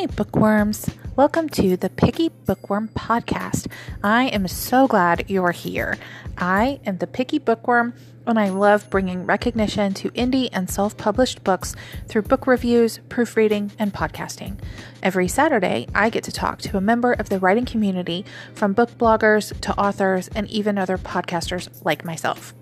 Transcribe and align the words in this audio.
Hi, 0.00 0.06
bookworms. 0.06 0.88
Welcome 1.14 1.50
to 1.50 1.76
the 1.76 1.90
Picky 1.90 2.30
Bookworm 2.30 2.88
Podcast. 2.88 3.66
I 4.02 4.28
am 4.28 4.48
so 4.48 4.88
glad 4.88 5.28
you 5.28 5.44
are 5.44 5.52
here. 5.52 5.98
I 6.38 6.80
am 6.86 6.96
the 6.96 7.06
Picky 7.06 7.38
Bookworm, 7.38 7.92
and 8.26 8.38
I 8.38 8.48
love 8.48 8.88
bringing 8.88 9.26
recognition 9.26 9.92
to 9.92 10.10
indie 10.12 10.48
and 10.54 10.70
self 10.70 10.96
published 10.96 11.44
books 11.44 11.76
through 12.08 12.22
book 12.22 12.46
reviews, 12.46 12.98
proofreading, 13.10 13.72
and 13.78 13.92
podcasting. 13.92 14.58
Every 15.02 15.28
Saturday, 15.28 15.86
I 15.94 16.08
get 16.08 16.24
to 16.24 16.32
talk 16.32 16.60
to 16.60 16.78
a 16.78 16.80
member 16.80 17.12
of 17.12 17.28
the 17.28 17.38
writing 17.38 17.66
community 17.66 18.24
from 18.54 18.72
book 18.72 18.96
bloggers 18.96 19.52
to 19.60 19.78
authors 19.78 20.28
and 20.28 20.48
even 20.48 20.78
other 20.78 20.96
podcasters 20.96 21.68
like 21.84 22.06
myself. 22.06 22.54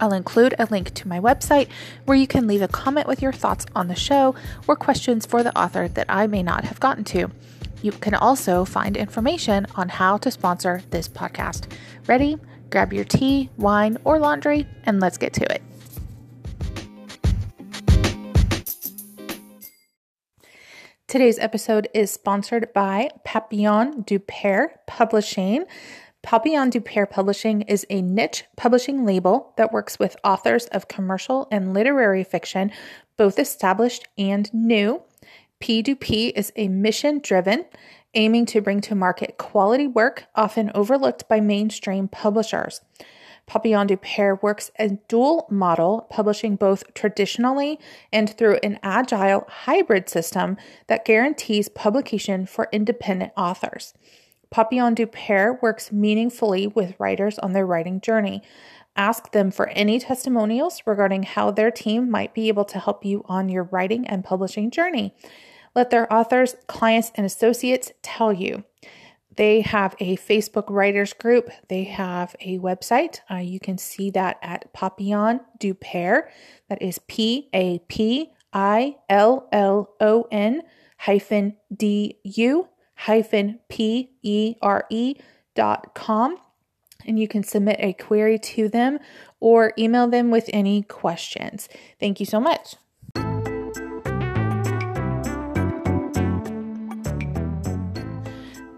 I'll 0.00 0.14
include 0.14 0.54
a 0.58 0.64
link 0.64 0.94
to 0.94 1.08
my 1.08 1.20
website 1.20 1.68
where 2.06 2.16
you 2.16 2.26
can 2.26 2.46
leave 2.46 2.62
a 2.62 2.68
comment 2.68 3.06
with 3.06 3.20
your 3.20 3.32
thoughts 3.32 3.66
on 3.76 3.88
the 3.88 3.94
show 3.94 4.34
or 4.66 4.74
questions 4.74 5.26
for 5.26 5.42
the 5.42 5.56
author 5.56 5.86
that 5.88 6.06
I 6.08 6.26
may 6.26 6.42
not 6.42 6.64
have 6.64 6.80
gotten 6.80 7.04
to. 7.04 7.30
You 7.82 7.92
can 7.92 8.14
also 8.14 8.64
find 8.64 8.96
information 8.96 9.66
on 9.76 9.88
how 9.88 10.16
to 10.18 10.30
sponsor 10.30 10.82
this 10.90 11.08
podcast. 11.08 11.70
Ready? 12.06 12.36
Grab 12.70 12.92
your 12.92 13.04
tea, 13.04 13.50
wine, 13.56 13.98
or 14.04 14.18
laundry, 14.18 14.66
and 14.84 15.00
let's 15.00 15.18
get 15.18 15.32
to 15.34 15.52
it. 15.52 15.62
Today's 21.10 21.40
episode 21.40 21.88
is 21.92 22.12
sponsored 22.12 22.72
by 22.72 23.10
Papillon 23.24 24.02
du 24.02 24.20
Père 24.20 24.68
Publishing. 24.86 25.64
Papillon 26.22 26.68
du 26.68 26.80
Père 26.80 27.08
Publishing 27.08 27.62
is 27.62 27.86
a 27.88 28.02
niche 28.02 28.44
publishing 28.54 29.06
label 29.06 29.54
that 29.56 29.72
works 29.72 29.98
with 29.98 30.18
authors 30.22 30.66
of 30.66 30.86
commercial 30.86 31.48
and 31.50 31.72
literary 31.72 32.24
fiction, 32.24 32.70
both 33.16 33.38
established 33.38 34.06
and 34.18 34.52
new. 34.52 35.02
P 35.60 35.80
du 35.80 35.96
P 35.96 36.28
is 36.28 36.52
a 36.56 36.68
mission 36.68 37.20
driven, 37.20 37.64
aiming 38.14 38.44
to 38.46 38.60
bring 38.60 38.82
to 38.82 38.94
market 38.94 39.38
quality 39.38 39.86
work 39.86 40.24
often 40.34 40.70
overlooked 40.74 41.26
by 41.26 41.40
mainstream 41.40 42.06
publishers. 42.06 42.82
Papillon 43.46 43.86
du 43.86 43.96
Père 43.96 44.40
works 44.42 44.70
a 44.78 44.90
dual 45.08 45.46
model, 45.50 46.06
publishing 46.10 46.54
both 46.54 46.94
traditionally 46.94 47.80
and 48.12 48.28
through 48.30 48.58
an 48.62 48.78
agile 48.82 49.46
hybrid 49.48 50.08
system 50.08 50.58
that 50.86 51.04
guarantees 51.04 51.68
publication 51.70 52.46
for 52.46 52.68
independent 52.72 53.32
authors. 53.36 53.94
Papillon 54.50 54.94
du 54.94 55.06
Père 55.06 55.60
works 55.62 55.92
meaningfully 55.92 56.66
with 56.66 56.98
writers 56.98 57.38
on 57.38 57.52
their 57.52 57.66
writing 57.66 58.00
journey. 58.00 58.42
Ask 58.96 59.30
them 59.30 59.50
for 59.52 59.68
any 59.68 60.00
testimonials 60.00 60.82
regarding 60.84 61.22
how 61.22 61.52
their 61.52 61.70
team 61.70 62.10
might 62.10 62.34
be 62.34 62.48
able 62.48 62.64
to 62.66 62.78
help 62.78 63.04
you 63.04 63.24
on 63.26 63.48
your 63.48 63.64
writing 63.64 64.06
and 64.06 64.24
publishing 64.24 64.70
journey. 64.70 65.14
Let 65.74 65.90
their 65.90 66.12
authors, 66.12 66.56
clients, 66.66 67.12
and 67.14 67.24
associates 67.24 67.92
tell 68.02 68.32
you. 68.32 68.64
They 69.36 69.60
have 69.60 69.94
a 70.00 70.16
Facebook 70.16 70.64
writers 70.68 71.12
group. 71.12 71.50
They 71.68 71.84
have 71.84 72.34
a 72.40 72.58
website. 72.58 73.20
Uh, 73.30 73.36
you 73.36 73.60
can 73.60 73.78
see 73.78 74.10
that 74.10 74.38
at 74.42 74.72
Papillon 74.72 75.40
du 75.58 75.74
Père. 75.74 76.24
That 76.68 76.82
is 76.82 76.98
P 77.06 77.48
A 77.54 77.78
P 77.86 78.32
I 78.52 78.96
L 79.08 79.48
L 79.52 79.94
O 80.00 80.26
N 80.32 80.62
hyphen 80.98 81.56
D 81.74 82.18
U 82.24 82.68
hyphen 83.00 83.60
P-E-R-E 83.68 85.14
dot 85.54 85.94
com. 85.94 86.36
And 87.06 87.18
you 87.18 87.26
can 87.26 87.42
submit 87.42 87.76
a 87.78 87.94
query 87.94 88.38
to 88.38 88.68
them 88.68 88.98
or 89.40 89.72
email 89.78 90.06
them 90.06 90.30
with 90.30 90.50
any 90.52 90.82
questions. 90.82 91.68
Thank 91.98 92.20
you 92.20 92.26
so 92.26 92.38
much. 92.38 92.76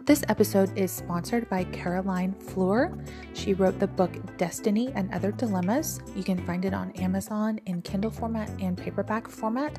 This 0.04 0.24
episode 0.28 0.76
is 0.76 0.92
sponsored 0.92 1.48
by 1.48 1.64
Caroline 1.64 2.34
Fleur. 2.34 2.92
She 3.34 3.54
wrote 3.54 3.78
the 3.78 3.86
book 3.86 4.10
Destiny 4.36 4.92
and 4.94 5.12
Other 5.14 5.32
Dilemmas. 5.32 6.00
You 6.14 6.22
can 6.22 6.44
find 6.44 6.64
it 6.64 6.74
on 6.74 6.90
Amazon 6.92 7.60
in 7.66 7.82
Kindle 7.82 8.10
format 8.10 8.50
and 8.60 8.76
paperback 8.76 9.26
format. 9.28 9.78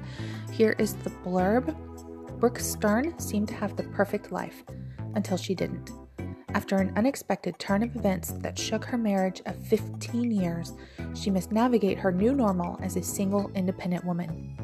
Here 0.51 0.75
is 0.79 0.95
the 0.95 1.11
blurb. 1.11 1.75
Brooke 2.43 2.59
Stern 2.59 3.17
seemed 3.19 3.47
to 3.47 3.53
have 3.53 3.77
the 3.77 3.83
perfect 3.83 4.33
life 4.33 4.65
until 5.15 5.37
she 5.37 5.55
didn't. 5.55 5.91
After 6.49 6.75
an 6.75 6.91
unexpected 6.97 7.57
turn 7.57 7.83
of 7.83 7.95
events 7.95 8.31
that 8.41 8.59
shook 8.59 8.83
her 8.83 8.97
marriage 8.97 9.41
of 9.45 9.55
15 9.67 10.29
years, 10.29 10.73
she 11.13 11.31
must 11.31 11.53
navigate 11.53 11.97
her 11.99 12.11
new 12.11 12.33
normal 12.33 12.77
as 12.83 12.97
a 12.97 13.01
single, 13.01 13.49
independent 13.55 14.03
woman. 14.03 14.57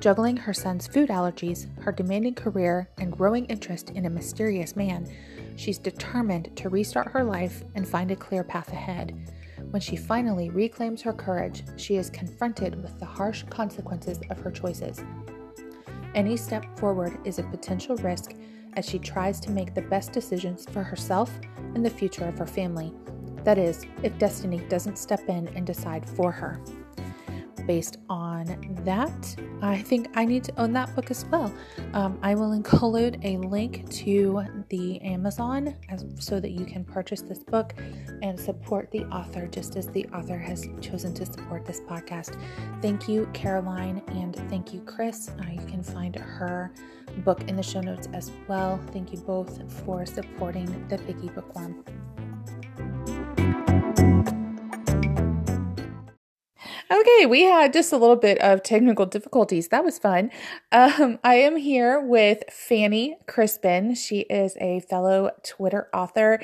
Juggling 0.00 0.36
her 0.36 0.52
son's 0.52 0.88
food 0.88 1.10
allergies, 1.10 1.68
her 1.84 1.92
demanding 1.92 2.34
career, 2.34 2.90
and 2.98 3.12
growing 3.12 3.44
interest 3.44 3.90
in 3.90 4.06
a 4.06 4.10
mysterious 4.10 4.74
man, 4.74 5.08
she's 5.54 5.78
determined 5.78 6.50
to 6.56 6.70
restart 6.70 7.06
her 7.06 7.22
life 7.22 7.62
and 7.76 7.86
find 7.86 8.10
a 8.10 8.16
clear 8.16 8.42
path 8.42 8.72
ahead. 8.72 9.30
When 9.70 9.80
she 9.80 9.94
finally 9.94 10.50
reclaims 10.50 11.02
her 11.02 11.12
courage, 11.12 11.62
she 11.76 11.94
is 11.94 12.10
confronted 12.10 12.82
with 12.82 12.98
the 12.98 13.06
harsh 13.06 13.44
consequences 13.44 14.18
of 14.28 14.40
her 14.40 14.50
choices. 14.50 15.04
Any 16.14 16.36
step 16.36 16.78
forward 16.78 17.18
is 17.24 17.38
a 17.38 17.44
potential 17.44 17.96
risk 17.96 18.34
as 18.74 18.86
she 18.86 18.98
tries 18.98 19.40
to 19.40 19.50
make 19.50 19.74
the 19.74 19.82
best 19.82 20.12
decisions 20.12 20.66
for 20.66 20.82
herself 20.82 21.30
and 21.74 21.84
the 21.84 21.90
future 21.90 22.26
of 22.26 22.38
her 22.38 22.46
family. 22.46 22.92
That 23.44 23.58
is, 23.58 23.84
if 24.02 24.18
destiny 24.18 24.58
doesn't 24.68 24.98
step 24.98 25.28
in 25.28 25.48
and 25.48 25.66
decide 25.66 26.08
for 26.08 26.30
her 26.30 26.60
based 27.66 27.98
on 28.08 28.46
that, 28.84 29.36
I 29.62 29.80
think 29.82 30.08
I 30.14 30.24
need 30.24 30.44
to 30.44 30.60
own 30.60 30.72
that 30.72 30.94
book 30.94 31.10
as 31.10 31.24
well. 31.26 31.52
Um, 31.92 32.18
I 32.22 32.34
will 32.34 32.52
include 32.52 33.20
a 33.22 33.36
link 33.38 33.88
to 33.90 34.44
the 34.68 35.00
Amazon 35.02 35.76
as, 35.88 36.04
so 36.18 36.40
that 36.40 36.50
you 36.50 36.64
can 36.64 36.84
purchase 36.84 37.22
this 37.22 37.42
book 37.44 37.74
and 38.22 38.38
support 38.38 38.90
the 38.90 39.04
author 39.04 39.46
just 39.46 39.76
as 39.76 39.88
the 39.88 40.06
author 40.06 40.38
has 40.38 40.68
chosen 40.80 41.14
to 41.14 41.26
support 41.26 41.64
this 41.64 41.80
podcast. 41.80 42.38
Thank 42.80 43.08
you, 43.08 43.28
Caroline, 43.32 44.02
and 44.08 44.34
thank 44.48 44.72
you, 44.72 44.80
Chris. 44.80 45.28
Uh, 45.28 45.50
you 45.50 45.66
can 45.66 45.82
find 45.82 46.16
her 46.16 46.72
book 47.18 47.42
in 47.48 47.56
the 47.56 47.62
show 47.62 47.80
notes 47.80 48.08
as 48.12 48.30
well. 48.48 48.80
Thank 48.92 49.12
you 49.12 49.18
both 49.18 49.70
for 49.84 50.06
supporting 50.06 50.88
the 50.88 50.98
Picky 50.98 51.28
Bookworm. 51.28 51.84
Okay, 56.90 57.26
we 57.26 57.42
had 57.42 57.72
just 57.72 57.92
a 57.92 57.96
little 57.96 58.16
bit 58.16 58.38
of 58.38 58.62
technical 58.62 59.06
difficulties. 59.06 59.68
That 59.68 59.84
was 59.84 59.98
fun. 59.98 60.30
Um, 60.72 61.18
I 61.24 61.36
am 61.36 61.56
here 61.56 62.00
with 62.00 62.42
Fanny 62.50 63.16
Crispin. 63.26 63.94
She 63.94 64.20
is 64.20 64.56
a 64.60 64.80
fellow 64.80 65.30
Twitter 65.42 65.88
author 65.94 66.42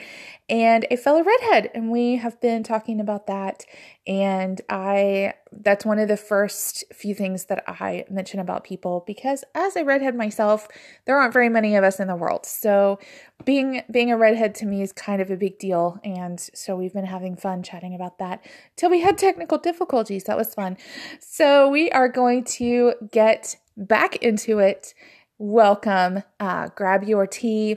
and 0.49 0.87
a 0.91 0.97
fellow 0.97 1.23
redhead, 1.23 1.71
and 1.75 1.91
we 1.91 2.17
have 2.17 2.41
been 2.41 2.63
talking 2.63 3.01
about 3.01 3.27
that. 3.27 3.65
And 4.07 4.61
I 4.71 5.35
that's 5.53 5.85
one 5.85 5.99
of 5.99 6.09
the 6.09 6.17
first 6.17 6.85
few 6.93 7.15
things 7.15 7.47
that 7.47 7.65
I 7.67 8.05
mention 8.11 8.41
about 8.41 8.65
people 8.65 9.05
because 9.07 9.45
as 9.55 9.77
a 9.77 9.85
redhead 9.85 10.15
myself, 10.15 10.69
there 11.05 11.19
aren't 11.19 11.33
very 11.33 11.49
many 11.49 11.77
of 11.77 11.85
us 11.85 12.01
in 12.01 12.09
the 12.09 12.17
world. 12.17 12.47
So 12.47 12.99
being 13.45 13.83
being 13.91 14.11
a 14.11 14.17
redhead 14.17 14.55
to 14.57 14.67
me 14.67 14.83
is 14.83 14.93
kind 14.93 15.21
of 15.21 15.31
a 15.31 15.37
big 15.37 15.59
deal. 15.59 15.99
And 16.03 16.41
so 16.41 16.77
we've 16.77 16.95
been 16.95 17.05
having 17.05 17.37
fun 17.37 17.63
chatting 17.63 17.95
about 17.95 18.19
that 18.19 18.45
till 18.77 18.91
we 18.91 19.01
had 19.01 19.19
technical 19.19 19.59
difficulties. 19.59 20.25
That 20.25 20.39
was 20.39 20.55
fun. 20.55 20.79
So 21.21 21.69
we 21.69 21.91
are 21.91 22.09
going 22.09 22.45
to 22.45 22.95
get 23.11 23.57
back 23.77 24.17
into 24.17 24.59
it. 24.59 24.95
Welcome. 25.39 26.25
Uh, 26.41 26.69
grab 26.75 27.05
your 27.05 27.27
tea, 27.27 27.77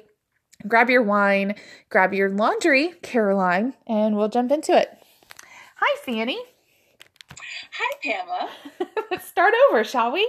grab 0.68 0.90
your 0.90 1.04
wine, 1.04 1.56
grab 1.90 2.14
your 2.14 2.30
laundry, 2.30 2.94
Caroline, 3.02 3.74
and 3.88 4.16
we'll 4.16 4.30
jump 4.30 4.52
into 4.52 4.78
it. 4.78 4.90
Hi, 5.78 5.98
Fanny. 6.04 6.40
Hi, 7.74 7.98
Pamela. 8.04 8.50
Let's 9.12 9.28
start 9.28 9.54
over, 9.70 9.84
shall 9.84 10.12
we? 10.12 10.24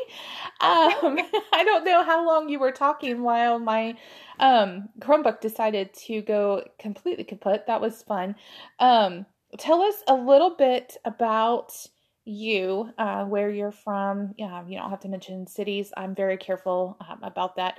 Um, 0.61 1.19
I 1.53 1.63
don't 1.65 1.85
know 1.85 2.03
how 2.03 2.27
long 2.27 2.49
you 2.49 2.59
were 2.59 2.73
talking 2.73 3.23
while 3.23 3.59
my 3.59 3.97
um, 4.39 4.89
Chromebook 5.01 5.41
decided 5.41 5.93
to 6.07 6.23
go 6.23 6.65
completely 6.79 7.25
kaput. 7.25 7.67
That 7.67 7.81
was 7.81 8.03
fun. 8.03 8.37
Um, 8.79 9.27
tell 9.59 9.83
us 9.83 9.97
a 10.09 10.15
little 10.15 10.57
bit 10.57 10.97
about 11.05 11.73
you, 12.25 12.91
uh, 12.99 13.25
where 13.25 13.51
you're 13.51 13.73
from. 13.73 14.35
Yeah, 14.39 14.65
you 14.67 14.79
don't 14.79 14.91
have 14.91 15.01
to 15.01 15.09
mention 15.09 15.47
cities. 15.47 15.93
I'm 15.97 16.15
very 16.15 16.37
careful 16.37 16.97
um, 17.01 17.19
about 17.23 17.57
that. 17.57 17.79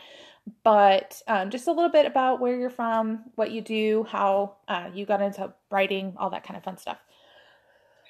But 0.64 1.22
um, 1.28 1.50
just 1.50 1.68
a 1.68 1.72
little 1.72 1.90
bit 1.90 2.06
about 2.06 2.40
where 2.40 2.58
you're 2.58 2.70
from, 2.70 3.26
what 3.36 3.52
you 3.52 3.62
do, 3.62 4.06
how 4.10 4.56
uh, 4.68 4.90
you 4.94 5.06
got 5.06 5.22
into 5.22 5.54
writing, 5.72 6.16
all 6.18 6.30
that 6.32 6.46
kind 6.46 6.58
of 6.58 6.64
fun 6.64 6.78
stuff. 6.78 6.98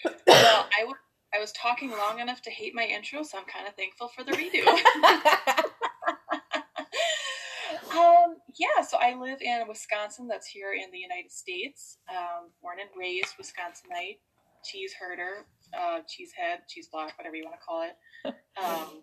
well, 0.06 0.68
I 0.80 0.86
was 0.86 0.96
I 1.34 1.40
was 1.40 1.52
talking 1.54 1.90
long 1.90 2.20
enough 2.20 2.44
to 2.44 2.52
hate 2.52 2.76
my 2.76 2.84
intro, 2.84 3.24
so 3.24 3.40
I'm 3.40 3.46
kind 3.46 3.68
of 3.68 3.74
thankful 3.74 4.10
for 4.10 4.24
the 4.24 4.34
redo. 4.34 4.68
um, 7.98 8.36
yeah, 8.56 8.84
so 8.88 9.00
I 9.02 9.16
live 9.20 9.42
in 9.42 9.68
Wisconsin. 9.68 10.28
That's 10.28 10.46
here 10.46 10.74
in 10.74 10.92
the 10.92 11.00
United 11.00 11.32
States. 11.32 11.98
Um, 12.08 12.52
born 12.62 12.78
and 12.80 12.90
raised 12.96 13.34
Wisconsinite, 13.40 14.20
cheese 14.64 14.94
herder, 15.00 15.48
uh, 15.76 16.02
cheesehead, 16.02 16.68
cheese 16.70 16.88
block, 16.92 17.18
whatever 17.18 17.36
you 17.36 17.46
want 17.46 17.56
to 17.60 17.66
call 17.66 17.82
it. 17.84 17.96
Um, 18.56 19.02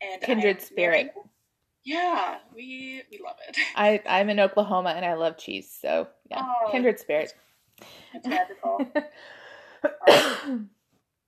and 0.00 0.22
kindred 0.22 0.62
spirit. 0.62 1.12
Yeah, 1.88 2.36
we 2.54 3.02
we 3.10 3.18
love 3.24 3.36
it. 3.48 3.56
I 3.74 4.02
I'm 4.06 4.28
in 4.28 4.38
Oklahoma 4.40 4.90
and 4.90 5.06
I 5.06 5.14
love 5.14 5.38
cheese, 5.38 5.74
so 5.80 6.06
yeah, 6.30 6.42
oh, 6.44 6.70
kindred 6.70 6.98
spirit. 7.00 7.32
It's 8.12 8.26
magical. 8.26 8.80
um, 10.44 10.68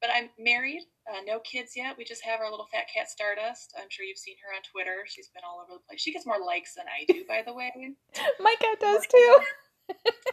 but 0.03 0.11
I'm 0.15 0.29
married, 0.39 0.83
uh, 1.11 1.21
no 1.27 1.39
kids 1.39 1.73
yet. 1.77 1.97
We 1.97 2.05
just 2.05 2.23
have 2.25 2.41
our 2.41 2.51
little 2.51 2.69
fat 2.71 2.85
cat 2.95 3.09
Stardust. 3.09 3.73
I'm 3.81 3.89
sure 3.89 4.05
you've 4.05 4.19
seen 4.19 4.37
her 4.45 4.55
on 4.55 4.61
Twitter. 4.71 5.05
She's 5.07 5.29
been 5.29 5.45
all 5.49 5.62
over 5.62 5.79
the 5.79 5.87
place. 5.89 6.03
She 6.03 6.12
gets 6.12 6.27
more 6.27 6.45
likes 6.45 6.75
than 6.75 6.85
I 6.89 7.11
do, 7.11 7.25
by 7.27 7.43
the 7.47 7.55
way. 7.55 7.73
My 8.41 8.55
cat 8.61 8.81
does 8.81 9.07
too. 9.07 9.41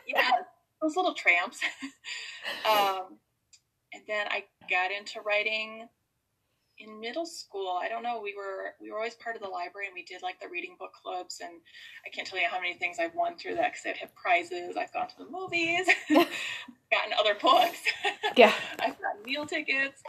yeah, 0.07 0.31
those 0.81 0.97
little 0.97 1.13
tramps. 1.13 1.59
um, 2.69 3.17
and 3.93 4.03
then 4.09 4.27
I 4.29 4.43
got 4.69 4.91
into 4.91 5.21
writing 5.21 5.87
in 6.79 6.99
middle 6.99 7.25
school. 7.25 7.79
I 7.81 7.89
don't 7.89 8.03
know. 8.03 8.19
We 8.21 8.35
were 8.35 8.73
we 8.81 8.91
were 8.91 8.97
always 8.97 9.15
part 9.15 9.35
of 9.35 9.41
the 9.41 9.47
library, 9.47 9.87
and 9.87 9.93
we 9.93 10.03
did 10.03 10.21
like 10.21 10.39
the 10.39 10.49
reading 10.49 10.75
book 10.79 10.91
clubs. 10.93 11.39
And 11.41 11.53
I 12.05 12.09
can't 12.09 12.27
tell 12.27 12.39
you 12.39 12.47
how 12.49 12.59
many 12.59 12.75
things 12.75 12.97
I've 12.99 13.15
won 13.15 13.37
through 13.37 13.55
that 13.55 13.73
because 13.73 13.85
I'd 13.85 13.97
have 13.97 14.15
prizes. 14.15 14.77
I've 14.77 14.93
gone 14.93 15.07
to 15.07 15.17
the 15.17 15.29
movies, 15.29 15.87
gotten 16.09 17.13
other 17.19 17.35
books. 17.35 17.79
Yeah, 18.35 18.53
I've 18.79 19.01
gotten 19.01 19.23
meal 19.25 19.47
tickets. 19.47 20.03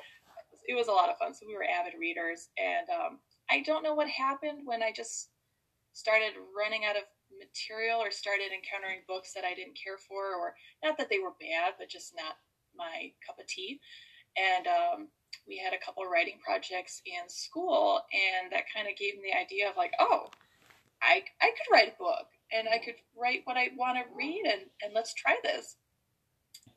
It 0.67 0.75
was 0.75 0.89
a 0.89 0.93
lot 0.93 1.09
of 1.09 1.17
fun. 1.17 1.33
So 1.33 1.47
we 1.47 1.55
were 1.55 1.65
avid 1.65 1.95
readers, 1.99 2.49
and 2.59 2.87
um, 2.91 3.19
I 3.51 3.63
don't 3.63 3.83
know 3.83 3.95
what 3.95 4.09
happened 4.09 4.61
when 4.65 4.83
I 4.83 4.93
just 4.93 5.31
started 5.95 6.37
running 6.53 6.85
out 6.85 6.97
of 6.97 7.05
material 7.41 8.01
or 8.01 8.11
started 8.11 8.53
encountering 8.53 9.01
books 9.09 9.33
that 9.33 9.45
I 9.45 9.55
didn't 9.55 9.79
care 9.83 9.97
for, 9.97 10.37
or 10.37 10.53
not 10.85 10.99
that 10.99 11.09
they 11.09 11.19
were 11.19 11.33
bad, 11.41 11.75
but 11.79 11.89
just 11.89 12.13
not 12.15 12.37
my 12.77 13.13
cup 13.27 13.39
of 13.39 13.47
tea. 13.47 13.81
And 14.37 14.67
um, 14.67 15.09
we 15.47 15.59
had 15.59 15.73
a 15.73 15.85
couple 15.85 16.05
writing 16.05 16.39
projects 16.45 17.03
in 17.07 17.29
school, 17.29 18.03
and 18.13 18.53
that 18.53 18.65
kind 18.75 18.89
of 18.89 18.97
gave 18.97 19.15
me 19.17 19.33
the 19.33 19.39
idea 19.39 19.69
of 19.69 19.77
like, 19.77 19.93
oh, 19.99 20.31
I 21.03 21.25
I 21.41 21.51
could 21.51 21.73
write 21.73 21.95
a 21.95 21.99
book, 21.99 22.29
and 22.53 22.69
I 22.69 22.79
could 22.79 22.97
write 23.17 23.43
what 23.45 23.57
I 23.57 23.71
want 23.77 23.99
to 23.99 24.17
read, 24.17 24.43
and 24.47 24.63
and 24.83 24.95
let's 24.95 25.15
try 25.15 25.37
this. 25.43 25.77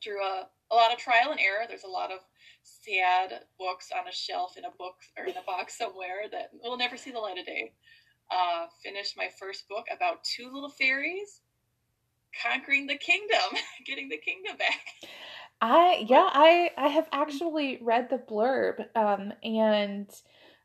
Through 0.03 0.24
a, 0.24 0.48
a 0.71 0.75
lot 0.75 0.92
of 0.92 0.98
trial 0.98 1.31
and 1.31 1.39
error, 1.39 1.65
there's 1.68 1.83
a 1.83 1.88
lot 1.88 2.12
of 2.12 2.19
sad 2.63 3.42
books 3.59 3.92
on 3.92 4.07
a 4.07 4.12
shelf 4.12 4.57
in 4.57 4.65
a 4.65 4.71
book 4.77 4.95
or 5.18 5.25
in 5.25 5.38
a 5.38 5.45
box 5.45 5.77
somewhere 5.80 6.25
that 6.31 6.50
will 6.63 6.77
never 6.77 6.97
see 6.97 7.12
the 7.12 7.19
light 7.19 7.38
of 7.38 7.45
day. 7.45 7.74
Uh, 8.31 8.68
finished 8.81 9.18
my 9.18 9.27
first 9.39 9.68
book 9.68 9.86
about 9.94 10.24
two 10.24 10.50
little 10.54 10.69
fairies 10.69 11.42
conquering 12.42 12.88
the 12.88 12.97
kingdom, 12.97 13.59
getting 13.86 14.09
the 14.09 14.18
kingdom 14.18 14.57
back. 14.57 14.86
I 15.62 16.06
yeah, 16.08 16.28
I 16.31 16.72
I 16.75 16.88
have 16.88 17.08
actually 17.12 17.80
read 17.81 18.10
the 18.10 18.18
blurb 18.18 18.86
um 18.96 19.31
and 19.44 20.10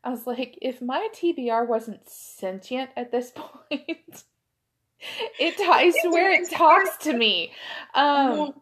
I 0.03 0.09
was 0.09 0.25
like 0.25 0.57
if 0.61 0.81
my 0.81 1.07
TBR 1.13 1.67
wasn't 1.67 2.09
sentient 2.09 2.89
at 2.97 3.11
this 3.11 3.31
point 3.35 4.23
it 5.39 5.55
I 5.59 5.91
swear 6.01 6.31
it 6.31 6.49
talks 6.49 6.97
to 7.05 7.13
me. 7.13 7.53
Um 7.93 8.53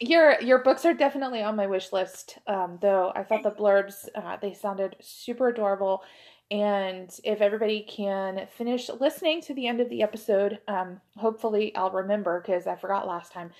your 0.00 0.40
your 0.40 0.58
books 0.58 0.84
are 0.84 0.94
definitely 0.94 1.42
on 1.42 1.54
my 1.54 1.68
wish 1.68 1.92
list. 1.92 2.38
Um 2.48 2.78
though 2.80 3.12
I 3.14 3.22
thought 3.22 3.44
the 3.44 3.52
blurbs 3.52 4.08
uh, 4.16 4.38
they 4.42 4.54
sounded 4.54 4.96
super 5.00 5.48
adorable 5.48 6.02
and 6.50 7.10
if 7.24 7.40
everybody 7.40 7.82
can 7.88 8.46
finish 8.58 8.90
listening 8.90 9.40
to 9.42 9.54
the 9.54 9.66
end 9.66 9.80
of 9.80 9.88
the 9.88 10.02
episode, 10.02 10.58
um, 10.68 11.00
hopefully 11.16 11.74
I'll 11.74 11.90
remember 11.90 12.42
because 12.42 12.66
I 12.66 12.76
forgot 12.76 13.06
last 13.06 13.32
time 13.32 13.52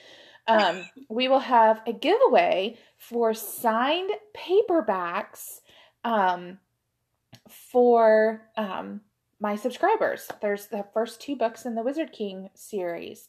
um, 0.46 0.84
we 1.08 1.28
will 1.28 1.40
have 1.40 1.80
a 1.86 1.92
giveaway 1.92 2.76
for 2.96 3.34
signed 3.34 4.10
paperbacks 4.36 5.60
um, 6.04 6.58
for 7.48 8.42
um, 8.56 9.00
my 9.40 9.56
subscribers. 9.56 10.28
There's 10.40 10.66
the 10.66 10.84
first 10.92 11.20
two 11.20 11.36
books 11.36 11.64
in 11.64 11.74
the 11.74 11.82
Wizard 11.82 12.12
King 12.12 12.50
series, 12.54 13.28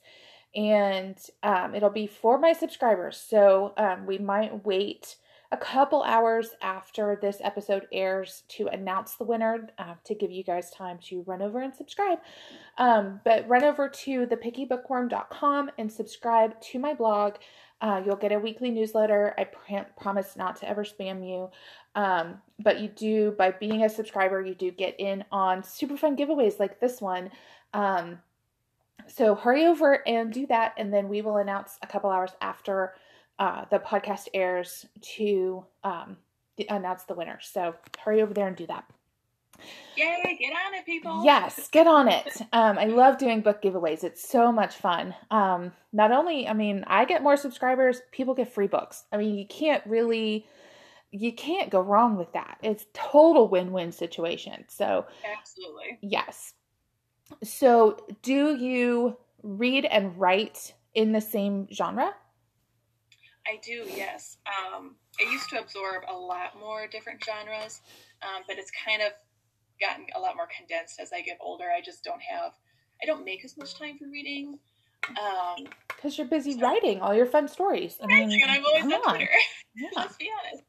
and 0.55 1.17
um, 1.41 1.75
it'll 1.75 1.89
be 1.89 2.07
for 2.07 2.39
my 2.39 2.53
subscribers. 2.53 3.17
So 3.17 3.73
um, 3.77 4.05
we 4.05 4.17
might 4.17 4.65
wait 4.65 5.17
a 5.53 5.57
couple 5.57 6.01
hours 6.01 6.49
after 6.63 7.17
this 7.21 7.37
episode 7.43 7.85
airs 7.91 8.41
to 8.47 8.67
announce 8.69 9.13
the 9.13 9.23
winner 9.23 9.69
uh, 9.77 9.93
to 10.03 10.15
give 10.15 10.31
you 10.31 10.43
guys 10.43 10.71
time 10.71 10.97
to 10.97 11.21
run 11.27 11.43
over 11.43 11.61
and 11.61 11.75
subscribe. 11.75 12.17
Um, 12.79 13.21
but 13.23 13.47
run 13.47 13.63
over 13.63 13.87
to 13.87 14.25
thepickybookworm.com 14.25 15.69
and 15.77 15.91
subscribe 15.91 16.59
to 16.59 16.79
my 16.79 16.95
blog. 16.95 17.35
Uh, 17.81 18.01
you'll 18.03 18.15
get 18.15 18.31
a 18.31 18.39
weekly 18.39 18.71
newsletter. 18.71 19.35
I 19.37 19.43
pr- 19.43 19.87
promise 19.95 20.35
not 20.35 20.55
to 20.57 20.67
ever 20.67 20.83
spam 20.83 21.23
you. 21.23 21.51
Um, 21.93 22.41
but 22.57 22.79
you 22.79 22.87
do, 22.87 23.35
by 23.37 23.51
being 23.51 23.83
a 23.83 23.89
subscriber, 23.89 24.41
you 24.41 24.55
do 24.55 24.71
get 24.71 24.99
in 24.99 25.23
on 25.31 25.61
super 25.61 25.97
fun 25.97 26.17
giveaways 26.17 26.59
like 26.59 26.79
this 26.79 26.99
one. 26.99 27.29
Um, 27.75 28.17
so 29.05 29.35
hurry 29.35 29.67
over 29.67 30.07
and 30.07 30.33
do 30.33 30.47
that, 30.47 30.73
and 30.77 30.91
then 30.91 31.09
we 31.09 31.21
will 31.21 31.37
announce 31.37 31.77
a 31.83 31.87
couple 31.87 32.09
hours 32.09 32.31
after 32.41 32.93
uh, 33.39 33.65
the 33.71 33.79
podcast 33.79 34.27
airs 34.33 34.85
to 35.15 35.65
um, 35.83 36.17
announce 36.69 37.03
the 37.03 37.15
winner. 37.15 37.39
So 37.41 37.75
hurry 37.99 38.21
over 38.21 38.33
there 38.33 38.47
and 38.47 38.55
do 38.55 38.67
that. 38.67 38.85
Yay, 39.95 40.37
get 40.39 40.53
on 40.53 40.73
it, 40.73 40.85
people. 40.85 41.23
Yes, 41.23 41.69
get 41.69 41.87
on 41.87 42.07
it. 42.07 42.41
Um, 42.53 42.77
I 42.77 42.85
love 42.85 43.17
doing 43.17 43.41
book 43.41 43.61
giveaways. 43.61 44.03
It's 44.03 44.27
so 44.27 44.51
much 44.51 44.75
fun. 44.75 45.15
Um, 45.31 45.71
not 45.91 46.11
only, 46.11 46.47
I 46.47 46.53
mean, 46.53 46.83
I 46.87 47.05
get 47.05 47.23
more 47.23 47.37
subscribers, 47.37 48.01
people 48.11 48.35
get 48.35 48.53
free 48.53 48.67
books. 48.67 49.05
I 49.11 49.17
mean, 49.17 49.35
you 49.35 49.47
can't 49.47 49.83
really, 49.87 50.45
you 51.11 51.33
can't 51.33 51.71
go 51.71 51.79
wrong 51.79 52.15
with 52.15 52.31
that. 52.33 52.57
It's 52.61 52.85
total 52.93 53.47
win-win 53.47 53.91
situation. 53.91 54.65
So, 54.67 55.05
absolutely. 55.39 55.97
Yes. 56.01 56.53
So, 57.43 57.97
do 58.21 58.55
you 58.55 59.17
read 59.41 59.85
and 59.85 60.19
write 60.19 60.73
in 60.93 61.11
the 61.11 61.21
same 61.21 61.67
genre? 61.71 62.13
I 63.47 63.59
do, 63.61 63.85
yes. 63.95 64.37
Um, 64.47 64.95
I 65.19 65.31
used 65.31 65.49
to 65.49 65.59
absorb 65.59 66.03
a 66.07 66.13
lot 66.15 66.59
more 66.59 66.87
different 66.87 67.23
genres, 67.23 67.81
um, 68.21 68.43
but 68.47 68.57
it's 68.57 68.71
kind 68.85 69.01
of 69.01 69.11
gotten 69.81 70.05
a 70.15 70.19
lot 70.19 70.35
more 70.35 70.47
condensed 70.55 70.99
as 70.99 71.11
I 71.11 71.21
get 71.21 71.37
older. 71.41 71.65
I 71.65 71.81
just 71.81 72.03
don't 72.03 72.21
have, 72.21 72.53
I 73.01 73.05
don't 73.05 73.25
make 73.25 73.43
as 73.43 73.57
much 73.57 73.77
time 73.77 73.97
for 73.97 74.05
reading. 74.05 74.59
Because 75.07 76.05
um, 76.05 76.11
you're 76.11 76.27
busy 76.27 76.53
so, 76.53 76.61
writing 76.61 77.01
all 77.01 77.13
your 77.13 77.25
fun 77.25 77.47
stories. 77.47 77.97
I 78.01 78.07
mean, 78.07 78.31
and 78.31 78.51
I'm 78.51 78.65
always 78.65 78.83
on, 78.85 79.15
Twitter. 79.15 79.29
Yeah. 79.75 79.89
Let's 79.95 80.15
be 80.17 80.29
honest. 80.37 80.63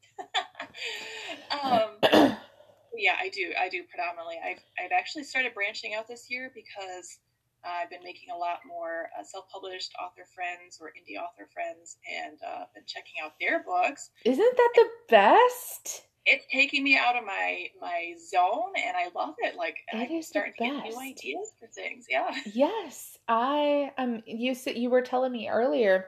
um, 2.11 2.37
yeah, 2.97 3.13
I 3.19 3.29
do. 3.29 3.53
I 3.59 3.69
do 3.69 3.83
predominantly. 3.83 4.37
I've 4.43 4.63
I've 4.83 4.91
actually 4.91 5.25
started 5.25 5.53
branching 5.53 5.93
out 5.93 6.07
this 6.07 6.25
year 6.31 6.51
because 6.55 7.19
I've 7.65 7.89
been 7.89 8.03
making 8.03 8.29
a 8.33 8.37
lot 8.37 8.59
more 8.67 9.09
uh, 9.17 9.23
self-published 9.23 9.93
author 10.01 10.25
friends 10.33 10.77
or 10.79 10.87
indie 10.89 11.19
author 11.19 11.47
friends, 11.51 11.97
and 12.09 12.37
uh, 12.45 12.65
been 12.73 12.83
checking 12.85 13.15
out 13.23 13.33
their 13.39 13.63
books. 13.63 14.11
Isn't 14.23 14.57
that 14.57 14.71
the 14.75 14.87
best? 15.09 16.03
It's 16.25 16.45
taking 16.51 16.83
me 16.83 16.97
out 16.97 17.15
of 17.15 17.23
my 17.25 17.67
my 17.79 18.13
zone, 18.19 18.73
and 18.75 18.95
I 18.97 19.09
love 19.15 19.35
it. 19.39 19.55
Like 19.55 19.77
it 19.93 20.11
I'm 20.11 20.21
starting 20.21 20.53
to 20.57 20.63
get 20.63 20.83
new 20.83 20.99
ideas 20.99 21.53
for 21.59 21.67
things. 21.67 22.05
Yeah. 22.09 22.31
Yes, 22.53 23.17
I 23.27 23.91
um. 23.97 24.23
You 24.25 24.55
said 24.55 24.77
you 24.77 24.89
were 24.89 25.01
telling 25.01 25.31
me 25.31 25.49
earlier 25.49 26.07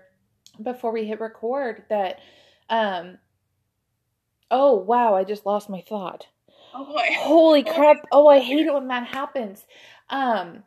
before 0.61 0.91
we 0.91 1.05
hit 1.05 1.19
record 1.19 1.83
that 1.89 2.19
um. 2.69 3.19
Oh 4.49 4.75
wow! 4.75 5.13
I 5.13 5.23
just 5.23 5.45
lost 5.45 5.69
my 5.69 5.81
thought. 5.81 6.25
Oh 6.73 6.85
boy! 6.85 7.07
Holy 7.19 7.63
crap! 7.75 7.97
Oh, 8.11 8.27
I 8.27 8.39
hate 8.39 8.65
it 8.65 8.73
when 8.73 8.87
that 8.87 9.07
happens. 9.07 9.65
Um 10.09 10.63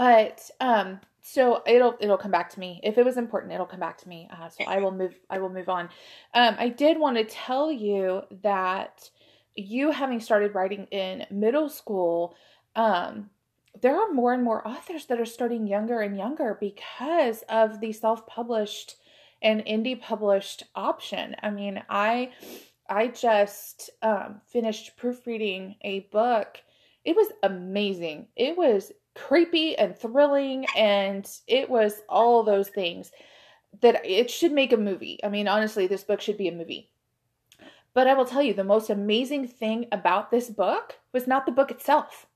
but 0.00 0.50
um 0.60 0.98
so 1.20 1.62
it'll 1.66 1.94
it'll 2.00 2.16
come 2.16 2.30
back 2.30 2.48
to 2.48 2.58
me. 2.58 2.80
If 2.82 2.96
it 2.96 3.04
was 3.04 3.18
important 3.18 3.52
it'll 3.52 3.66
come 3.66 3.80
back 3.80 3.98
to 3.98 4.08
me. 4.08 4.28
Uh, 4.32 4.48
so 4.48 4.64
i 4.66 4.78
will 4.78 4.92
move 4.92 5.14
i 5.28 5.38
will 5.38 5.50
move 5.50 5.68
on. 5.68 5.90
Um 6.32 6.56
i 6.58 6.68
did 6.70 6.98
want 6.98 7.18
to 7.18 7.24
tell 7.24 7.70
you 7.70 8.22
that 8.42 9.10
you 9.54 9.90
having 9.90 10.20
started 10.20 10.54
writing 10.54 10.86
in 10.90 11.26
middle 11.30 11.68
school 11.68 12.34
um 12.76 13.28
there 13.82 13.94
are 14.00 14.10
more 14.12 14.32
and 14.32 14.42
more 14.42 14.66
authors 14.66 15.04
that 15.06 15.20
are 15.20 15.26
starting 15.26 15.66
younger 15.66 16.00
and 16.00 16.16
younger 16.16 16.56
because 16.58 17.44
of 17.50 17.80
the 17.80 17.92
self-published 17.92 18.96
and 19.42 19.64
indie 19.66 20.00
published 20.00 20.62
option. 20.74 21.36
I 21.42 21.50
mean 21.50 21.82
i 21.90 22.30
i 22.88 23.08
just 23.08 23.90
um, 24.00 24.40
finished 24.46 24.96
proofreading 24.96 25.76
a 25.82 26.00
book. 26.10 26.62
It 27.04 27.16
was 27.16 27.28
amazing. 27.42 28.28
It 28.36 28.56
was 28.56 28.92
creepy 29.14 29.76
and 29.76 29.96
thrilling 29.96 30.66
and 30.76 31.28
it 31.46 31.68
was 31.68 32.02
all 32.08 32.42
those 32.42 32.68
things 32.68 33.12
that 33.82 34.04
it 34.04 34.30
should 34.30 34.52
make 34.52 34.72
a 34.72 34.76
movie. 34.76 35.20
I 35.24 35.28
mean, 35.28 35.48
honestly, 35.48 35.86
this 35.86 36.04
book 36.04 36.20
should 36.20 36.36
be 36.38 36.48
a 36.48 36.52
movie. 36.52 36.90
But 37.94 38.06
I 38.06 38.14
will 38.14 38.24
tell 38.24 38.42
you, 38.42 38.54
the 38.54 38.64
most 38.64 38.90
amazing 38.90 39.48
thing 39.48 39.86
about 39.92 40.30
this 40.30 40.48
book 40.50 40.98
was 41.12 41.26
not 41.26 41.46
the 41.46 41.52
book 41.52 41.70
itself. 41.70 42.26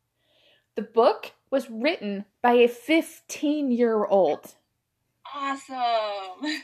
The 0.75 0.83
book 0.83 1.33
was 1.50 1.71
written 1.71 2.25
by 2.43 2.54
a 2.54 2.69
15 2.69 3.71
year 3.71 4.04
old. 4.04 4.54
Awesome. 5.35 6.61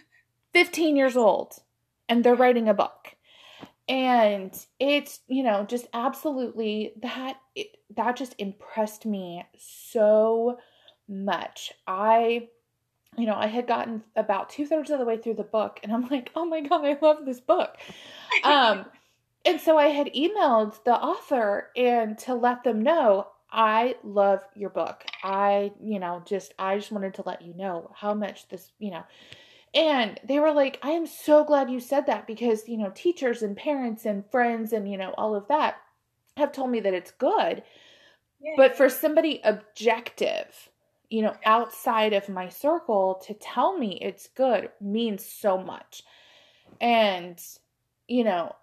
15 0.52 0.97
years 0.97 1.17
old. 1.17 1.55
And 2.09 2.25
they're 2.25 2.35
writing 2.35 2.69
a 2.69 2.75
book. 2.75 3.17
and 3.88 4.55
it's 4.79 5.21
you 5.26 5.43
know 5.43 5.64
just 5.64 5.87
absolutely 5.93 6.93
that 7.02 7.37
it, 7.57 7.76
that 7.97 8.16
just 8.16 8.35
impressed 8.38 9.06
me 9.06 9.44
so 9.59 10.59
much. 11.09 11.73
I 11.87 12.49
you 13.18 13.26
know 13.26 13.35
i 13.35 13.47
had 13.47 13.66
gotten 13.66 14.02
about 14.16 14.50
two-thirds 14.50 14.90
of 14.90 14.99
the 14.99 15.04
way 15.04 15.16
through 15.16 15.35
the 15.35 15.42
book 15.42 15.80
and 15.82 15.92
i'm 15.92 16.06
like 16.09 16.30
oh 16.37 16.44
my 16.44 16.61
god 16.61 16.85
i 16.85 16.97
love 17.00 17.25
this 17.25 17.40
book. 17.40 17.76
Um 18.44 18.87
and 19.44 19.61
so 19.61 19.76
i 19.76 19.88
had 19.88 20.12
emailed 20.14 20.82
the 20.85 20.94
author 20.94 21.70
and 21.76 22.16
to 22.18 22.35
let 22.35 22.62
them 22.62 22.82
know 22.82 23.26
i 23.50 23.97
love 24.04 24.44
your 24.54 24.70
book. 24.70 25.04
I 25.25 25.73
you 25.82 25.99
know 25.99 26.23
just 26.25 26.54
i 26.59 26.76
just 26.78 26.92
wanted 26.92 27.14
to 27.14 27.23
let 27.26 27.42
you 27.42 27.54
know 27.54 27.90
how 27.94 28.14
much 28.14 28.49
this 28.49 28.70
you 28.78 28.90
know. 28.90 29.04
And 29.73 30.18
they 30.25 30.40
were 30.40 30.52
like, 30.52 30.80
I 30.82 30.90
am 30.90 31.06
so 31.06 31.44
glad 31.44 31.70
you 31.70 31.78
said 31.78 32.06
that 32.06 32.26
because, 32.26 32.68
you 32.68 32.76
know, 32.76 32.90
teachers 32.92 33.40
and 33.40 33.56
parents 33.56 34.04
and 34.04 34.28
friends 34.28 34.73
and, 34.73 34.90
you 34.90 34.99
know, 34.99 35.14
all 35.16 35.37
of 35.37 35.47
that 35.47 35.76
have 36.40 36.52
told 36.52 36.70
me 36.70 36.80
that 36.80 36.94
it's 36.94 37.12
good. 37.12 37.62
Yeah. 38.40 38.54
But 38.56 38.76
for 38.76 38.88
somebody 38.88 39.40
objective, 39.44 40.68
you 41.09 41.23
know, 41.23 41.35
outside 41.44 42.12
of 42.12 42.28
my 42.28 42.49
circle 42.49 43.23
to 43.26 43.35
tell 43.35 43.76
me 43.76 43.99
it's 44.00 44.28
good 44.28 44.70
means 44.80 45.25
so 45.25 45.59
much. 45.59 46.02
And, 46.80 47.40
you 48.09 48.25
know, 48.25 48.54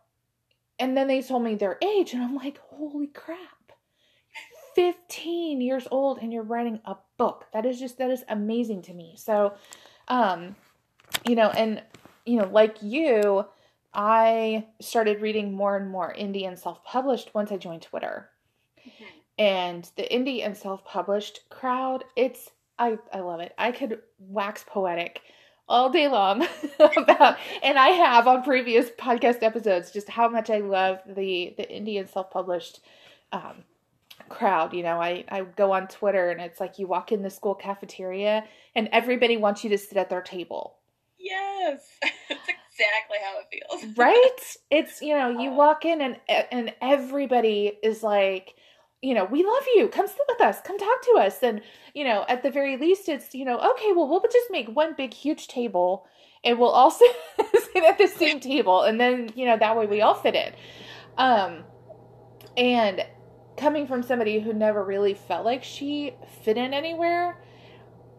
and 0.79 0.95
then 0.95 1.07
they 1.07 1.21
told 1.21 1.43
me 1.43 1.55
their 1.55 1.77
age, 1.83 2.13
and 2.13 2.21
I'm 2.21 2.35
like, 2.35 2.57
holy 2.57 3.07
crap. 3.07 3.57
15 4.75 5.59
years 5.59 5.87
old 5.89 6.19
and 6.19 6.31
you're 6.31 6.43
writing 6.43 6.79
a 6.85 6.95
book. 7.17 7.45
That 7.51 7.65
is 7.65 7.79
just 7.79 7.97
that 7.97 8.11
is 8.11 8.23
amazing 8.29 8.83
to 8.83 8.93
me. 8.93 9.15
So 9.17 9.55
um 10.07 10.55
you 11.27 11.35
know, 11.35 11.49
and 11.49 11.81
you 12.27 12.37
know, 12.37 12.47
like 12.47 12.77
you, 12.81 13.45
I 13.97 14.67
started 14.79 15.21
reading 15.21 15.53
more 15.53 15.75
and 15.75 15.89
more 15.89 16.13
indie 16.13 16.47
and 16.47 16.57
self-published 16.57 17.33
once 17.33 17.51
I 17.51 17.57
joined 17.57 17.81
Twitter. 17.81 18.29
Mm-hmm. 18.79 19.03
And 19.39 19.91
the 19.95 20.03
indie 20.03 20.45
and 20.45 20.55
self-published 20.55 21.49
crowd, 21.49 22.03
it's 22.15 22.51
I 22.77 22.99
I 23.11 23.21
love 23.21 23.39
it. 23.39 23.53
I 23.57 23.71
could 23.71 23.99
wax 24.19 24.63
poetic 24.67 25.21
all 25.67 25.89
day 25.89 26.07
long 26.07 26.47
about 26.97 27.37
and 27.61 27.77
I 27.77 27.89
have 27.89 28.27
on 28.27 28.43
previous 28.43 28.89
podcast 28.91 29.43
episodes 29.43 29.91
just 29.91 30.07
how 30.07 30.29
much 30.29 30.49
I 30.49 30.59
love 30.59 30.99
the 31.05 31.55
the 31.57 31.63
indie 31.63 31.99
and 31.99 32.07
self-published 32.07 32.79
um, 33.31 33.63
crowd. 34.29 34.73
You 34.73 34.83
know, 34.83 35.01
I, 35.01 35.25
I 35.29 35.41
go 35.41 35.71
on 35.71 35.87
Twitter 35.87 36.29
and 36.29 36.39
it's 36.39 36.59
like 36.59 36.77
you 36.77 36.85
walk 36.85 37.11
in 37.11 37.23
the 37.23 37.29
school 37.31 37.55
cafeteria 37.55 38.45
and 38.75 38.89
everybody 38.91 39.37
wants 39.37 39.63
you 39.63 39.71
to 39.71 39.77
sit 39.77 39.97
at 39.97 40.09
their 40.09 40.21
table. 40.21 40.75
Yes, 41.17 41.81
exactly 42.79 43.17
how 43.23 43.39
it 43.39 43.47
feels. 43.51 43.97
right? 43.97 44.57
It's 44.71 45.01
you 45.01 45.17
know 45.17 45.29
you 45.29 45.51
walk 45.51 45.85
in 45.85 46.01
and 46.01 46.17
and 46.51 46.73
everybody 46.81 47.77
is 47.83 48.03
like, 48.03 48.55
you 49.01 49.13
know, 49.13 49.25
we 49.25 49.43
love 49.43 49.63
you. 49.75 49.87
Come 49.87 50.07
sit 50.07 50.17
with 50.27 50.41
us. 50.41 50.61
Come 50.61 50.77
talk 50.77 51.01
to 51.03 51.19
us. 51.19 51.41
And 51.41 51.61
you 51.93 52.03
know, 52.03 52.25
at 52.27 52.43
the 52.43 52.51
very 52.51 52.77
least, 52.77 53.09
it's 53.09 53.33
you 53.33 53.45
know, 53.45 53.57
okay, 53.57 53.91
well, 53.93 54.07
we'll 54.07 54.21
just 54.21 54.51
make 54.51 54.67
one 54.67 54.93
big 54.95 55.13
huge 55.13 55.47
table, 55.47 56.05
and 56.43 56.59
we'll 56.59 56.69
all 56.69 56.91
sit, 56.91 57.15
sit 57.73 57.83
at 57.83 57.97
the 57.97 58.07
same 58.07 58.39
table, 58.39 58.83
and 58.83 58.99
then 58.99 59.31
you 59.35 59.45
know 59.45 59.57
that 59.57 59.77
way 59.77 59.85
we 59.85 60.01
all 60.01 60.15
fit 60.15 60.35
in. 60.35 60.53
Um, 61.17 61.63
and 62.55 63.05
coming 63.55 63.87
from 63.87 64.03
somebody 64.03 64.39
who 64.39 64.53
never 64.53 64.83
really 64.83 65.15
felt 65.15 65.43
like 65.43 65.63
she 65.63 66.13
fit 66.43 66.57
in 66.57 66.75
anywhere 66.75 67.39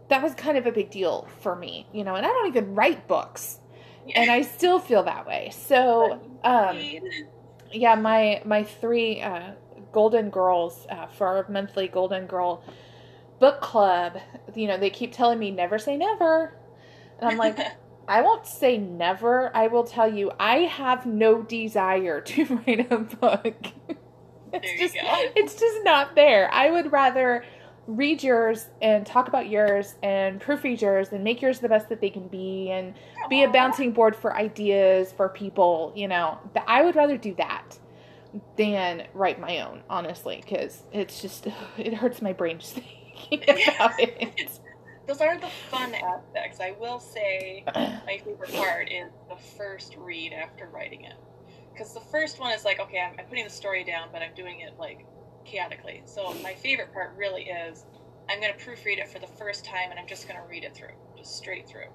that 0.08 0.22
was 0.22 0.34
kind 0.34 0.56
of 0.56 0.66
a 0.66 0.72
big 0.72 0.90
deal 0.90 1.28
for 1.40 1.54
me, 1.54 1.86
you 1.92 2.02
know, 2.02 2.14
and 2.14 2.24
I 2.24 2.28
don't 2.30 2.48
even 2.48 2.74
write 2.74 3.06
books. 3.06 3.60
And 4.14 4.30
I 4.30 4.42
still 4.42 4.78
feel 4.78 5.02
that 5.04 5.26
way. 5.26 5.50
So, 5.52 6.20
um, 6.44 6.78
yeah, 7.72 7.94
my 7.94 8.42
my 8.44 8.64
three 8.64 9.22
uh, 9.22 9.52
golden 9.92 10.30
girls 10.30 10.86
uh, 10.90 11.06
for 11.06 11.26
our 11.26 11.46
monthly 11.48 11.88
golden 11.88 12.26
girl 12.26 12.62
book 13.38 13.60
club, 13.60 14.18
you 14.54 14.66
know, 14.66 14.76
they 14.76 14.90
keep 14.90 15.12
telling 15.12 15.38
me 15.38 15.50
never 15.50 15.78
say 15.78 15.96
never. 15.96 16.54
And 17.20 17.30
I'm 17.30 17.36
like, 17.36 17.58
I 18.08 18.22
won't 18.22 18.46
say 18.46 18.78
never. 18.78 19.54
I 19.54 19.66
will 19.68 19.84
tell 19.84 20.12
you 20.12 20.32
I 20.40 20.60
have 20.60 21.06
no 21.06 21.42
desire 21.42 22.20
to 22.20 22.44
write 22.66 22.90
a 22.90 22.98
book. 22.98 23.66
it's 24.52 24.80
just 24.80 24.96
it's 25.36 25.54
just 25.54 25.84
not 25.84 26.14
there. 26.14 26.52
I 26.52 26.70
would 26.70 26.90
rather 26.90 27.44
read 27.88 28.22
yours 28.22 28.68
and 28.82 29.06
talk 29.06 29.28
about 29.28 29.48
yours 29.48 29.94
and 30.02 30.40
proofread 30.40 30.78
yours 30.80 31.08
and 31.10 31.24
make 31.24 31.40
yours 31.40 31.58
the 31.58 31.68
best 31.68 31.88
that 31.88 32.02
they 32.02 32.10
can 32.10 32.28
be 32.28 32.70
and 32.70 32.92
be 33.30 33.42
a 33.42 33.48
bouncing 33.50 33.92
board 33.92 34.14
for 34.14 34.36
ideas 34.36 35.10
for 35.12 35.30
people, 35.30 35.90
you 35.96 36.06
know. 36.06 36.38
I 36.66 36.84
would 36.84 36.94
rather 36.94 37.16
do 37.16 37.34
that 37.36 37.78
than 38.56 39.06
write 39.14 39.40
my 39.40 39.60
own, 39.60 39.82
honestly, 39.88 40.42
because 40.44 40.82
it's 40.92 41.22
just, 41.22 41.46
it 41.78 41.94
hurts 41.94 42.20
my 42.20 42.34
brain 42.34 42.58
just 42.58 42.74
thinking 43.30 43.42
about 43.74 43.92
it. 43.98 44.60
Those 45.06 45.22
are 45.22 45.38
the 45.38 45.48
fun 45.70 45.94
aspects. 45.94 46.60
I 46.60 46.74
will 46.78 47.00
say 47.00 47.64
my 47.74 48.20
favorite 48.22 48.52
part 48.52 48.92
is 48.92 49.10
the 49.30 49.36
first 49.56 49.96
read 49.96 50.34
after 50.34 50.68
writing 50.68 51.04
it. 51.04 51.16
Because 51.72 51.94
the 51.94 52.00
first 52.00 52.38
one 52.38 52.52
is 52.52 52.66
like, 52.66 52.80
okay, 52.80 53.00
I'm, 53.00 53.18
I'm 53.18 53.24
putting 53.24 53.44
the 53.44 53.50
story 53.50 53.82
down, 53.82 54.08
but 54.12 54.20
I'm 54.20 54.34
doing 54.34 54.60
it 54.60 54.74
like 54.78 55.06
chaotically. 55.48 56.02
So 56.04 56.34
my 56.42 56.54
favorite 56.54 56.92
part 56.92 57.14
really 57.16 57.44
is 57.44 57.84
I'm 58.28 58.40
going 58.40 58.52
to 58.52 58.58
proofread 58.58 58.98
it 58.98 59.08
for 59.08 59.18
the 59.18 59.26
first 59.26 59.64
time 59.64 59.90
and 59.90 59.98
I'm 59.98 60.06
just 60.06 60.28
going 60.28 60.40
to 60.40 60.46
read 60.48 60.64
it 60.64 60.74
through, 60.74 60.94
just 61.16 61.36
straight 61.36 61.68
through. 61.68 61.88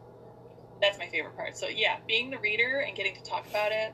That's 0.81 0.98
my 0.98 1.07
favorite 1.07 1.36
part. 1.36 1.55
So 1.55 1.67
yeah, 1.67 1.98
being 2.07 2.29
the 2.29 2.39
reader 2.39 2.83
and 2.86 2.95
getting 2.95 3.15
to 3.15 3.24
talk 3.24 3.48
about 3.48 3.72
it, 3.72 3.93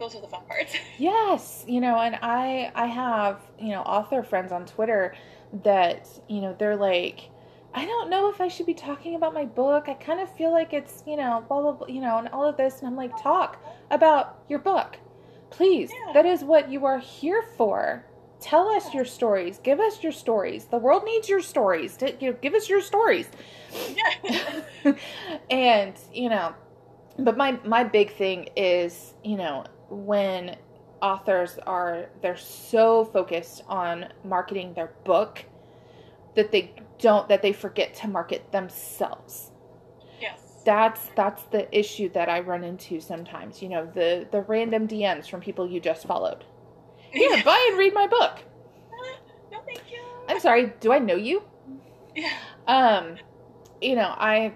those 0.00 0.14
are 0.16 0.20
the 0.20 0.26
fun 0.26 0.44
parts. 0.46 0.74
yes, 0.98 1.64
you 1.68 1.80
know, 1.80 2.00
and 2.00 2.16
I 2.20 2.72
I 2.74 2.86
have, 2.86 3.40
you 3.60 3.68
know, 3.68 3.82
author 3.82 4.22
friends 4.22 4.50
on 4.50 4.66
Twitter 4.66 5.14
that, 5.62 6.08
you 6.28 6.40
know, 6.40 6.56
they're 6.58 6.76
like 6.76 7.30
I 7.74 7.84
don't 7.84 8.08
know 8.08 8.30
if 8.30 8.40
I 8.40 8.48
should 8.48 8.66
be 8.66 8.74
talking 8.74 9.16
about 9.16 9.34
my 9.34 9.44
book. 9.44 9.88
I 9.88 9.94
kind 9.94 10.20
of 10.20 10.32
feel 10.36 10.52
like 10.52 10.72
it's, 10.72 11.02
you 11.06 11.16
know, 11.16 11.44
blah, 11.48 11.60
blah, 11.60 11.72
blah, 11.72 11.86
you 11.88 12.00
know, 12.00 12.18
and 12.18 12.28
all 12.28 12.44
of 12.44 12.56
this. 12.56 12.78
And 12.78 12.86
I'm 12.86 12.94
like, 12.94 13.20
talk 13.20 13.60
about 13.90 14.44
your 14.48 14.60
book. 14.60 14.96
Please. 15.50 15.90
Yeah. 15.92 16.12
That 16.12 16.24
is 16.24 16.44
what 16.44 16.70
you 16.70 16.84
are 16.86 17.00
here 17.00 17.42
for. 17.56 18.04
Tell 18.44 18.68
us 18.68 18.92
your 18.92 19.06
stories. 19.06 19.58
Give 19.58 19.80
us 19.80 20.02
your 20.02 20.12
stories. 20.12 20.66
The 20.66 20.76
world 20.76 21.04
needs 21.06 21.30
your 21.30 21.40
stories. 21.40 21.96
To, 21.96 22.14
you 22.20 22.30
know, 22.30 22.38
give 22.42 22.52
us 22.52 22.68
your 22.68 22.82
stories. 22.82 23.26
Yeah. 24.22 24.94
and 25.50 25.94
you 26.12 26.28
know, 26.28 26.54
but 27.18 27.38
my 27.38 27.58
my 27.64 27.84
big 27.84 28.12
thing 28.12 28.50
is 28.54 29.14
you 29.24 29.38
know 29.38 29.64
when 29.88 30.56
authors 31.00 31.58
are 31.66 32.10
they're 32.20 32.36
so 32.36 33.06
focused 33.06 33.62
on 33.66 34.12
marketing 34.24 34.74
their 34.74 34.92
book 35.04 35.44
that 36.34 36.52
they 36.52 36.74
don't 36.98 37.26
that 37.28 37.40
they 37.40 37.52
forget 37.52 37.94
to 37.94 38.08
market 38.08 38.50
themselves 38.52 39.50
yes 40.20 40.40
that's 40.64 41.00
that's 41.14 41.42
the 41.44 41.78
issue 41.78 42.08
that 42.10 42.28
i 42.28 42.40
run 42.40 42.64
into 42.64 43.00
sometimes 43.00 43.60
you 43.60 43.68
know 43.68 43.86
the 43.94 44.26
the 44.32 44.40
random 44.42 44.88
dms 44.88 45.28
from 45.28 45.40
people 45.40 45.68
you 45.68 45.80
just 45.80 46.06
followed 46.06 46.44
here, 47.14 47.42
buy 47.44 47.66
and 47.70 47.78
read 47.78 47.94
my 47.94 48.06
book. 48.06 48.40
No, 49.52 49.60
thank 49.66 49.82
you. 49.92 50.00
I'm 50.28 50.40
sorry. 50.40 50.72
Do 50.80 50.92
I 50.92 50.98
know 50.98 51.14
you? 51.14 51.42
Yeah. 52.16 52.32
Um, 52.66 53.16
you 53.80 53.94
know, 53.94 54.14
I, 54.16 54.52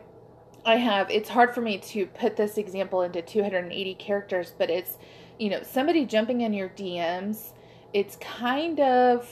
I 0.65 0.77
have. 0.77 1.11
It's 1.11 1.29
hard 1.29 1.55
for 1.55 1.61
me 1.61 1.79
to 1.79 2.07
put 2.07 2.37
this 2.37 2.59
example 2.59 3.03
into 3.03 3.23
280 3.23 3.95
characters, 3.95 4.55
but 4.59 4.71
it's, 4.71 4.99
you 5.39 5.51
know, 5.51 5.63
somebody 5.63 6.05
jumping 6.05 6.41
in 6.41 6.53
your 6.53 6.71
DMs. 6.71 7.53
It's 7.93 8.17
kind 8.17 8.81
of, 8.81 9.31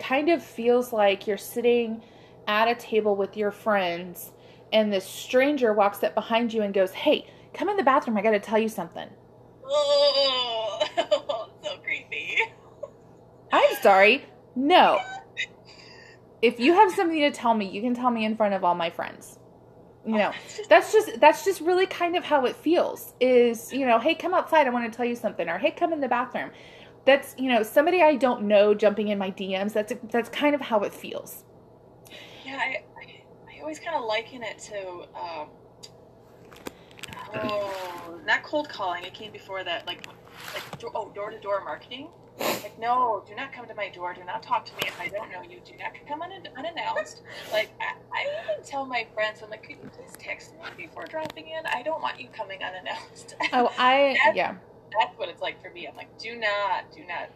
kind 0.00 0.28
of 0.28 0.42
feels 0.42 0.92
like 0.92 1.26
you're 1.26 1.36
sitting 1.36 2.02
at 2.48 2.66
a 2.66 2.74
table 2.74 3.14
with 3.14 3.36
your 3.36 3.50
friends, 3.50 4.32
and 4.72 4.92
this 4.92 5.04
stranger 5.04 5.72
walks 5.72 6.02
up 6.02 6.14
behind 6.14 6.52
you 6.52 6.62
and 6.62 6.74
goes, 6.74 6.92
"Hey, 6.92 7.26
come 7.54 7.68
in 7.68 7.76
the 7.76 7.82
bathroom. 7.84 8.16
I 8.16 8.22
got 8.22 8.30
to 8.32 8.40
tell 8.40 8.58
you 8.58 8.68
something." 8.68 9.08
Oh. 9.70 11.37
I'm 13.52 13.76
sorry. 13.82 14.24
No. 14.54 14.98
If 16.42 16.60
you 16.60 16.72
have 16.74 16.92
something 16.92 17.18
to 17.20 17.30
tell 17.30 17.54
me, 17.54 17.68
you 17.68 17.82
can 17.82 17.94
tell 17.94 18.10
me 18.10 18.24
in 18.24 18.36
front 18.36 18.54
of 18.54 18.64
all 18.64 18.74
my 18.74 18.90
friends. 18.90 19.38
You 20.06 20.16
know, 20.16 20.32
that's 20.70 20.92
just 20.92 21.20
that's 21.20 21.44
just 21.44 21.60
really 21.60 21.84
kind 21.84 22.16
of 22.16 22.24
how 22.24 22.46
it 22.46 22.56
feels. 22.56 23.12
Is, 23.20 23.72
you 23.72 23.84
know, 23.84 23.98
hey, 23.98 24.14
come 24.14 24.32
outside, 24.32 24.66
I 24.66 24.70
want 24.70 24.90
to 24.90 24.96
tell 24.96 25.04
you 25.04 25.16
something 25.16 25.48
or 25.48 25.58
hey, 25.58 25.70
come 25.70 25.92
in 25.92 26.00
the 26.00 26.08
bathroom. 26.08 26.50
That's, 27.04 27.34
you 27.36 27.50
know, 27.50 27.62
somebody 27.62 28.02
I 28.02 28.14
don't 28.16 28.42
know 28.44 28.74
jumping 28.74 29.08
in 29.08 29.18
my 29.18 29.30
DMs. 29.30 29.72
That's 29.72 29.92
that's 30.10 30.28
kind 30.30 30.54
of 30.54 30.60
how 30.60 30.80
it 30.80 30.94
feels. 30.94 31.44
Yeah, 32.46 32.56
I 32.56 32.84
I, 32.96 33.22
I 33.54 33.60
always 33.60 33.80
kind 33.80 33.96
of 33.96 34.04
liken 34.04 34.42
it 34.42 34.58
to 34.60 35.04
um, 35.18 35.48
Oh, 37.34 38.20
not 38.26 38.42
cold 38.42 38.68
calling. 38.68 39.04
It 39.04 39.14
came 39.14 39.32
before 39.32 39.64
that, 39.64 39.86
like, 39.86 40.06
like 40.54 40.84
oh, 40.94 41.10
door 41.14 41.30
to 41.30 41.38
door 41.40 41.62
marketing. 41.64 42.08
Like, 42.38 42.78
no, 42.78 43.22
do 43.26 43.34
not 43.34 43.52
come 43.52 43.66
to 43.66 43.74
my 43.74 43.88
door. 43.88 44.14
Do 44.14 44.24
not 44.24 44.42
talk 44.42 44.64
to 44.66 44.72
me 44.74 44.82
if 44.86 45.00
I 45.00 45.08
don't 45.08 45.30
know 45.30 45.42
you. 45.42 45.60
Do 45.64 45.72
not 45.78 45.92
come 46.06 46.22
un- 46.22 46.48
unannounced. 46.56 47.22
Like, 47.52 47.70
I, 47.80 47.94
I 48.16 48.52
even 48.52 48.64
tell 48.64 48.86
my 48.86 49.06
friends, 49.14 49.40
I'm 49.42 49.50
like, 49.50 49.62
could 49.62 49.76
you 49.82 49.90
please 49.96 50.12
text 50.18 50.52
me 50.54 50.86
before 50.86 51.04
dropping 51.04 51.48
in? 51.48 51.66
I 51.66 51.82
don't 51.82 52.00
want 52.00 52.20
you 52.20 52.28
coming 52.28 52.60
unannounced. 52.62 53.36
Oh, 53.52 53.72
I 53.78 54.16
yeah. 54.34 54.56
that's 54.98 55.18
what 55.18 55.28
it's 55.28 55.40
like 55.40 55.62
for 55.62 55.70
me. 55.70 55.86
I'm 55.86 55.96
like, 55.96 56.16
do 56.18 56.36
not, 56.36 56.92
do 56.94 57.00
not 57.06 57.30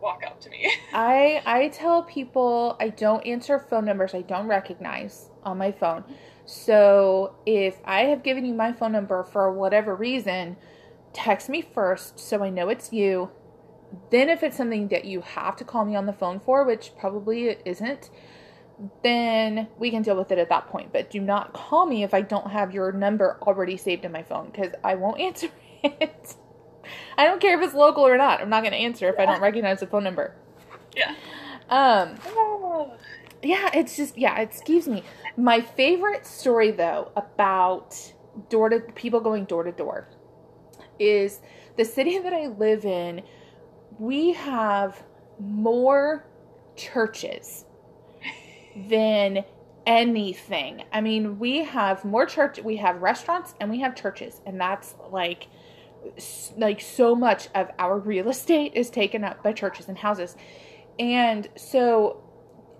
walk 0.00 0.22
up 0.26 0.40
to 0.42 0.50
me. 0.50 0.70
I 0.92 1.42
I 1.46 1.68
tell 1.68 2.02
people 2.02 2.76
I 2.80 2.88
don't 2.88 3.24
answer 3.26 3.58
phone 3.58 3.84
numbers 3.84 4.14
I 4.14 4.22
don't 4.22 4.46
recognize 4.46 5.30
on 5.42 5.58
my 5.58 5.72
phone. 5.72 6.04
So 6.44 7.36
if 7.46 7.76
I 7.84 8.02
have 8.06 8.22
given 8.22 8.44
you 8.44 8.54
my 8.54 8.72
phone 8.72 8.92
number 8.92 9.22
for 9.24 9.52
whatever 9.52 9.94
reason, 9.94 10.56
text 11.12 11.48
me 11.48 11.62
first 11.62 12.18
so 12.18 12.42
I 12.42 12.50
know 12.50 12.68
it's 12.68 12.92
you. 12.92 13.30
Then 14.10 14.28
if 14.28 14.42
it's 14.42 14.56
something 14.56 14.88
that 14.88 15.04
you 15.04 15.20
have 15.20 15.56
to 15.56 15.64
call 15.64 15.84
me 15.84 15.96
on 15.96 16.06
the 16.06 16.12
phone 16.12 16.40
for, 16.40 16.64
which 16.64 16.92
probably 16.96 17.48
it 17.48 17.62
isn't, 17.64 18.10
then 19.02 19.68
we 19.78 19.90
can 19.90 20.02
deal 20.02 20.16
with 20.16 20.30
it 20.32 20.38
at 20.38 20.48
that 20.48 20.68
point. 20.68 20.92
But 20.92 21.10
do 21.10 21.20
not 21.20 21.52
call 21.52 21.86
me 21.86 22.02
if 22.02 22.14
I 22.14 22.22
don't 22.22 22.50
have 22.50 22.72
your 22.72 22.92
number 22.92 23.38
already 23.42 23.76
saved 23.76 24.04
in 24.04 24.12
my 24.12 24.22
phone 24.22 24.50
because 24.50 24.72
I 24.84 24.94
won't 24.94 25.20
answer 25.28 25.48
it. 25.82 26.36
I 27.16 27.24
don't 27.24 27.40
care 27.40 27.58
if 27.60 27.64
it's 27.64 27.74
local 27.74 28.06
or 28.06 28.16
not. 28.16 28.40
I'm 28.40 28.48
not 28.48 28.62
going 28.62 28.72
to 28.72 28.78
answer 28.78 29.08
if 29.08 29.18
I 29.18 29.26
don't 29.26 29.40
recognize 29.40 29.80
the 29.80 29.86
phone 29.86 30.04
number. 30.04 30.34
Yeah. 30.96 31.14
Um, 31.68 32.16
yeah, 33.42 33.70
it's 33.74 33.96
just 33.96 34.18
yeah, 34.18 34.38
it 34.40 34.50
skeeves 34.50 34.86
me. 34.86 35.02
My 35.36 35.60
favorite 35.60 36.26
story 36.26 36.70
though 36.70 37.12
about 37.16 38.12
door 38.48 38.68
to 38.68 38.80
people 38.80 39.20
going 39.20 39.44
door 39.44 39.64
to 39.64 39.72
door 39.72 40.08
is 40.98 41.40
the 41.76 41.84
city 41.84 42.18
that 42.22 42.32
I 42.32 42.48
live 42.48 42.84
in. 42.84 43.22
We 44.00 44.32
have 44.32 45.02
more 45.38 46.24
churches 46.74 47.66
than 48.74 49.44
anything. 49.86 50.84
I 50.90 51.02
mean, 51.02 51.38
we 51.38 51.64
have 51.64 52.04
more 52.04 52.24
church, 52.24 52.58
we 52.60 52.76
have 52.76 53.02
restaurants 53.02 53.54
and 53.60 53.70
we 53.70 53.80
have 53.80 53.94
churches, 53.94 54.40
and 54.46 54.58
that's 54.58 54.94
like 55.10 55.48
like 56.56 56.80
so 56.80 57.14
much 57.14 57.48
of 57.54 57.68
our 57.78 57.98
real 57.98 58.30
estate 58.30 58.72
is 58.74 58.88
taken 58.88 59.22
up 59.22 59.42
by 59.42 59.52
churches 59.52 59.86
and 59.86 59.98
houses. 59.98 60.34
And 60.98 61.46
so 61.56 62.22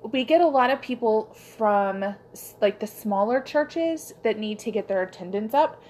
we 0.03 0.25
get 0.25 0.41
a 0.41 0.47
lot 0.47 0.71
of 0.71 0.81
people 0.81 1.35
from 1.35 2.15
like 2.63 2.81
the 2.81 2.87
smaller 2.87 3.43
churches 3.43 4.15
that 4.25 4.39
need 4.39 4.59
to 4.61 4.71
get 4.71 4.89
their 4.89 5.03
attendance 5.03 5.53
up 5.53 5.83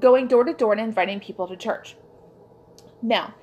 going 0.00 0.26
door 0.26 0.42
to 0.42 0.52
door 0.52 0.72
and 0.72 0.80
inviting 0.80 1.20
people 1.20 1.46
to 1.46 1.56
church. 1.56 1.96
Now, 3.00 3.34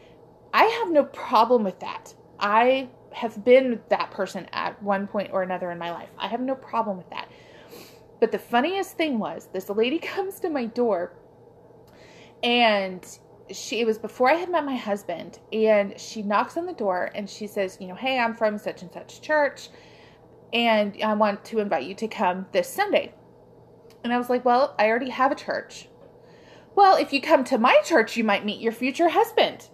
I 0.55 0.63
have 0.63 0.89
no 0.89 1.03
problem 1.03 1.65
with 1.65 1.81
that. 1.81 2.15
I 2.39 2.87
have 3.11 3.43
been 3.43 3.81
that 3.89 4.09
person 4.11 4.47
at 4.53 4.81
one 4.81 5.05
point 5.05 5.31
or 5.33 5.43
another 5.43 5.69
in 5.69 5.77
my 5.77 5.91
life. 5.91 6.07
I 6.17 6.29
have 6.29 6.39
no 6.39 6.55
problem 6.55 6.95
with 6.95 7.09
that. 7.09 7.29
But 8.21 8.31
the 8.31 8.39
funniest 8.39 8.95
thing 8.95 9.19
was 9.19 9.49
this 9.51 9.69
lady 9.69 9.99
comes 10.15 10.39
to 10.39 10.49
my 10.49 10.67
door 10.67 11.11
and 12.41 13.05
she 13.51 13.81
it 13.81 13.85
was 13.85 13.97
before 13.97 14.29
I 14.29 14.35
had 14.35 14.49
met 14.49 14.63
my 14.63 14.77
husband 14.77 15.39
and 15.51 15.99
she 15.99 16.21
knocks 16.21 16.55
on 16.55 16.65
the 16.65 16.73
door 16.73 17.11
and 17.13 17.29
she 17.29 17.47
says, 17.47 17.77
you 17.81 17.87
know, 17.87 17.95
hey, 17.95 18.17
I'm 18.17 18.33
from 18.33 18.57
such 18.57 18.81
and 18.81 18.93
such 18.93 19.19
church 19.19 19.67
and 20.53 20.95
I 21.03 21.15
want 21.15 21.43
to 21.45 21.59
invite 21.59 21.85
you 21.85 21.95
to 21.95 22.07
come 22.07 22.45
this 22.53 22.69
Sunday. 22.69 23.13
And 24.05 24.13
I 24.13 24.17
was 24.17 24.29
like, 24.29 24.45
well, 24.45 24.73
I 24.79 24.87
already 24.87 25.09
have 25.09 25.33
a 25.33 25.35
church. 25.35 25.89
Well, 26.75 26.95
if 26.95 27.11
you 27.11 27.19
come 27.19 27.43
to 27.43 27.57
my 27.57 27.77
church, 27.83 28.15
you 28.15 28.23
might 28.23 28.45
meet 28.45 28.61
your 28.61 28.71
future 28.71 29.09
husband. 29.09 29.67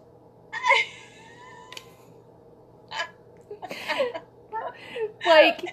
like 5.26 5.64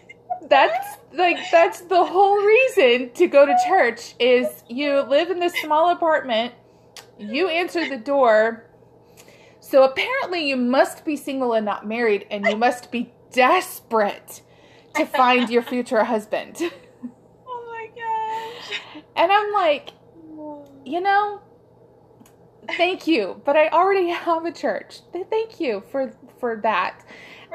that's 0.48 0.96
like 1.12 1.36
that's 1.50 1.80
the 1.82 2.04
whole 2.04 2.36
reason 2.36 3.10
to 3.10 3.26
go 3.26 3.44
to 3.46 3.56
church 3.66 4.14
is 4.18 4.62
you 4.68 5.00
live 5.02 5.30
in 5.30 5.38
this 5.40 5.52
small 5.60 5.90
apartment 5.90 6.54
you 7.18 7.48
answer 7.48 7.88
the 7.88 7.96
door 7.96 8.64
so 9.60 9.82
apparently 9.84 10.48
you 10.48 10.56
must 10.56 11.04
be 11.04 11.16
single 11.16 11.52
and 11.52 11.66
not 11.66 11.86
married 11.86 12.26
and 12.30 12.46
you 12.46 12.56
must 12.56 12.90
be 12.92 13.12
desperate 13.32 14.42
to 14.94 15.04
find 15.04 15.50
your 15.50 15.62
future 15.62 16.04
husband 16.04 16.56
oh 17.46 17.64
my 17.66 17.88
gosh. 17.96 18.80
and 19.16 19.32
i'm 19.32 19.52
like 19.52 19.90
you 20.84 21.00
know 21.00 21.40
thank 22.76 23.06
you 23.06 23.40
but 23.44 23.56
i 23.56 23.68
already 23.68 24.08
have 24.26 24.44
a 24.44 24.52
church. 24.52 25.00
Thank 25.30 25.60
you 25.60 25.82
for 25.90 26.12
for 26.38 26.60
that. 26.62 27.04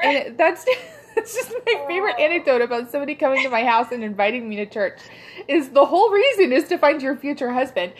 And 0.02 0.36
that's 0.36 0.64
that's 1.14 1.34
just 1.34 1.52
my 1.66 1.84
favorite 1.86 2.18
anecdote 2.18 2.60
about 2.62 2.90
somebody 2.90 3.14
coming 3.14 3.42
to 3.42 3.50
my 3.50 3.64
house 3.64 3.92
and 3.92 4.02
inviting 4.02 4.48
me 4.48 4.56
to 4.56 4.66
church 4.66 4.98
is 5.48 5.70
the 5.70 5.84
whole 5.84 6.10
reason 6.10 6.52
is 6.52 6.64
to 6.68 6.78
find 6.78 7.00
your 7.00 7.16
future 7.16 7.52
husband. 7.52 7.92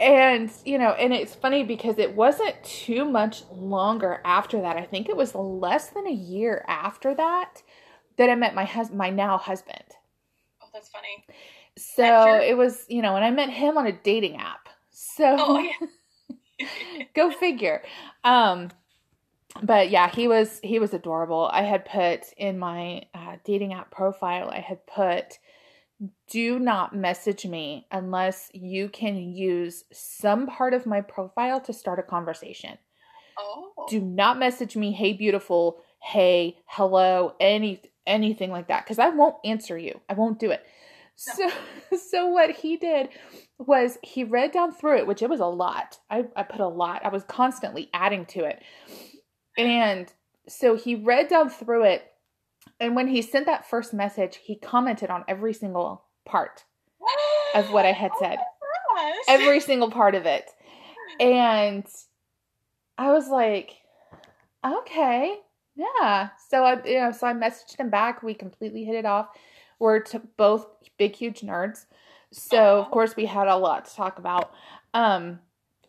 And 0.00 0.50
you 0.64 0.78
know 0.78 0.90
and 0.92 1.12
it's 1.12 1.34
funny 1.34 1.64
because 1.64 1.98
it 1.98 2.14
wasn't 2.14 2.62
too 2.62 3.04
much 3.04 3.42
longer 3.50 4.20
after 4.24 4.60
that. 4.60 4.76
I 4.76 4.84
think 4.84 5.08
it 5.08 5.16
was 5.16 5.34
less 5.34 5.88
than 5.88 6.06
a 6.06 6.12
year 6.12 6.64
after 6.68 7.14
that 7.14 7.62
that 8.16 8.28
i 8.30 8.34
met 8.34 8.54
my 8.54 8.64
hus- 8.64 8.90
my 8.92 9.10
now 9.10 9.38
husband. 9.38 9.84
Oh, 10.62 10.66
that's 10.72 10.88
funny. 10.88 11.24
so 11.76 12.40
it 12.40 12.56
was 12.56 12.84
you 12.88 13.02
know 13.02 13.14
and 13.16 13.24
i 13.24 13.30
met 13.30 13.48
him 13.50 13.78
on 13.78 13.86
a 13.86 13.92
dating 13.92 14.36
app 14.36 14.67
so 14.90 15.36
Oh 15.38 15.58
yeah. 15.58 16.66
go 17.14 17.30
figure. 17.30 17.82
Um 18.24 18.70
but 19.62 19.90
yeah 19.90 20.08
he 20.08 20.28
was 20.28 20.60
he 20.62 20.78
was 20.78 20.94
adorable. 20.94 21.48
I 21.52 21.62
had 21.62 21.84
put 21.84 22.32
in 22.36 22.58
my 22.58 23.02
uh, 23.14 23.36
dating 23.44 23.72
app 23.72 23.90
profile 23.90 24.50
i 24.50 24.60
had 24.60 24.86
put 24.86 25.38
do 26.30 26.58
not 26.58 26.94
message 26.94 27.44
me 27.44 27.86
unless 27.90 28.50
you 28.52 28.88
can 28.88 29.16
use 29.16 29.84
some 29.92 30.46
part 30.46 30.72
of 30.72 30.86
my 30.86 31.00
profile 31.00 31.60
to 31.60 31.72
start 31.72 31.98
a 31.98 32.02
conversation. 32.02 32.78
Oh. 33.36 33.86
do 33.88 34.00
not 34.00 34.38
message 34.38 34.76
me 34.76 34.92
hey 34.92 35.12
beautiful 35.12 35.78
hey 36.02 36.58
hello 36.66 37.34
any 37.40 37.80
anything 38.06 38.50
like 38.50 38.68
that 38.68 38.84
because 38.84 38.98
i 38.98 39.08
won't 39.08 39.36
answer 39.44 39.78
you. 39.78 40.00
I 40.08 40.14
won't 40.14 40.38
do 40.38 40.50
it 40.50 40.64
so 41.18 41.50
so 42.10 42.26
what 42.26 42.50
he 42.50 42.76
did 42.76 43.08
was 43.58 43.98
he 44.02 44.24
read 44.24 44.52
down 44.52 44.72
through 44.72 44.98
it 44.98 45.06
which 45.06 45.22
it 45.22 45.30
was 45.30 45.40
a 45.40 45.46
lot 45.46 45.98
i, 46.10 46.24
I 46.36 46.42
put 46.42 46.60
a 46.60 46.68
lot 46.68 47.04
i 47.04 47.08
was 47.08 47.24
constantly 47.24 47.90
adding 47.92 48.24
to 48.26 48.44
it 48.44 48.62
and 49.56 50.12
so 50.48 50.76
he 50.76 50.94
read 50.94 51.28
down 51.28 51.50
through 51.50 51.84
it 51.84 52.04
and 52.80 52.94
when 52.94 53.08
he 53.08 53.22
sent 53.22 53.46
that 53.46 53.68
first 53.68 53.92
message 53.92 54.38
he 54.42 54.54
commented 54.54 55.10
on 55.10 55.24
every 55.26 55.52
single 55.52 56.04
part 56.24 56.64
of 57.54 57.70
what 57.72 57.84
I 57.84 57.92
had 57.92 58.12
oh 58.14 58.18
said. 58.20 58.38
Oh 58.38 59.22
every 59.28 59.60
single 59.60 59.90
part 59.90 60.14
of 60.14 60.26
it. 60.26 60.50
And 61.20 61.86
I 62.96 63.12
was 63.12 63.28
like, 63.28 63.72
okay, 64.64 65.36
yeah. 65.74 66.30
So 66.48 66.64
I, 66.64 66.84
you 66.84 67.00
know, 67.00 67.12
so 67.12 67.26
I 67.26 67.32
messaged 67.32 67.76
him 67.76 67.90
back. 67.90 68.22
We 68.22 68.34
completely 68.34 68.84
hit 68.84 68.94
it 68.94 69.06
off. 69.06 69.28
We're 69.78 70.02
both 70.36 70.66
big, 70.98 71.14
huge 71.14 71.40
nerds. 71.40 71.86
So 72.32 72.78
of 72.78 72.90
course 72.90 73.16
we 73.16 73.26
had 73.26 73.48
a 73.48 73.56
lot 73.56 73.86
to 73.86 73.94
talk 73.94 74.18
about. 74.18 74.52
Um, 74.94 75.40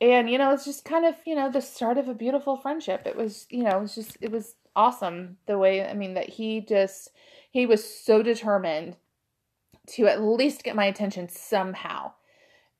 and 0.01 0.29
you 0.29 0.37
know, 0.37 0.53
it's 0.53 0.65
just 0.65 0.85
kind 0.85 1.05
of 1.05 1.15
you 1.25 1.35
know 1.35 1.51
the 1.51 1.61
start 1.61 1.97
of 1.97 2.07
a 2.07 2.13
beautiful 2.13 2.55
friendship. 2.57 3.03
It 3.05 3.15
was 3.17 3.45
you 3.49 3.63
know, 3.63 3.77
it 3.77 3.81
was 3.81 3.95
just 3.95 4.17
it 4.21 4.31
was 4.31 4.55
awesome 4.75 5.37
the 5.47 5.57
way 5.57 5.85
I 5.85 5.93
mean 5.93 6.13
that 6.13 6.29
he 6.29 6.61
just 6.61 7.09
he 7.51 7.65
was 7.65 7.83
so 7.83 8.21
determined 8.23 8.95
to 9.87 10.07
at 10.07 10.21
least 10.21 10.63
get 10.63 10.75
my 10.75 10.85
attention 10.85 11.27
somehow 11.27 12.13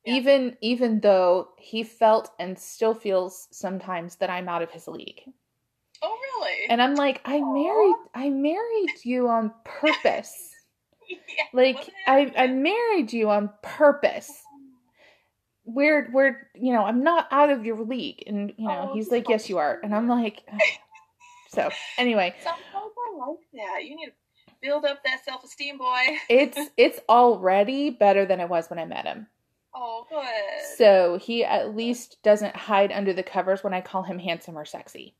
Yeah. 0.05 0.13
even 0.15 0.57
even 0.61 0.99
though 1.01 1.49
he 1.57 1.83
felt 1.83 2.31
and 2.39 2.57
still 2.57 2.93
feels 2.93 3.47
sometimes 3.51 4.15
that 4.17 4.29
I'm 4.29 4.47
out 4.47 4.61
of 4.61 4.71
his 4.71 4.87
league. 4.87 5.23
Oh 6.01 6.17
really? 6.37 6.69
And 6.69 6.81
I'm 6.81 6.95
like, 6.95 7.19
I 7.25 7.41
married 7.41 7.95
I 8.15 8.29
married 8.29 9.03
you 9.03 9.27
on 9.27 9.51
purpose. 9.65 10.53
Yeah, 11.09 11.17
Like 11.53 11.89
I 12.07 12.31
I 12.37 12.47
married 12.47 13.11
you 13.13 13.29
on 13.29 13.49
purpose. 13.63 14.31
We're 15.65 16.09
we're 16.11 16.47
you 16.55 16.73
know, 16.73 16.83
I'm 16.85 17.03
not 17.03 17.27
out 17.31 17.49
of 17.49 17.65
your 17.65 17.83
league. 17.83 18.23
And 18.27 18.53
you 18.57 18.67
know, 18.67 18.89
Oh, 18.89 18.93
he's 18.93 19.09
like, 19.11 19.29
Yes 19.29 19.49
you 19.49 19.57
are. 19.57 19.79
And 19.83 19.93
I'm 19.93 20.07
like 20.07 20.43
so 21.49 21.69
anyway, 21.97 22.35
Sometimes 22.43 22.63
I 22.73 23.17
like 23.17 23.37
that. 23.53 23.83
You 23.83 23.95
need 23.95 24.07
to 24.07 24.11
build 24.61 24.85
up 24.85 25.03
that 25.03 25.23
self 25.25 25.43
esteem, 25.43 25.77
boy. 25.77 26.01
it's 26.29 26.57
it's 26.77 26.99
already 27.09 27.89
better 27.89 28.25
than 28.25 28.39
it 28.39 28.49
was 28.49 28.69
when 28.69 28.79
I 28.79 28.85
met 28.85 29.05
him. 29.05 29.27
Oh, 29.73 30.05
good. 30.09 30.25
So 30.77 31.19
he 31.21 31.45
at 31.45 31.75
least 31.75 32.17
doesn't 32.23 32.55
hide 32.55 32.91
under 32.91 33.13
the 33.13 33.23
covers 33.23 33.63
when 33.63 33.73
I 33.73 33.81
call 33.81 34.03
him 34.03 34.17
handsome 34.17 34.57
or 34.57 34.65
sexy. 34.65 35.13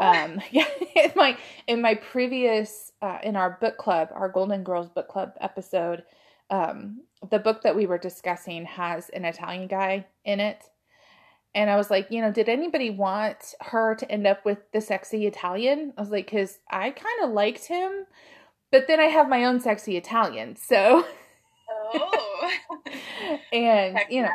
Um 0.00 0.40
yeah 0.50 0.66
in 0.96 1.12
my 1.16 1.36
in 1.66 1.80
my 1.80 1.94
previous 1.94 2.92
uh 3.02 3.18
in 3.22 3.36
our 3.36 3.58
book 3.60 3.76
club 3.76 4.08
our 4.12 4.28
golden 4.28 4.64
girls 4.64 4.88
book 4.88 5.08
club 5.08 5.32
episode 5.40 6.02
um 6.50 7.02
the 7.30 7.38
book 7.38 7.62
that 7.62 7.76
we 7.76 7.86
were 7.86 7.98
discussing 7.98 8.64
has 8.64 9.08
an 9.10 9.24
italian 9.24 9.66
guy 9.68 10.06
in 10.24 10.40
it 10.40 10.64
and 11.54 11.68
i 11.68 11.76
was 11.76 11.90
like 11.90 12.06
you 12.10 12.20
know 12.20 12.32
did 12.32 12.48
anybody 12.48 12.90
want 12.90 13.54
her 13.60 13.94
to 13.94 14.10
end 14.10 14.26
up 14.26 14.44
with 14.44 14.58
the 14.72 14.80
sexy 14.80 15.26
italian 15.26 15.92
i 15.96 16.00
was 16.00 16.10
like 16.10 16.26
because 16.26 16.58
i 16.70 16.90
kind 16.90 17.22
of 17.22 17.30
liked 17.30 17.66
him 17.66 18.06
but 18.70 18.86
then 18.86 19.00
i 19.00 19.04
have 19.04 19.28
my 19.28 19.44
own 19.44 19.60
sexy 19.60 19.96
italian 19.96 20.56
so 20.56 21.04
oh. 21.94 22.50
and 23.52 23.98
you 24.08 24.22
know. 24.22 24.28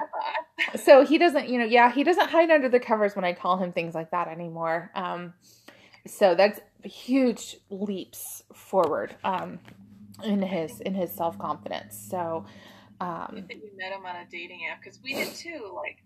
So 0.75 1.05
he 1.05 1.17
doesn't, 1.17 1.49
you 1.49 1.59
know, 1.59 1.65
yeah, 1.65 1.91
he 1.91 2.03
doesn't 2.03 2.29
hide 2.29 2.49
under 2.49 2.69
the 2.69 2.79
covers 2.79 3.15
when 3.15 3.25
I 3.25 3.33
call 3.33 3.57
him 3.57 3.71
things 3.71 3.95
like 3.95 4.11
that 4.11 4.27
anymore. 4.27 4.91
Um, 4.95 5.33
so 6.07 6.35
that's 6.35 6.59
huge 6.83 7.57
leaps 7.69 8.43
forward 8.53 9.15
um, 9.23 9.59
in 10.23 10.41
his 10.41 10.79
in 10.81 10.93
his 10.93 11.11
self 11.11 11.37
confidence. 11.37 12.07
So 12.09 12.45
um, 12.99 13.45
we 13.49 13.71
met 13.77 13.91
him 13.91 14.05
on 14.05 14.15
a 14.15 14.25
dating 14.29 14.61
app 14.71 14.81
because 14.81 14.99
we 15.03 15.13
did 15.13 15.33
too. 15.33 15.71
Like 15.75 16.03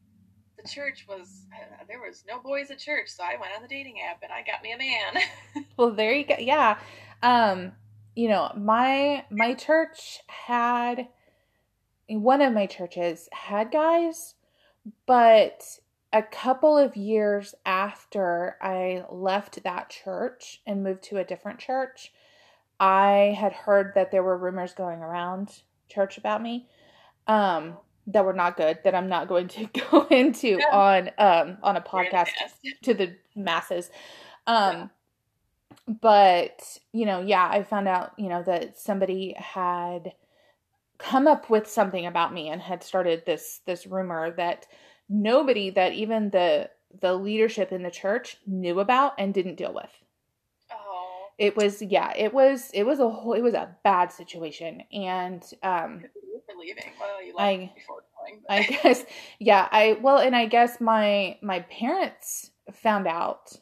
the 0.61 0.67
church 0.67 1.05
was 1.07 1.45
uh, 1.53 1.83
there 1.87 1.99
was 1.99 2.23
no 2.27 2.39
boys 2.39 2.71
at 2.71 2.79
church, 2.79 3.09
so 3.09 3.23
I 3.23 3.39
went 3.39 3.53
on 3.55 3.61
the 3.61 3.67
dating 3.67 3.97
app 4.01 4.21
and 4.23 4.31
I 4.31 4.43
got 4.43 4.63
me 4.63 4.73
a 4.73 4.77
man. 4.77 5.65
well, 5.77 5.91
there 5.91 6.13
you 6.13 6.25
go. 6.25 6.35
Yeah, 6.39 6.77
um, 7.23 7.71
you 8.15 8.29
know 8.29 8.51
my 8.55 9.25
my 9.29 9.53
church 9.53 10.19
had 10.27 11.07
one 12.07 12.41
of 12.41 12.53
my 12.53 12.65
churches 12.65 13.27
had 13.33 13.71
guys, 13.71 14.35
but 15.05 15.79
a 16.13 16.23
couple 16.23 16.77
of 16.77 16.95
years 16.95 17.53
after 17.65 18.57
I 18.61 19.03
left 19.09 19.63
that 19.63 19.89
church 19.89 20.61
and 20.65 20.83
moved 20.83 21.03
to 21.03 21.17
a 21.17 21.23
different 21.23 21.59
church, 21.59 22.11
I 22.79 23.35
had 23.37 23.53
heard 23.53 23.93
that 23.95 24.11
there 24.11 24.23
were 24.23 24.37
rumors 24.37 24.73
going 24.73 24.99
around 24.99 25.61
church 25.89 26.17
about 26.17 26.41
me 26.41 26.67
um, 27.27 27.77
that 28.07 28.23
were 28.23 28.33
not 28.33 28.55
good 28.57 28.79
that 28.83 28.95
I'm 28.95 29.09
not 29.09 29.27
going 29.27 29.47
to 29.49 29.65
go 29.91 30.07
into 30.09 30.59
yeah. 30.59 30.65
on 30.71 31.09
um, 31.17 31.57
on 31.63 31.75
a 31.75 31.81
podcast 31.81 32.29
to 32.83 32.93
the 32.93 33.15
masses. 33.35 33.89
Um, 34.45 34.75
yeah. 34.75 34.87
But 36.01 36.79
you 36.93 37.05
know, 37.05 37.21
yeah, 37.21 37.47
I 37.49 37.63
found 37.63 37.87
out 37.87 38.13
you 38.17 38.29
know 38.29 38.43
that 38.43 38.77
somebody 38.79 39.35
had 39.37 40.13
come 40.97 41.27
up 41.27 41.49
with 41.49 41.67
something 41.67 42.05
about 42.05 42.33
me 42.33 42.49
and 42.49 42.61
had 42.61 42.83
started 42.83 43.23
this 43.25 43.61
this 43.65 43.85
rumor 43.85 44.31
that 44.31 44.65
nobody 45.09 45.69
that 45.69 45.93
even 45.93 46.29
the 46.29 46.69
the 47.01 47.13
leadership 47.13 47.71
in 47.71 47.83
the 47.83 47.91
church 47.91 48.37
knew 48.45 48.79
about 48.79 49.13
and 49.17 49.33
didn't 49.33 49.55
deal 49.55 49.73
with. 49.73 49.91
Oh. 50.71 51.27
It 51.37 51.55
was 51.55 51.81
yeah, 51.81 52.13
it 52.15 52.33
was 52.33 52.71
it 52.73 52.83
was 52.83 52.99
a 52.99 53.09
whole 53.09 53.33
it 53.33 53.41
was 53.41 53.53
a 53.53 53.75
bad 53.83 54.11
situation 54.11 54.81
and 54.91 55.43
um 55.63 56.03
for 56.47 56.57
leaving. 56.59 56.83
Well, 56.99 57.23
you 57.23 57.35
left 57.35 57.47
I, 57.47 57.73
before 57.75 58.03
going. 58.17 58.41
I 58.49 58.63
guess 58.83 59.05
yeah, 59.39 59.67
I 59.71 59.97
well 60.01 60.17
and 60.17 60.35
I 60.35 60.45
guess 60.45 60.81
my 60.81 61.37
my 61.41 61.61
parents 61.61 62.51
found 62.73 63.07
out 63.07 63.55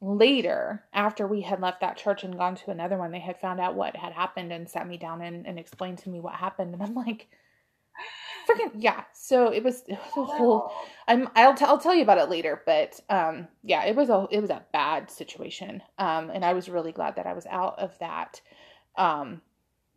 later 0.00 0.84
after 0.92 1.26
we 1.26 1.42
had 1.42 1.60
left 1.60 1.80
that 1.80 1.96
church 1.96 2.24
and 2.24 2.38
gone 2.38 2.54
to 2.54 2.70
another 2.70 2.96
one 2.96 3.10
they 3.10 3.20
had 3.20 3.38
found 3.38 3.60
out 3.60 3.74
what 3.74 3.94
had 3.96 4.12
happened 4.12 4.50
and 4.52 4.68
sat 4.68 4.88
me 4.88 4.96
down 4.96 5.20
and, 5.20 5.46
and 5.46 5.58
explained 5.58 5.98
to 5.98 6.08
me 6.08 6.20
what 6.20 6.34
happened 6.34 6.72
and 6.72 6.82
i'm 6.82 6.94
like 6.94 7.28
freaking 8.48 8.70
yeah. 8.76 9.04
So 9.12 9.48
it 9.48 9.62
was, 9.62 9.82
it 9.86 9.98
was 10.16 10.28
a 10.28 10.32
whole. 10.32 10.72
I'm 11.08 11.28
I'll 11.34 11.54
t- 11.54 11.64
I'll 11.64 11.78
tell 11.78 11.94
you 11.94 12.02
about 12.02 12.18
it 12.18 12.30
later, 12.30 12.62
but 12.66 13.00
um 13.08 13.48
yeah, 13.62 13.84
it 13.84 13.96
was 13.96 14.08
a 14.10 14.26
it 14.30 14.40
was 14.40 14.50
a 14.50 14.64
bad 14.72 15.10
situation. 15.10 15.82
Um 15.98 16.30
and 16.30 16.44
I 16.44 16.52
was 16.52 16.68
really 16.68 16.92
glad 16.92 17.16
that 17.16 17.26
I 17.26 17.32
was 17.32 17.46
out 17.46 17.78
of 17.78 17.98
that 17.98 18.40
um 18.96 19.40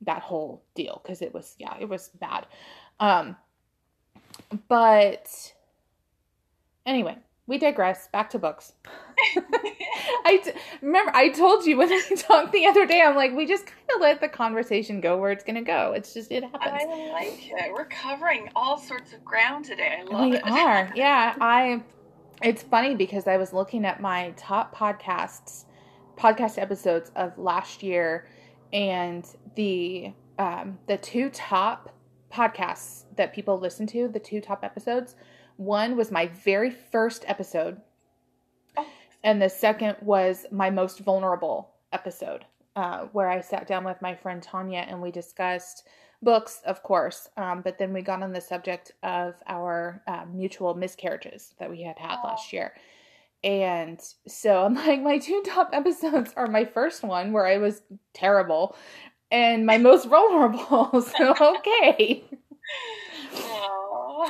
that 0.02 0.22
whole 0.22 0.63
deal 0.76 1.02
because 1.04 1.22
it 1.22 1.34
was 1.34 1.56
yeah 1.60 1.76
it 1.80 1.88
was 1.88 2.10
bad. 2.20 2.46
Um 3.00 3.36
but 4.68 5.54
anyway, 6.86 7.18
we 7.45 7.58
digress. 7.58 8.08
Back 8.08 8.29
to 8.32 8.39
books. 8.39 8.73
I 10.25 10.38
t- 10.43 10.51
remember 10.82 11.12
I 11.13 11.29
told 11.29 11.65
you 11.65 11.77
when 11.77 11.89
we 12.10 12.15
talked 12.15 12.53
the 12.53 12.65
other 12.65 12.86
day. 12.86 13.01
I'm 13.01 13.15
like, 13.15 13.34
we 13.34 13.45
just 13.45 13.65
kind 13.65 13.77
of 13.95 14.01
let 14.01 14.21
the 14.21 14.29
conversation 14.29 15.01
go 15.01 15.17
where 15.17 15.32
it's 15.32 15.43
going 15.43 15.56
to 15.56 15.62
go. 15.62 15.93
It's 15.93 16.13
just 16.13 16.32
it 16.32 16.43
happens. 16.43 16.84
I 16.89 17.12
like 17.12 17.51
it. 17.51 17.73
We're 17.73 17.86
covering 17.86 18.49
all 18.56 18.77
sorts 18.77 19.13
of 19.13 19.23
ground 19.25 19.65
today. 19.65 19.97
I 19.99 20.03
love 20.03 20.29
we 20.29 20.38
it. 20.38 20.45
We 20.45 20.51
are. 20.60 20.91
Yeah, 20.95 21.36
I. 21.39 21.84
It's 22.41 22.63
funny 22.63 22.95
because 22.95 23.27
I 23.27 23.38
was 23.38 23.53
looking 23.53 23.86
at 23.86 24.01
my 24.01 24.34
top 24.36 24.75
podcasts, 24.75 25.65
podcast 26.17 26.62
episodes 26.62 27.12
of 27.15 27.38
last 27.38 27.84
year, 27.84 28.27
and 28.71 29.25
the 29.56 30.13
um, 30.39 30.79
the 30.88 30.97
two 30.97 31.29
top 31.29 31.93
podcasts 32.32 33.03
that 33.15 33.34
people 33.34 33.60
listen 33.60 33.86
to, 33.88 34.08
the 34.08 34.19
two 34.19 34.41
top 34.41 34.63
episodes. 34.63 35.15
One 35.58 35.96
was 35.96 36.12
my 36.12 36.28
very 36.28 36.72
first 36.72 37.26
episode 37.28 37.82
and 39.24 39.42
the 39.42 39.50
second 39.50 39.96
was 40.02 40.46
my 40.52 40.70
most 40.70 41.00
vulnerable 41.00 41.72
episode, 41.94 42.46
uh, 42.76 43.06
where 43.13 43.30
I 43.30 43.39
sat 43.42 43.68
down 43.68 43.86
with 43.86 44.02
my 44.02 44.16
friend 44.16 44.44
Tanya 44.44 44.86
and 44.88 45.02
we 45.02 45.12
discussed 45.12 45.88
books, 46.22 46.62
of 46.66 46.84
course, 46.84 47.30
um, 47.38 47.62
but 47.62 47.78
then 47.78 47.94
we 47.94 48.02
got 48.02 48.22
on 48.22 48.34
the 48.34 48.42
subject 48.42 48.92
of 49.02 49.36
our 49.48 50.02
uh, 50.08 50.26
mutual 50.32 50.74
miscarriages 50.74 51.54
that 51.60 51.70
we 51.70 51.82
had 51.82 51.98
had 51.98 52.18
oh. 52.24 52.28
last 52.28 52.52
year. 52.52 52.74
And 53.44 54.02
so 54.28 54.63
I'm 54.66 54.76
like, 54.76 55.02
my 55.02 55.20
two 55.20 55.42
top 55.46 55.70
episodes 55.72 56.34
are 56.36 56.48
my 56.48 56.66
first 56.66 57.04
one 57.04 57.32
where 57.32 57.48
I 57.48 57.58
was 57.58 57.82
terrible 58.13 58.76
and 59.32 59.66
my 59.66 59.78
most 59.78 60.06
vulnerable. 60.10 61.02
so, 61.02 61.34
okay. 61.39 62.24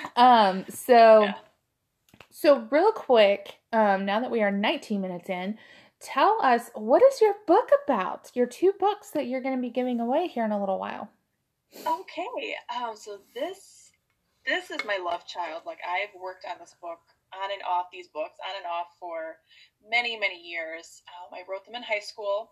Um, 0.15 0.65
so, 0.69 1.23
yeah. 1.23 1.33
so 2.29 2.67
real 2.69 2.91
quick, 2.91 3.55
um, 3.71 4.05
now 4.05 4.19
that 4.19 4.31
we 4.31 4.41
are 4.41 4.51
19 4.51 5.01
minutes 5.01 5.29
in, 5.29 5.57
tell 5.99 6.37
us 6.41 6.69
what 6.75 7.01
is 7.03 7.21
your 7.21 7.35
book 7.47 7.69
about? 7.85 8.31
Your 8.33 8.45
two 8.45 8.73
books 8.79 9.11
that 9.11 9.27
you're 9.27 9.41
going 9.41 9.55
to 9.55 9.61
be 9.61 9.69
giving 9.69 9.99
away 9.99 10.27
here 10.27 10.45
in 10.45 10.51
a 10.51 10.59
little 10.59 10.79
while. 10.79 11.09
Okay, 11.75 12.55
um, 12.75 12.95
so 12.95 13.19
this 13.33 13.91
this 14.45 14.69
is 14.69 14.85
my 14.85 14.99
love 15.03 15.25
child. 15.25 15.63
Like 15.65 15.79
I've 15.87 16.13
worked 16.21 16.45
on 16.45 16.57
this 16.59 16.75
book 16.81 16.99
on 17.33 17.51
and 17.51 17.63
off 17.63 17.87
these 17.91 18.09
books 18.09 18.37
on 18.47 18.55
and 18.57 18.65
off 18.65 18.87
for 18.99 19.37
many 19.89 20.17
many 20.19 20.39
years. 20.39 21.01
Um, 21.09 21.33
I 21.33 21.49
wrote 21.49 21.65
them 21.65 21.75
in 21.75 21.81
high 21.81 22.03
school. 22.03 22.51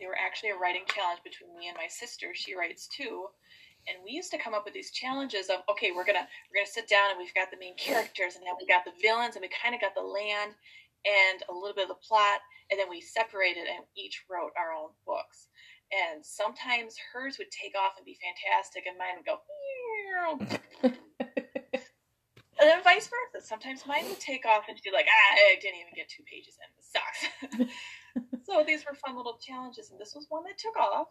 They 0.00 0.06
were 0.06 0.18
actually 0.18 0.50
a 0.50 0.56
writing 0.56 0.84
challenge 0.88 1.20
between 1.22 1.56
me 1.56 1.68
and 1.68 1.76
my 1.76 1.86
sister. 1.86 2.32
She 2.34 2.56
writes 2.56 2.88
too, 2.88 3.26
and 3.88 3.98
we 4.04 4.10
used 4.12 4.30
to 4.30 4.38
come 4.38 4.54
up 4.54 4.64
with 4.64 4.74
these 4.74 4.90
challenges 4.90 5.48
of 5.48 5.62
okay 5.70 5.90
we're 5.90 6.04
gonna 6.04 6.26
we're 6.50 6.60
gonna 6.60 6.70
sit 6.70 6.88
down 6.88 7.10
and 7.10 7.18
we've 7.18 7.34
got 7.34 7.50
the 7.50 7.58
main 7.58 7.76
characters 7.76 8.36
and 8.36 8.44
then 8.44 8.54
we 8.58 8.66
got 8.66 8.84
the 8.84 8.92
villains 9.00 9.36
and 9.36 9.42
we 9.42 9.48
kind 9.48 9.74
of 9.74 9.80
got 9.80 9.94
the 9.94 10.02
land 10.02 10.52
and 11.06 11.42
a 11.48 11.52
little 11.52 11.74
bit 11.74 11.88
of 11.88 11.96
the 11.96 12.06
plot 12.06 12.40
and 12.70 12.78
then 12.78 12.88
we 12.88 13.00
separated 13.00 13.66
and 13.66 13.84
each 13.96 14.24
wrote 14.30 14.52
our 14.56 14.72
own 14.72 14.90
books. 15.06 15.48
And 15.90 16.24
sometimes 16.24 16.94
hers 17.12 17.36
would 17.38 17.50
take 17.50 17.74
off 17.74 17.98
and 17.98 18.06
be 18.06 18.16
fantastic 18.22 18.86
and 18.86 18.96
mine 18.96 19.18
would 19.18 19.26
go 19.26 19.42
and 22.60 22.66
then 22.68 22.82
vice 22.84 23.10
versa. 23.10 23.44
Sometimes 23.44 23.86
mine 23.86 24.06
would 24.06 24.20
take 24.20 24.46
off 24.46 24.64
and 24.68 24.78
she'd 24.78 24.90
be 24.90 24.94
like 24.94 25.08
ah 25.08 25.34
i 25.50 25.58
didn't 25.60 25.80
even 25.80 25.94
get 25.96 26.08
two 26.08 26.22
pages 26.30 26.54
in. 26.62 26.68
This 26.76 26.92
sucks. 26.94 27.72
So 28.42 28.64
these 28.66 28.84
were 28.84 28.94
fun 28.94 29.16
little 29.16 29.38
challenges 29.40 29.92
and 29.92 30.00
this 30.00 30.14
was 30.14 30.26
one 30.28 30.42
that 30.44 30.58
took 30.58 30.76
off. 30.76 31.06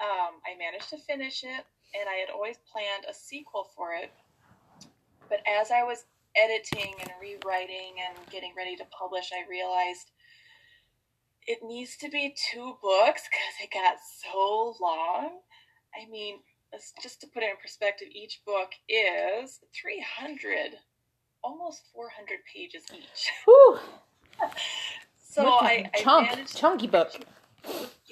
Um, 0.00 0.23
I 0.54 0.58
managed 0.58 0.90
to 0.90 0.98
finish 0.98 1.42
it, 1.42 1.64
and 1.94 2.08
I 2.08 2.14
had 2.14 2.30
always 2.32 2.56
planned 2.70 3.04
a 3.08 3.14
sequel 3.14 3.70
for 3.76 3.94
it. 3.94 4.12
But 5.28 5.40
as 5.48 5.70
I 5.70 5.82
was 5.82 6.04
editing 6.36 6.94
and 7.00 7.10
rewriting 7.20 7.94
and 8.06 8.18
getting 8.30 8.52
ready 8.56 8.76
to 8.76 8.84
publish, 8.96 9.30
I 9.32 9.48
realized 9.48 10.10
it 11.46 11.58
needs 11.62 11.96
to 11.98 12.08
be 12.08 12.34
two 12.52 12.76
books 12.82 13.22
because 13.30 13.54
it 13.62 13.72
got 13.72 13.96
so 14.22 14.76
long. 14.80 15.40
I 15.94 16.08
mean, 16.10 16.40
just 17.02 17.20
to 17.20 17.26
put 17.26 17.42
it 17.42 17.50
in 17.50 17.56
perspective, 17.60 18.08
each 18.12 18.42
book 18.46 18.70
is 18.88 19.60
300, 19.80 20.76
almost 21.42 21.82
400 21.92 22.38
pages 22.52 22.84
each. 22.92 23.30
Whew. 23.44 23.78
so 25.30 25.48
I, 25.48 25.90
chunk, 25.96 26.28
I 26.28 26.34
managed 26.34 26.56
chunky 26.56 26.86
book. 26.86 27.12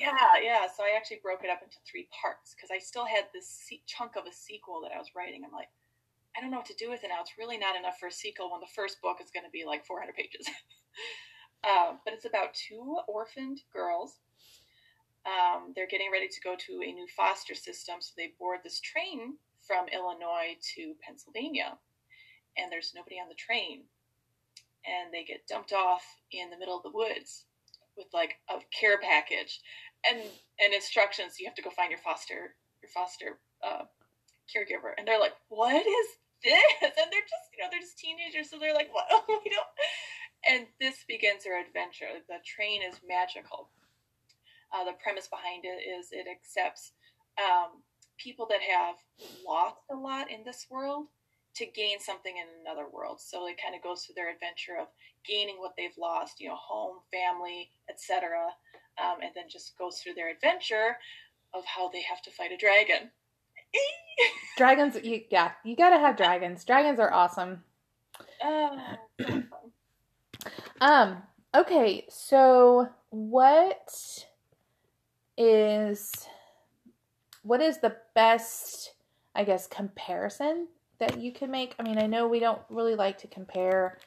Yeah, 0.02 0.42
yeah. 0.42 0.66
So 0.66 0.82
I 0.82 0.96
actually 0.96 1.20
broke 1.22 1.44
it 1.44 1.50
up 1.50 1.62
into 1.62 1.78
three 1.86 2.08
parts 2.10 2.54
because 2.54 2.70
I 2.74 2.82
still 2.82 3.06
had 3.06 3.30
this 3.32 3.46
se- 3.46 3.86
chunk 3.86 4.16
of 4.16 4.26
a 4.26 4.34
sequel 4.34 4.82
that 4.82 4.90
I 4.90 4.98
was 4.98 5.14
writing. 5.14 5.42
I'm 5.46 5.54
like, 5.54 5.70
I 6.36 6.40
don't 6.40 6.50
know 6.50 6.56
what 6.58 6.66
to 6.74 6.74
do 6.74 6.90
with 6.90 7.04
it 7.04 7.08
now. 7.14 7.20
It's 7.20 7.38
really 7.38 7.56
not 7.56 7.76
enough 7.76 8.00
for 8.00 8.08
a 8.08 8.12
sequel 8.12 8.50
when 8.50 8.60
the 8.60 8.74
first 8.74 9.00
book 9.00 9.18
is 9.22 9.30
going 9.30 9.46
to 9.46 9.54
be 9.54 9.62
like 9.64 9.86
400 9.86 10.16
pages. 10.16 10.42
um, 11.70 12.02
but 12.04 12.14
it's 12.14 12.26
about 12.26 12.50
two 12.54 12.98
orphaned 13.06 13.62
girls. 13.72 14.18
Um, 15.22 15.70
they're 15.76 15.86
getting 15.86 16.10
ready 16.10 16.26
to 16.26 16.40
go 16.42 16.56
to 16.58 16.72
a 16.82 16.92
new 16.92 17.06
foster 17.16 17.54
system, 17.54 17.96
so 18.00 18.10
they 18.16 18.34
board 18.40 18.60
this 18.64 18.80
train 18.80 19.38
from 19.62 19.86
Illinois 19.86 20.58
to 20.74 20.94
Pennsylvania, 20.98 21.78
and 22.58 22.72
there's 22.72 22.90
nobody 22.92 23.22
on 23.22 23.28
the 23.28 23.38
train, 23.38 23.84
and 24.82 25.14
they 25.14 25.22
get 25.22 25.46
dumped 25.46 25.72
off 25.72 26.02
in 26.32 26.50
the 26.50 26.58
middle 26.58 26.76
of 26.76 26.82
the 26.82 26.90
woods 26.90 27.44
with 27.96 28.08
like 28.12 28.34
a 28.48 28.58
care 28.78 28.98
package 28.98 29.60
and 30.08 30.20
and 30.60 30.74
instructions. 30.74 31.38
You 31.38 31.46
have 31.46 31.56
to 31.56 31.62
go 31.62 31.70
find 31.70 31.90
your 31.90 32.00
foster 32.00 32.54
your 32.82 32.90
foster 32.90 33.38
uh, 33.62 33.84
caregiver, 34.50 34.92
and 34.96 35.06
they're 35.06 35.20
like, 35.20 35.34
"What 35.48 35.74
is 35.86 36.06
this?" 36.44 36.62
And 36.82 37.08
they're 37.10 37.28
just 37.28 37.48
you 37.54 37.62
know 37.62 37.68
they're 37.70 37.80
just 37.80 37.98
teenagers, 37.98 38.50
so 38.50 38.58
they're 38.58 38.74
like, 38.74 38.92
"What?" 38.92 39.06
we 39.28 39.50
don't. 39.50 39.72
And 40.48 40.66
this 40.80 41.04
begins 41.06 41.44
their 41.44 41.60
adventure. 41.60 42.18
The 42.28 42.42
train 42.44 42.82
is 42.82 42.98
magical. 43.06 43.68
Uh, 44.72 44.84
the 44.84 44.98
premise 45.02 45.28
behind 45.28 45.64
it 45.64 45.84
is 45.86 46.08
it 46.10 46.26
accepts 46.26 46.92
um, 47.38 47.82
people 48.18 48.46
that 48.48 48.60
have 48.62 48.96
lost 49.46 49.76
a 49.90 49.94
lot 49.94 50.30
in 50.30 50.42
this 50.44 50.66
world 50.70 51.06
to 51.54 51.66
gain 51.66 52.00
something 52.00 52.34
in 52.36 52.46
another 52.62 52.88
world. 52.90 53.20
So 53.20 53.46
it 53.46 53.60
kind 53.62 53.74
of 53.74 53.82
goes 53.82 54.02
through 54.02 54.14
their 54.16 54.32
adventure 54.32 54.80
of 54.80 54.88
gaining 55.26 55.58
what 55.58 55.74
they've 55.76 55.96
lost, 55.98 56.40
you 56.40 56.48
know, 56.48 56.56
home, 56.56 56.98
family, 57.12 57.70
etc., 57.90 58.48
um, 59.00 59.18
and 59.22 59.30
then 59.34 59.44
just 59.50 59.76
goes 59.78 59.98
through 59.98 60.14
their 60.14 60.30
adventure 60.30 60.96
of 61.54 61.64
how 61.64 61.88
they 61.88 62.02
have 62.02 62.22
to 62.22 62.30
fight 62.30 62.52
a 62.52 62.56
dragon. 62.56 63.10
dragons, 64.56 64.96
you, 65.02 65.22
yeah, 65.30 65.52
you 65.64 65.76
gotta 65.76 65.98
have 65.98 66.16
dragons. 66.16 66.64
Dragons 66.64 66.98
are 66.98 67.12
awesome. 67.12 67.62
Uh, 68.44 68.76
um. 70.80 71.22
Okay, 71.54 72.06
so 72.08 72.88
what 73.10 74.24
is 75.36 76.10
what 77.42 77.60
is 77.60 77.78
the 77.78 77.96
best, 78.14 78.94
I 79.34 79.44
guess, 79.44 79.66
comparison 79.66 80.68
that 80.98 81.20
you 81.20 81.32
can 81.32 81.50
make? 81.50 81.74
I 81.78 81.82
mean, 81.82 81.98
I 81.98 82.06
know 82.06 82.26
we 82.26 82.38
don't 82.38 82.62
really 82.70 82.94
like 82.94 83.18
to 83.18 83.26
compare 83.26 83.98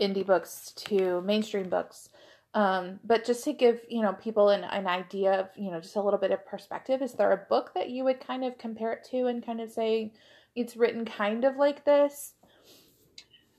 indie 0.00 0.26
books 0.26 0.72
to 0.76 1.22
mainstream 1.22 1.68
books. 1.68 2.10
Um, 2.52 2.98
but 3.04 3.24
just 3.24 3.44
to 3.44 3.52
give, 3.52 3.80
you 3.88 4.02
know, 4.02 4.12
people 4.12 4.48
an, 4.48 4.64
an 4.64 4.86
idea 4.88 5.32
of, 5.32 5.48
you 5.56 5.70
know, 5.70 5.80
just 5.80 5.96
a 5.96 6.02
little 6.02 6.18
bit 6.18 6.32
of 6.32 6.44
perspective, 6.46 7.00
is 7.00 7.12
there 7.14 7.32
a 7.32 7.46
book 7.48 7.72
that 7.74 7.90
you 7.90 8.02
would 8.04 8.20
kind 8.20 8.44
of 8.44 8.58
compare 8.58 8.92
it 8.92 9.06
to 9.10 9.26
and 9.26 9.44
kind 9.44 9.60
of 9.60 9.70
say 9.70 10.12
it's 10.56 10.76
written 10.76 11.04
kind 11.04 11.44
of 11.44 11.56
like 11.56 11.84
this? 11.84 12.34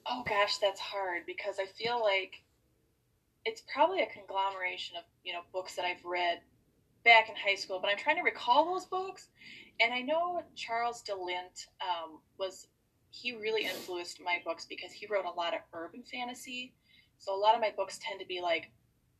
Oh 0.09 0.23
gosh, 0.27 0.57
that's 0.57 0.79
hard 0.79 1.23
because 1.25 1.55
I 1.59 1.67
feel 1.81 2.01
like 2.01 2.43
it's 3.45 3.63
probably 3.73 4.01
a 4.01 4.07
conglomeration 4.07 4.97
of, 4.97 5.03
you 5.23 5.31
know, 5.31 5.41
books 5.53 5.75
that 5.75 5.85
I've 5.85 6.03
read 6.03 6.39
back 7.05 7.29
in 7.29 7.35
high 7.35 7.55
school, 7.55 7.79
but 7.81 7.89
I'm 7.89 7.97
trying 7.97 8.17
to 8.17 8.23
recall 8.23 8.65
those 8.73 8.85
books. 8.85 9.29
And 9.79 9.93
I 9.93 10.01
know 10.01 10.43
Charles 10.55 11.01
de 11.01 11.15
Lint 11.15 11.67
um, 11.81 12.19
was 12.37 12.67
he 13.09 13.35
really 13.35 13.65
influenced 13.65 14.21
my 14.23 14.39
books 14.45 14.65
because 14.69 14.91
he 14.91 15.07
wrote 15.07 15.25
a 15.25 15.31
lot 15.31 15.53
of 15.53 15.61
urban 15.73 16.03
fantasy. 16.03 16.73
So 17.17 17.35
a 17.35 17.39
lot 17.39 17.55
of 17.55 17.61
my 17.61 17.71
books 17.75 17.99
tend 18.01 18.19
to 18.19 18.25
be 18.25 18.41
like 18.41 18.71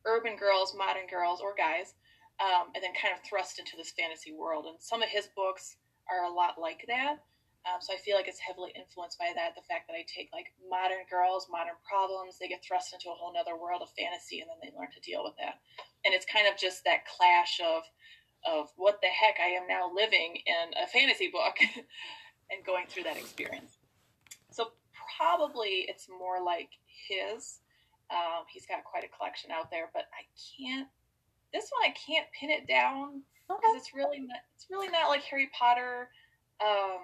urban 0.06 0.36
girls, 0.36 0.74
modern 0.76 1.06
girls, 1.06 1.40
or 1.40 1.54
guys, 1.54 1.94
um, 2.40 2.72
and 2.74 2.82
then 2.82 2.92
kind 2.94 3.14
of 3.14 3.22
thrust 3.24 3.58
into 3.58 3.76
this 3.76 3.92
fantasy 3.92 4.32
world. 4.32 4.66
And 4.66 4.76
some 4.80 5.02
of 5.02 5.08
his 5.08 5.28
books 5.36 5.76
are 6.10 6.24
a 6.24 6.32
lot 6.32 6.60
like 6.60 6.84
that. 6.88 7.22
Um, 7.62 7.78
so 7.78 7.94
I 7.94 7.96
feel 8.02 8.16
like 8.16 8.26
it's 8.26 8.42
heavily 8.42 8.74
influenced 8.74 9.18
by 9.18 9.30
that. 9.36 9.54
The 9.54 9.62
fact 9.62 9.86
that 9.86 9.94
I 9.94 10.02
take 10.10 10.34
like 10.34 10.50
modern 10.66 11.06
girls, 11.06 11.46
modern 11.46 11.78
problems, 11.86 12.34
they 12.38 12.50
get 12.50 12.64
thrust 12.64 12.90
into 12.92 13.06
a 13.06 13.14
whole 13.14 13.30
other 13.38 13.54
world 13.54 13.82
of 13.82 13.94
fantasy, 13.94 14.42
and 14.42 14.50
then 14.50 14.58
they 14.58 14.74
learn 14.74 14.90
to 14.90 15.00
deal 15.00 15.22
with 15.22 15.38
that. 15.38 15.62
And 16.04 16.10
it's 16.10 16.26
kind 16.26 16.50
of 16.50 16.58
just 16.58 16.82
that 16.84 17.06
clash 17.06 17.60
of 17.62 17.86
of 18.42 18.74
what 18.74 18.98
the 19.00 19.06
heck 19.06 19.38
I 19.38 19.54
am 19.54 19.68
now 19.68 19.90
living 19.94 20.34
in 20.42 20.74
a 20.82 20.88
fantasy 20.88 21.30
book 21.30 21.54
and 22.50 22.66
going 22.66 22.86
through 22.88 23.04
that 23.04 23.16
experience. 23.16 23.78
So 24.50 24.72
probably 25.16 25.86
it's 25.86 26.08
more 26.10 26.42
like 26.42 26.70
his. 27.06 27.61
Um, 28.12 28.44
he's 28.52 28.66
got 28.66 28.84
quite 28.84 29.04
a 29.04 29.08
collection 29.08 29.50
out 29.50 29.70
there, 29.70 29.90
but 29.94 30.04
I 30.12 30.28
can't. 30.36 30.88
This 31.52 31.70
one 31.72 31.90
I 31.90 31.94
can't 31.94 32.26
pin 32.38 32.50
it 32.50 32.68
down 32.68 33.22
because 33.48 33.60
okay. 33.70 33.78
it's 33.78 33.94
really 33.94 34.20
not. 34.20 34.38
It's 34.54 34.66
really 34.70 34.88
not 34.88 35.08
like 35.08 35.22
Harry 35.24 35.50
Potter. 35.58 36.08
Um, 36.60 37.00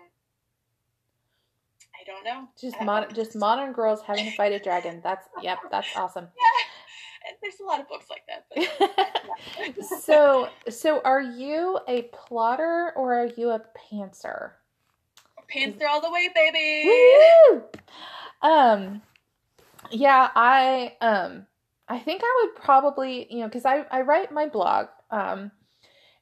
I 1.99 2.05
don't 2.07 2.25
know. 2.25 2.49
Just 2.61 2.81
modern, 2.83 3.15
just 3.15 3.35
modern 3.35 3.73
girls 3.73 4.03
having 4.03 4.27
to 4.27 4.37
fight 4.37 4.53
a 4.53 4.59
dragon. 4.59 5.01
That's 5.03 5.27
yep. 5.43 5.59
That's 5.71 5.89
awesome. 5.97 6.29
Yeah, 7.31 7.35
there's 7.43 7.61
a 7.61 7.65
lot 7.65 7.81
of 7.81 7.89
books 7.89 8.07
like 8.09 8.23
that. 8.29 8.47
But, 9.77 9.85
so, 10.01 10.49
so 10.69 11.01
are 11.05 11.21
you 11.21 11.79
a 11.89 12.03
plotter 12.03 12.93
or 12.97 13.15
are 13.15 13.27
you 13.37 13.51
a 13.51 13.61
pantser? 13.77 14.53
Panther 15.49 15.89
all 15.89 16.01
the 16.01 16.11
way, 16.11 16.31
baby. 16.35 16.89
Woo! 16.89 17.63
Um, 18.43 19.03
yeah, 19.91 20.31
I 20.35 20.97
um, 21.01 21.47
I 21.89 21.99
think 21.99 22.23
I 22.25 22.43
would 22.43 22.63
probably, 22.63 23.27
you 23.31 23.41
know, 23.41 23.47
because 23.47 23.65
I 23.65 23.87
I 23.91 24.03
write 24.03 24.33
my 24.33 24.47
blog, 24.47 24.89
um, 25.11 25.51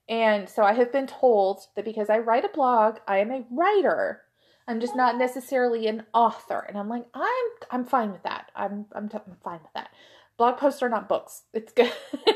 and 0.08 0.48
so 0.48 0.62
I 0.62 0.72
have 0.72 0.92
been 0.92 1.06
told 1.06 1.60
that 1.74 1.84
because 1.84 2.10
I 2.10 2.18
write 2.18 2.44
a 2.44 2.48
blog, 2.48 2.98
I 3.06 3.18
am 3.18 3.30
a 3.30 3.44
writer. 3.50 4.22
I'm 4.68 4.80
just 4.80 4.96
not 4.96 5.16
necessarily 5.16 5.86
an 5.86 6.04
author, 6.12 6.64
and 6.68 6.76
I'm 6.76 6.88
like, 6.88 7.06
I'm 7.14 7.46
I'm 7.70 7.84
fine 7.84 8.12
with 8.12 8.22
that. 8.24 8.50
I'm 8.54 8.86
I'm, 8.92 9.08
t- 9.08 9.18
I'm 9.26 9.36
fine 9.42 9.60
with 9.62 9.72
that. 9.74 9.90
Blog 10.38 10.58
posts 10.58 10.82
are 10.82 10.88
not 10.88 11.08
books. 11.08 11.42
It's 11.54 11.72
good. 11.72 11.92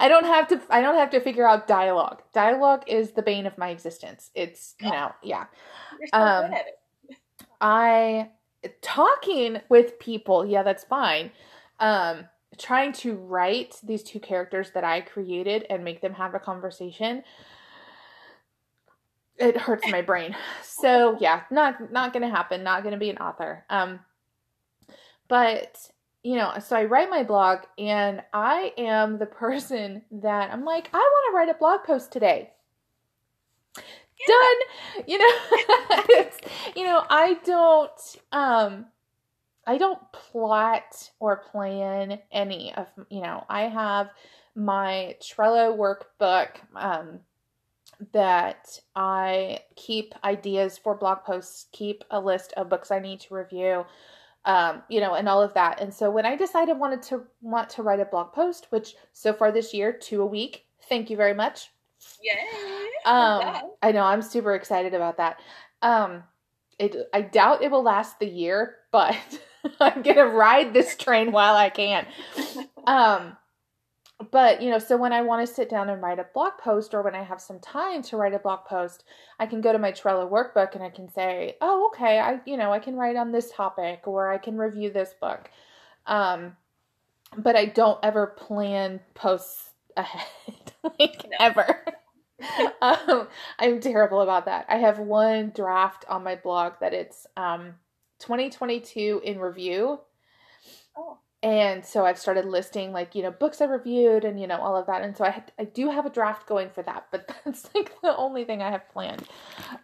I 0.00 0.08
don't 0.08 0.26
have 0.26 0.48
to 0.48 0.60
I 0.68 0.80
don't 0.80 0.96
have 0.96 1.10
to 1.10 1.20
figure 1.20 1.48
out 1.48 1.66
dialogue. 1.66 2.22
Dialogue 2.32 2.84
is 2.86 3.12
the 3.12 3.22
bane 3.22 3.46
of 3.46 3.56
my 3.56 3.70
existence. 3.70 4.30
It's 4.34 4.74
you 4.80 4.90
know, 4.90 5.12
yeah. 5.22 5.46
So 6.12 6.20
um, 6.20 6.52
I 7.60 8.30
talking 8.82 9.60
with 9.68 9.98
people, 9.98 10.44
yeah, 10.44 10.62
that's 10.62 10.84
fine. 10.84 11.30
Um 11.80 12.28
trying 12.56 12.92
to 12.92 13.16
write 13.16 13.80
these 13.82 14.04
two 14.04 14.20
characters 14.20 14.70
that 14.70 14.84
I 14.84 15.00
created 15.00 15.66
and 15.68 15.82
make 15.82 16.00
them 16.00 16.14
have 16.14 16.34
a 16.34 16.38
conversation 16.38 17.24
it 19.36 19.56
hurts 19.56 19.90
my 19.90 20.02
brain. 20.02 20.36
So, 20.62 21.16
yeah, 21.20 21.42
not 21.50 21.92
not 21.92 22.12
to 22.22 22.28
happen, 22.28 22.62
not 22.62 22.82
to 22.92 22.98
be 22.98 23.10
an 23.10 23.18
author. 23.18 23.64
Um 23.70 24.00
but 25.28 25.76
you 26.22 26.36
know, 26.36 26.54
so 26.58 26.76
I 26.76 26.84
write 26.84 27.10
my 27.10 27.22
blog 27.22 27.60
and 27.78 28.22
I 28.32 28.72
am 28.78 29.18
the 29.18 29.26
person 29.26 30.02
that 30.10 30.50
I'm 30.50 30.64
like, 30.64 30.88
I 30.92 30.98
want 30.98 31.32
to 31.32 31.36
write 31.36 31.54
a 31.54 31.58
blog 31.58 31.84
post 31.84 32.12
today. 32.12 32.50
Done. 34.96 35.04
You 35.06 35.18
know, 35.18 36.24
you 36.76 36.84
know, 36.84 37.04
I 37.08 37.38
don't 37.44 38.16
um 38.32 38.86
I 39.66 39.78
don't 39.78 40.00
plot 40.12 41.10
or 41.20 41.36
plan 41.38 42.18
any 42.30 42.74
of, 42.74 42.86
you 43.08 43.22
know, 43.22 43.44
I 43.48 43.62
have 43.62 44.10
my 44.54 45.16
Trello 45.22 45.76
workbook 45.76 46.48
um 46.76 47.20
that 48.12 48.78
I 48.96 49.60
keep 49.76 50.14
ideas 50.24 50.78
for 50.78 50.96
blog 50.96 51.24
posts, 51.24 51.66
keep 51.72 52.04
a 52.10 52.20
list 52.20 52.52
of 52.56 52.68
books 52.68 52.90
I 52.90 52.98
need 52.98 53.20
to 53.20 53.34
review 53.34 53.84
um, 54.44 54.82
you 54.88 55.00
know, 55.00 55.14
and 55.14 55.28
all 55.28 55.42
of 55.42 55.54
that. 55.54 55.80
And 55.80 55.92
so 55.92 56.10
when 56.10 56.26
I 56.26 56.36
decided 56.36 56.78
wanted 56.78 57.02
to 57.04 57.22
want 57.40 57.70
to 57.70 57.82
write 57.82 58.00
a 58.00 58.04
blog 58.04 58.32
post, 58.32 58.66
which 58.70 58.94
so 59.12 59.32
far 59.32 59.50
this 59.50 59.72
year, 59.72 59.92
two 59.92 60.22
a 60.22 60.26
week. 60.26 60.66
Thank 60.88 61.08
you 61.08 61.16
very 61.16 61.34
much. 61.34 61.70
Yay! 62.22 62.32
Um, 63.04 63.70
I 63.82 63.92
know 63.92 64.02
I'm 64.02 64.22
super 64.22 64.54
excited 64.54 64.94
about 64.94 65.18
that. 65.18 65.40
Um, 65.82 66.24
it 66.78 66.96
I 67.12 67.20
doubt 67.22 67.62
it 67.62 67.70
will 67.70 67.82
last 67.82 68.18
the 68.18 68.28
year, 68.28 68.76
but 68.92 69.16
I'm 69.80 70.02
gonna 70.02 70.26
ride 70.26 70.72
this 70.72 70.96
train 70.96 71.32
while 71.32 71.56
I 71.56 71.70
can. 71.70 72.06
Um, 72.86 73.38
but 74.30 74.62
you 74.62 74.70
know 74.70 74.78
so 74.78 74.96
when 74.96 75.12
i 75.12 75.20
want 75.20 75.46
to 75.46 75.52
sit 75.52 75.68
down 75.68 75.88
and 75.88 76.00
write 76.00 76.18
a 76.18 76.26
blog 76.34 76.52
post 76.58 76.94
or 76.94 77.02
when 77.02 77.14
i 77.14 77.22
have 77.22 77.40
some 77.40 77.58
time 77.58 78.02
to 78.02 78.16
write 78.16 78.34
a 78.34 78.38
blog 78.38 78.64
post 78.64 79.04
i 79.40 79.46
can 79.46 79.60
go 79.60 79.72
to 79.72 79.78
my 79.78 79.90
trello 79.90 80.30
workbook 80.30 80.74
and 80.74 80.82
i 80.84 80.88
can 80.88 81.10
say 81.10 81.56
oh 81.60 81.90
okay 81.92 82.18
i 82.20 82.38
you 82.46 82.56
know 82.56 82.72
i 82.72 82.78
can 82.78 82.94
write 82.94 83.16
on 83.16 83.32
this 83.32 83.50
topic 83.50 84.06
or 84.06 84.32
i 84.32 84.38
can 84.38 84.56
review 84.56 84.90
this 84.90 85.14
book 85.20 85.50
um 86.06 86.56
but 87.38 87.56
i 87.56 87.64
don't 87.64 87.98
ever 88.02 88.28
plan 88.38 89.00
posts 89.14 89.70
ahead 89.96 90.72
like 90.98 91.24
no. 91.30 91.36
ever 91.40 91.84
um, 92.82 93.28
i'm 93.58 93.80
terrible 93.80 94.20
about 94.20 94.46
that 94.46 94.66
i 94.68 94.76
have 94.76 94.98
one 94.98 95.52
draft 95.54 96.04
on 96.08 96.22
my 96.22 96.34
blog 96.34 96.72
that 96.80 96.92
it's 96.92 97.26
um 97.36 97.74
2022 98.20 99.20
in 99.24 99.38
review 99.38 100.00
oh 100.96 101.18
and 101.44 101.84
so 101.84 102.06
I've 102.06 102.18
started 102.18 102.46
listing 102.46 102.90
like 102.90 103.14
you 103.14 103.22
know 103.22 103.30
books 103.30 103.60
I 103.60 103.66
reviewed 103.66 104.24
and 104.24 104.40
you 104.40 104.46
know 104.46 104.56
all 104.56 104.76
of 104.76 104.86
that, 104.86 105.02
and 105.02 105.14
so 105.14 105.24
I 105.24 105.44
I 105.58 105.64
do 105.64 105.90
have 105.90 106.06
a 106.06 106.10
draft 106.10 106.46
going 106.46 106.70
for 106.70 106.82
that, 106.82 107.06
but 107.12 107.30
that's 107.44 107.68
like 107.74 107.92
the 108.00 108.16
only 108.16 108.44
thing 108.44 108.62
I 108.62 108.70
have 108.70 108.88
planned. 108.88 109.28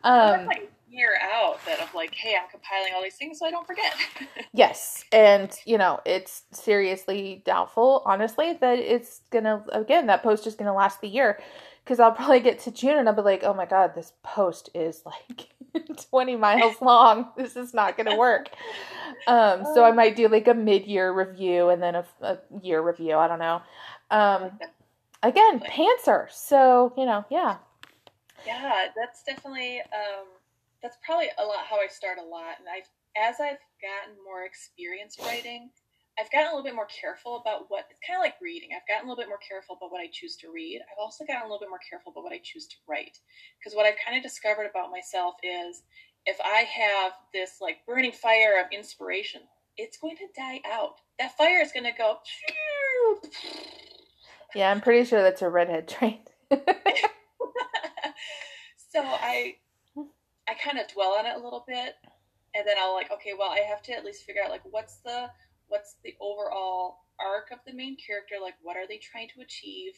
Um, 0.02 0.46
like 0.46 0.72
year 0.90 1.18
out 1.22 1.64
that 1.66 1.80
of 1.80 1.94
like, 1.94 2.14
hey, 2.14 2.36
I'm 2.40 2.48
compiling 2.50 2.92
all 2.94 3.02
these 3.02 3.16
things 3.16 3.38
so 3.38 3.46
I 3.46 3.50
don't 3.50 3.66
forget. 3.66 3.94
yes, 4.52 5.04
and 5.12 5.54
you 5.64 5.78
know 5.78 6.00
it's 6.04 6.42
seriously 6.52 7.42
doubtful, 7.46 8.02
honestly, 8.04 8.58
that 8.60 8.78
it's 8.78 9.20
gonna 9.30 9.64
again 9.72 10.06
that 10.06 10.22
post 10.22 10.46
is 10.46 10.54
gonna 10.54 10.74
last 10.74 11.00
the 11.00 11.08
year 11.08 11.38
because 11.84 11.98
I'll 11.98 12.12
probably 12.12 12.40
get 12.40 12.60
to 12.60 12.70
June 12.70 12.98
and 12.98 13.08
I'll 13.08 13.14
be 13.14 13.22
like, 13.22 13.42
oh 13.42 13.54
my 13.54 13.66
god, 13.66 13.94
this 13.94 14.12
post 14.22 14.70
is 14.74 15.02
like 15.04 15.48
20 16.10 16.36
miles 16.36 16.76
long. 16.80 17.30
This 17.36 17.56
is 17.56 17.74
not 17.74 17.96
going 17.96 18.08
to 18.08 18.16
work. 18.16 18.48
Um, 19.26 19.64
so 19.74 19.84
I 19.84 19.92
might 19.92 20.16
do 20.16 20.28
like 20.28 20.48
a 20.48 20.54
mid 20.54 20.86
year 20.86 21.12
review 21.12 21.68
and 21.68 21.82
then 21.82 21.94
a, 21.96 22.04
a, 22.22 22.38
year 22.62 22.80
review. 22.80 23.16
I 23.16 23.28
don't 23.28 23.38
know. 23.38 23.62
Um, 24.10 24.52
again, 25.22 25.60
pantser. 25.60 26.30
So, 26.30 26.92
you 26.96 27.06
know, 27.06 27.24
yeah. 27.30 27.56
Yeah, 28.46 28.86
that's 28.96 29.22
definitely, 29.22 29.80
um, 29.80 30.26
that's 30.82 30.98
probably 31.04 31.28
a 31.38 31.44
lot 31.44 31.68
how 31.68 31.76
I 31.76 31.88
start 31.88 32.18
a 32.18 32.24
lot. 32.24 32.58
And 32.58 32.68
I've, 32.68 32.88
as 33.16 33.40
I've 33.40 33.60
gotten 33.80 34.16
more 34.24 34.44
experience 34.44 35.16
writing, 35.20 35.70
I've 36.18 36.30
gotten 36.30 36.48
a 36.48 36.54
little 36.56 36.64
bit 36.64 36.74
more 36.74 36.88
careful 36.90 37.40
about 37.40 37.66
what 37.68 37.86
it's 37.90 38.00
kind 38.04 38.18
of 38.18 38.24
like 38.24 38.36
reading. 38.42 38.70
I've 38.74 38.86
gotten 38.88 39.06
a 39.06 39.08
little 39.08 39.22
bit 39.22 39.28
more 39.28 39.40
careful 39.40 39.76
about 39.76 39.92
what 39.92 40.02
I 40.02 40.08
choose 40.12 40.36
to 40.44 40.52
read. 40.52 40.80
I've 40.84 41.00
also 41.00 41.24
gotten 41.24 41.42
a 41.42 41.46
little 41.48 41.60
bit 41.60 41.72
more 41.72 41.80
careful 41.88 42.12
about 42.12 42.24
what 42.24 42.32
I 42.32 42.40
choose 42.42 42.66
to 42.68 42.76
write. 42.88 43.16
Because 43.58 43.76
what 43.76 43.86
I've 43.86 44.00
kind 44.04 44.16
of 44.16 44.22
discovered 44.22 44.68
about 44.68 44.90
myself 44.90 45.36
is 45.42 45.82
if 46.26 46.36
I 46.44 46.68
have 46.68 47.12
this 47.32 47.60
like 47.60 47.86
burning 47.86 48.12
fire 48.12 48.60
of 48.60 48.66
inspiration, 48.72 49.42
it's 49.76 49.96
going 49.96 50.16
to 50.16 50.28
die 50.36 50.60
out. 50.68 51.00
That 51.18 51.36
fire 51.36 51.60
is 51.60 51.72
going 51.72 51.88
to 51.88 51.96
go. 51.96 52.18
Yeah, 54.54 54.70
I'm 54.70 54.80
pretty 54.80 55.04
sure 55.04 55.22
that's 55.22 55.42
a 55.42 55.48
redhead 55.48 55.86
train. 55.88 56.18
so 56.50 56.60
I 59.00 59.54
I 60.50 60.54
kind 60.54 60.78
of 60.78 60.88
dwell 60.88 61.14
on 61.18 61.26
it 61.26 61.36
a 61.36 61.42
little 61.42 61.64
bit 61.66 61.94
and 62.54 62.66
then 62.66 62.76
I'll 62.78 62.94
like 62.94 63.12
okay, 63.12 63.32
well, 63.38 63.50
I 63.50 63.60
have 63.60 63.82
to 63.82 63.92
at 63.92 64.04
least 64.04 64.24
figure 64.24 64.42
out 64.42 64.50
like 64.50 64.64
what's 64.64 64.98
the 65.06 65.30
what's 65.68 65.96
the 66.02 66.14
overall 66.20 67.06
arc 67.20 67.52
of 67.52 67.60
the 67.64 67.72
main 67.72 67.96
character, 67.96 68.36
like 68.42 68.54
what 68.62 68.76
are 68.76 68.88
they 68.88 68.98
trying 68.98 69.28
to 69.34 69.40
achieve? 69.40 69.92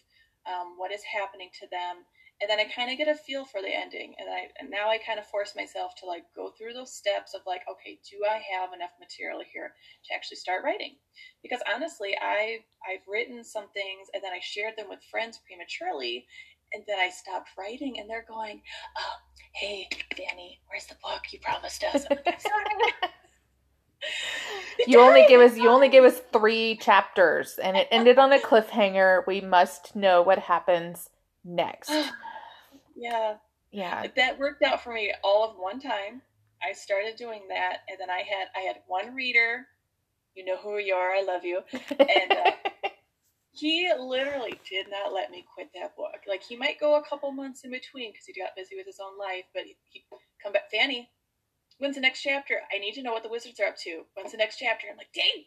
Um, 0.45 0.75
what 0.77 0.93
is 0.93 1.03
happening 1.03 1.49
to 1.61 1.67
them? 1.71 2.05
and 2.43 2.51
then 2.51 2.59
I 2.59 2.67
kind 2.75 2.91
of 2.91 2.99
get 2.99 3.07
a 3.07 3.15
feel 3.15 3.45
for 3.45 3.63
the 3.63 3.71
ending, 3.71 4.15
and 4.19 4.29
I 4.29 4.51
and 4.59 4.69
now 4.69 4.91
I 4.91 4.99
kind 4.99 5.21
of 5.21 5.31
force 5.31 5.55
myself 5.55 5.95
to 6.03 6.07
like 6.07 6.25
go 6.35 6.51
through 6.51 6.75
those 6.75 6.93
steps 6.93 7.35
of 7.35 7.43
like, 7.47 7.63
okay, 7.71 8.01
do 8.03 8.27
I 8.27 8.43
have 8.51 8.75
enough 8.75 8.91
material 8.99 9.41
here 9.47 9.71
to 9.71 10.15
actually 10.15 10.39
start 10.39 10.65
writing? 10.65 10.97
Because 11.41 11.63
honestly, 11.73 12.19
I 12.21 12.67
I've 12.83 13.07
written 13.07 13.45
some 13.45 13.71
things 13.71 14.11
and 14.13 14.25
then 14.25 14.33
I 14.35 14.41
shared 14.43 14.75
them 14.77 14.91
with 14.91 15.07
friends 15.09 15.39
prematurely, 15.47 16.27
and 16.75 16.83
then 16.87 16.99
I 16.99 17.11
stopped 17.11 17.51
writing, 17.59 17.99
and 17.99 18.09
they're 18.09 18.25
going, 18.29 18.63
oh, 18.99 19.15
"Hey, 19.55 19.89
Danny, 20.17 20.61
where's 20.69 20.87
the 20.87 20.97
book 21.03 21.23
you 21.33 21.41
promised 21.41 21.85
us?" 21.85 22.07
you 24.87 25.01
only 25.01 25.27
gave 25.27 25.41
us 25.41 25.57
you 25.57 25.69
only 25.69 25.89
gave 25.89 26.05
us 26.05 26.21
three 26.33 26.77
chapters, 26.77 27.59
and 27.63 27.77
it 27.77 27.89
ended 27.91 28.19
on 28.19 28.33
a 28.33 28.39
cliffhanger. 28.39 29.27
We 29.27 29.41
must 29.41 29.97
know 29.97 30.23
what 30.23 30.39
happens 30.39 31.11
next. 31.45 31.93
Yeah. 32.95 33.37
Yeah. 33.73 34.07
That 34.17 34.39
worked 34.39 34.63
out 34.63 34.85
for 34.85 34.93
me 34.93 35.13
all 35.25 35.49
of 35.49 35.57
one 35.57 35.81
time. 35.81 36.21
I 36.63 36.73
started 36.73 37.17
doing 37.17 37.43
that, 37.49 37.79
and 37.89 37.99
then 37.99 38.11
I 38.11 38.19
had 38.19 38.49
I 38.55 38.61
had 38.61 38.77
one 38.87 39.15
reader. 39.15 39.67
You 40.35 40.45
know 40.45 40.57
who 40.57 40.79
you 40.79 40.95
are. 40.95 41.13
I 41.13 41.23
love 41.23 41.45
you. 41.45 41.61
And 41.99 42.33
uh, 42.33 42.51
he 43.53 43.91
literally 43.99 44.59
did 44.69 44.87
not 44.91 45.13
let 45.13 45.31
me 45.31 45.45
quit 45.55 45.69
that 45.75 45.95
book. 45.95 46.17
Like 46.27 46.43
he 46.43 46.57
might 46.57 46.81
go 46.81 46.97
a 46.97 47.05
couple 47.05 47.31
months 47.33 47.65
in 47.65 47.71
between 47.71 48.11
because 48.11 48.27
he 48.27 48.33
got 48.33 48.57
busy 48.57 48.77
with 48.77 48.87
his 48.87 48.99
own 48.99 49.19
life, 49.19 49.45
but 49.55 49.65
he, 49.65 49.77
he 49.91 50.05
come 50.43 50.53
back. 50.53 50.71
Fanny, 50.71 51.11
when's 51.79 51.97
the 51.97 52.01
next 52.01 52.23
chapter? 52.23 52.55
I 52.75 52.79
need 52.79 52.95
to 52.95 53.03
know 53.03 53.13
what 53.13 53.23
the 53.23 53.29
wizards 53.29 53.61
are 53.61 53.67
up 53.67 53.77
to. 53.85 54.05
When's 54.15 54.33
the 54.33 54.39
next 54.39 54.59
chapter? 54.59 54.87
I'm 54.91 54.97
like, 54.97 55.13
dang, 55.15 55.45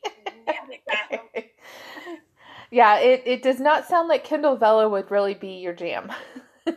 yeah, 2.71 2.99
it, 2.99 3.23
it 3.25 3.41
does 3.41 3.59
not 3.59 3.87
sound 3.87 4.07
like 4.07 4.23
Kindle 4.23 4.55
Vella 4.55 4.87
would 4.87 5.09
really 5.09 5.33
be 5.33 5.57
your 5.57 5.73
jam. 5.73 6.11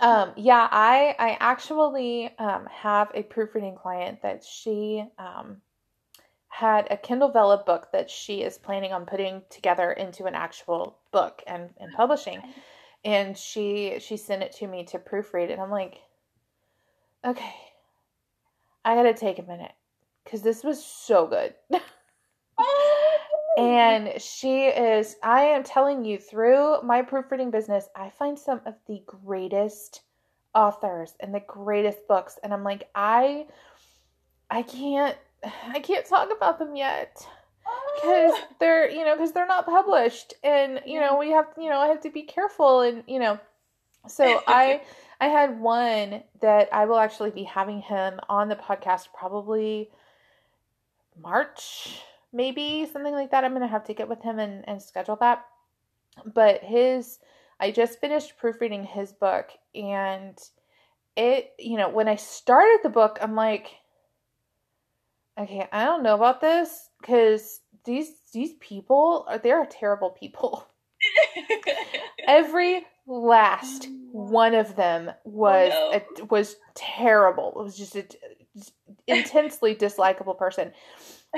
um, 0.00 0.32
yeah, 0.36 0.68
I 0.70 1.14
I 1.18 1.36
actually 1.38 2.36
um, 2.38 2.66
have 2.72 3.12
a 3.14 3.22
proofreading 3.22 3.76
client 3.76 4.22
that 4.22 4.44
she 4.44 5.04
um, 5.16 5.58
had 6.50 6.88
a 6.90 6.96
Kindle 6.96 7.30
Vella 7.30 7.62
book 7.64 7.88
that 7.92 8.10
she 8.10 8.42
is 8.42 8.58
planning 8.58 8.92
on 8.92 9.06
putting 9.06 9.42
together 9.48 9.92
into 9.92 10.26
an 10.26 10.34
actual 10.34 10.98
book 11.12 11.42
and, 11.46 11.70
and 11.78 11.92
publishing. 11.94 12.42
And 13.04 13.38
she 13.38 13.96
she 14.00 14.18
sent 14.18 14.42
it 14.42 14.52
to 14.56 14.66
me 14.66 14.84
to 14.86 14.98
proofread, 14.98 15.50
and 15.50 15.60
I'm 15.60 15.70
like, 15.70 16.00
okay, 17.24 17.54
I 18.84 18.94
gotta 18.94 19.14
take 19.14 19.38
a 19.38 19.42
minute 19.42 19.72
because 20.24 20.42
this 20.42 20.62
was 20.62 20.84
so 20.84 21.26
good. 21.26 21.54
Oh, 22.58 23.54
and 23.58 24.20
she 24.20 24.66
is, 24.66 25.16
I 25.22 25.42
am 25.42 25.62
telling 25.62 26.04
you, 26.04 26.18
through 26.18 26.82
my 26.82 27.00
proofreading 27.02 27.50
business, 27.50 27.88
I 27.96 28.10
find 28.10 28.38
some 28.38 28.60
of 28.66 28.74
the 28.86 29.02
greatest 29.06 30.02
authors 30.54 31.14
and 31.20 31.34
the 31.34 31.42
greatest 31.46 32.06
books. 32.08 32.38
And 32.42 32.52
I'm 32.52 32.64
like, 32.64 32.88
I, 32.94 33.46
I 34.50 34.62
can't, 34.62 35.16
I 35.68 35.80
can't 35.80 36.06
talk 36.06 36.30
about 36.34 36.58
them 36.58 36.76
yet 36.76 37.26
oh. 37.66 38.00
because 38.02 38.40
they're, 38.58 38.90
you 38.90 39.04
know, 39.04 39.16
because 39.16 39.32
they're 39.32 39.46
not 39.46 39.66
published. 39.66 40.34
And, 40.42 40.80
you 40.86 41.00
know, 41.00 41.16
we 41.18 41.30
have, 41.30 41.46
you 41.58 41.68
know, 41.68 41.78
I 41.78 41.88
have 41.88 42.00
to 42.02 42.10
be 42.10 42.22
careful 42.22 42.80
and, 42.80 43.04
you 43.06 43.18
know, 43.18 43.38
so 44.08 44.42
I, 44.46 44.82
I 45.20 45.26
had 45.26 45.60
one 45.60 46.22
that 46.40 46.68
I 46.72 46.86
will 46.86 46.98
actually 46.98 47.30
be 47.30 47.44
having 47.44 47.80
him 47.80 48.20
on 48.28 48.48
the 48.48 48.56
podcast 48.56 49.08
probably 49.14 49.90
March 51.22 52.00
maybe 52.32 52.86
something 52.92 53.12
like 53.12 53.30
that. 53.30 53.44
I'm 53.44 53.52
gonna 53.52 53.68
have 53.68 53.84
to 53.84 53.94
get 53.94 54.08
with 54.08 54.22
him 54.22 54.38
and, 54.38 54.66
and 54.68 54.82
schedule 54.82 55.16
that. 55.16 55.44
But 56.24 56.62
his 56.62 57.18
I 57.58 57.70
just 57.70 58.00
finished 58.00 58.38
proofreading 58.38 58.84
his 58.84 59.12
book 59.12 59.50
and 59.74 60.38
it, 61.16 61.52
you 61.58 61.76
know, 61.76 61.88
when 61.88 62.08
I 62.08 62.16
started 62.16 62.80
the 62.82 62.88
book, 62.88 63.18
I'm 63.20 63.34
like, 63.34 63.70
okay, 65.38 65.66
I 65.72 65.84
don't 65.84 66.02
know 66.02 66.14
about 66.14 66.40
this 66.40 66.88
because 67.00 67.60
these 67.84 68.10
these 68.32 68.54
people 68.60 69.26
are 69.28 69.38
they 69.38 69.50
are 69.50 69.66
terrible 69.66 70.10
people. 70.10 70.66
Every 72.26 72.86
last 73.06 73.88
mm. 73.88 74.12
one 74.12 74.54
of 74.54 74.76
them 74.76 75.10
was 75.24 75.72
oh, 75.74 75.90
no. 75.92 76.22
a, 76.22 76.24
was 76.26 76.56
terrible. 76.74 77.54
It 77.56 77.64
was 77.64 77.76
just 77.76 77.96
a 77.96 78.06
just 78.54 78.72
intensely 79.06 79.74
dislikable 79.74 80.36
person 80.36 80.72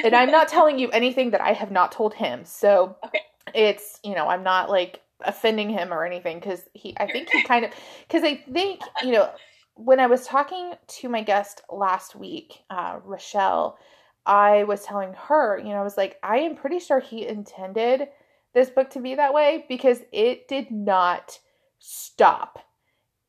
and 0.02 0.14
I'm 0.14 0.30
not 0.30 0.48
telling 0.48 0.78
you 0.78 0.90
anything 0.90 1.30
that 1.30 1.40
I 1.40 1.52
have 1.52 1.70
not 1.70 1.92
told 1.92 2.14
him. 2.14 2.44
So 2.44 2.96
okay. 3.04 3.20
it's, 3.54 3.98
you 4.02 4.14
know, 4.14 4.28
I'm 4.28 4.42
not 4.42 4.70
like 4.70 5.00
offending 5.20 5.70
him 5.70 5.92
or 5.92 6.04
anything 6.04 6.40
because 6.40 6.62
he, 6.74 6.94
I 6.98 7.06
think 7.06 7.28
he 7.30 7.42
kind 7.46 7.64
of, 7.64 7.72
because 8.06 8.24
I 8.24 8.42
think, 8.52 8.80
you 9.02 9.12
know, 9.12 9.30
when 9.74 10.00
I 10.00 10.06
was 10.06 10.26
talking 10.26 10.72
to 10.86 11.08
my 11.08 11.22
guest 11.22 11.62
last 11.70 12.14
week, 12.14 12.62
uh, 12.70 12.98
Rochelle, 13.04 13.78
I 14.26 14.64
was 14.64 14.84
telling 14.84 15.14
her, 15.14 15.58
you 15.58 15.70
know, 15.70 15.80
I 15.80 15.82
was 15.82 15.96
like, 15.96 16.18
I 16.22 16.38
am 16.38 16.56
pretty 16.56 16.78
sure 16.78 17.00
he 17.00 17.26
intended 17.26 18.08
this 18.54 18.70
book 18.70 18.90
to 18.90 19.00
be 19.00 19.14
that 19.14 19.34
way 19.34 19.64
because 19.68 20.00
it 20.12 20.46
did 20.46 20.70
not 20.70 21.38
stop. 21.78 22.58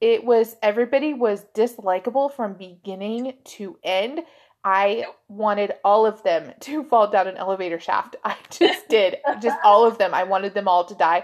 It 0.02 0.24
was 0.26 0.58
everybody 0.62 1.14
was 1.14 1.46
dislikable 1.56 2.32
from 2.32 2.54
beginning 2.56 3.34
to 3.46 3.78
end. 3.84 4.22
I 4.66 5.06
wanted 5.28 5.74
all 5.84 6.06
of 6.06 6.22
them 6.24 6.54
to 6.62 6.84
fall 6.84 7.10
down 7.10 7.28
an 7.28 7.38
elevator 7.38 7.80
shaft. 7.80 8.16
I 8.24 8.36
just 8.50 8.88
did. 8.90 9.18
just 9.42 9.58
all 9.64 9.86
of 9.86 9.98
them. 9.98 10.14
I 10.14 10.24
wanted 10.24 10.54
them 10.54 10.68
all 10.68 10.86
to 10.86 10.96
die. 10.96 11.24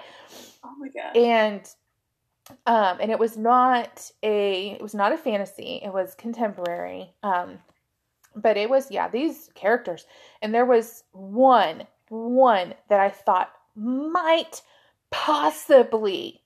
Oh 0.64 0.74
my 0.80 0.88
god. 0.88 1.18
And 1.18 1.70
um 2.66 2.98
and 3.00 3.12
it 3.12 3.20
was 3.20 3.38
not 3.38 4.12
a 4.24 4.72
it 4.72 4.82
was 4.82 4.94
not 4.94 5.12
a 5.12 5.18
fantasy. 5.18 5.80
It 5.84 5.94
was 5.94 6.16
contemporary. 6.16 7.14
Um 7.24 7.60
but 8.36 8.58
it 8.58 8.70
was 8.70 8.92
yeah, 8.92 9.10
these 9.10 9.50
characters. 9.56 10.06
And 10.42 10.54
there 10.54 10.66
was 10.66 11.04
one 11.12 11.88
one 12.10 12.74
that 12.90 13.00
I 13.00 13.10
thought 13.10 13.52
might 13.76 14.62
possibly 15.12 16.42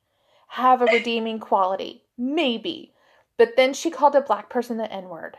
have 0.48 0.82
a 0.82 0.86
redeeming 0.86 1.40
quality. 1.40 2.04
Maybe. 2.18 2.94
But 3.38 3.56
then 3.58 3.74
she 3.74 3.90
called 3.90 4.16
a 4.16 4.22
black 4.22 4.50
person 4.50 4.78
the 4.78 4.92
N-word. 4.92 5.38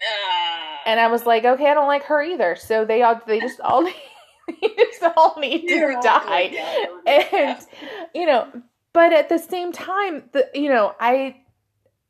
Uh 0.00 0.62
and 0.84 1.00
I 1.00 1.08
was 1.08 1.26
like, 1.26 1.44
okay, 1.44 1.66
I 1.66 1.74
don't 1.74 1.88
like 1.88 2.04
her 2.04 2.22
either. 2.22 2.56
So 2.56 2.84
they 2.84 3.02
all 3.02 3.20
they 3.26 3.40
just 3.40 3.60
all 3.60 3.82
need, 3.82 3.94
they 4.48 4.68
just 4.76 5.02
all 5.16 5.36
need 5.38 5.66
to 5.68 5.98
die. 6.02 6.90
And 7.06 7.58
you 8.14 8.26
know, 8.26 8.48
but 8.92 9.12
at 9.12 9.28
the 9.28 9.38
same 9.38 9.72
time, 9.72 10.24
the 10.32 10.48
you 10.54 10.68
know, 10.68 10.94
I 11.00 11.36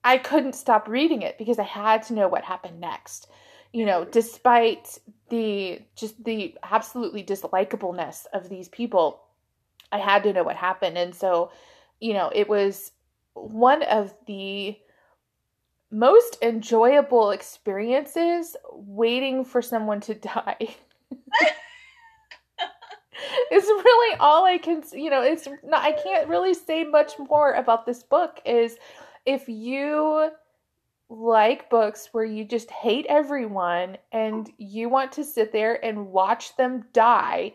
I 0.05 0.19
couldn't 0.19 0.55
stop 0.55 0.89
reading 0.89 1.23
it 1.23 1.39
because 1.39 1.59
I 1.59 1.65
had 1.65 2.03
to 2.05 2.15
know 2.15 2.29
what 2.29 2.45
happened 2.45 2.81
next. 2.81 3.29
You 3.73 3.87
know, 3.87 4.05
despite 4.05 4.99
the 5.31 5.81
just 5.97 6.23
the 6.25 6.57
absolutely 6.63 7.23
dislikableness 7.25 8.27
of 8.33 8.49
these 8.49 8.69
people, 8.69 9.23
I 9.91 9.99
had 9.99 10.23
to 10.25 10.33
know 10.33 10.43
what 10.43 10.57
happened. 10.57 10.99
And 10.99 11.15
so, 11.15 11.53
you 12.01 12.15
know, 12.15 12.31
it 12.35 12.49
was 12.49 12.93
one 13.35 13.83
of 13.83 14.15
the 14.27 14.77
most 15.91 16.39
enjoyable 16.43 17.31
experiences 17.31 18.57
waiting 18.73 19.45
for 19.45 19.63
someone 19.63 20.01
to 20.01 20.15
die. 20.15 20.75
it's 23.51 23.67
really 23.67 24.17
all 24.19 24.45
I 24.45 24.59
can, 24.59 24.83
you 24.93 25.11
know, 25.11 25.23
it's 25.23 25.47
not, 25.65 25.83
I 25.83 25.93
can't 25.93 26.29
really 26.29 26.55
say 26.55 26.85
much 26.85 27.13
more 27.19 27.53
about 27.53 27.87
this 27.87 28.03
book 28.03 28.41
is 28.45 28.77
if 29.27 29.49
you 29.49 30.31
like 31.09 31.69
books 31.69 32.09
where 32.13 32.25
you 32.25 32.45
just 32.45 32.71
hate 32.71 33.07
everyone 33.09 33.99
and 34.13 34.51
you 34.57 34.89
want 34.89 35.13
to 35.13 35.25
sit 35.25 35.53
there 35.53 35.85
and 35.85 36.07
watch 36.09 36.57
them 36.57 36.85
die. 36.93 37.53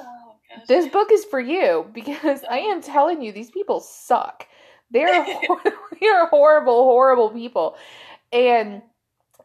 Oh, 0.00 0.34
this 0.66 0.88
book 0.88 1.12
is 1.12 1.24
for 1.24 1.40
you 1.40 1.88
because 1.92 2.42
I 2.50 2.58
am 2.58 2.78
oh. 2.78 2.82
telling 2.82 3.22
you, 3.22 3.32
these 3.32 3.50
people 3.50 3.80
suck. 3.80 4.46
They're 4.90 5.24
they're 6.00 6.26
horrible, 6.26 6.84
horrible 6.84 7.30
people. 7.30 7.76
And 8.32 8.82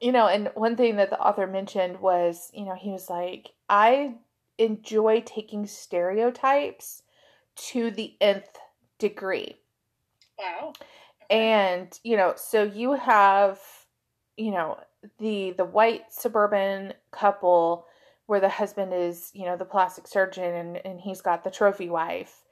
you 0.01 0.11
know, 0.11 0.27
and 0.27 0.49
one 0.55 0.75
thing 0.75 0.97
that 0.97 1.11
the 1.11 1.19
author 1.19 1.47
mentioned 1.47 2.01
was, 2.01 2.51
you 2.53 2.65
know, 2.65 2.75
he 2.75 2.89
was 2.89 3.09
like, 3.09 3.51
I 3.69 4.15
enjoy 4.63 5.21
taking 5.25 5.67
stereotypes 5.67 7.03
to 7.55 7.91
the 7.91 8.15
nth 8.21 8.57
degree. 8.97 9.57
Wow. 10.39 10.73
and 11.29 11.99
you 12.03 12.17
know 12.17 12.33
so 12.35 12.63
you 12.63 12.93
have 12.93 13.59
you 14.35 14.51
know 14.51 14.79
the 15.19 15.51
the 15.51 15.65
white 15.65 16.11
suburban 16.11 16.93
couple 17.11 17.85
where 18.25 18.39
the 18.39 18.49
husband 18.49 18.93
is 18.93 19.29
you 19.33 19.45
know 19.45 19.55
the 19.55 19.65
plastic 19.65 20.07
surgeon 20.07 20.53
and, 20.53 20.85
and 20.85 20.99
he's 20.99 21.21
got 21.21 21.43
the 21.43 21.51
trophy 21.51 21.89
wife 21.89 22.43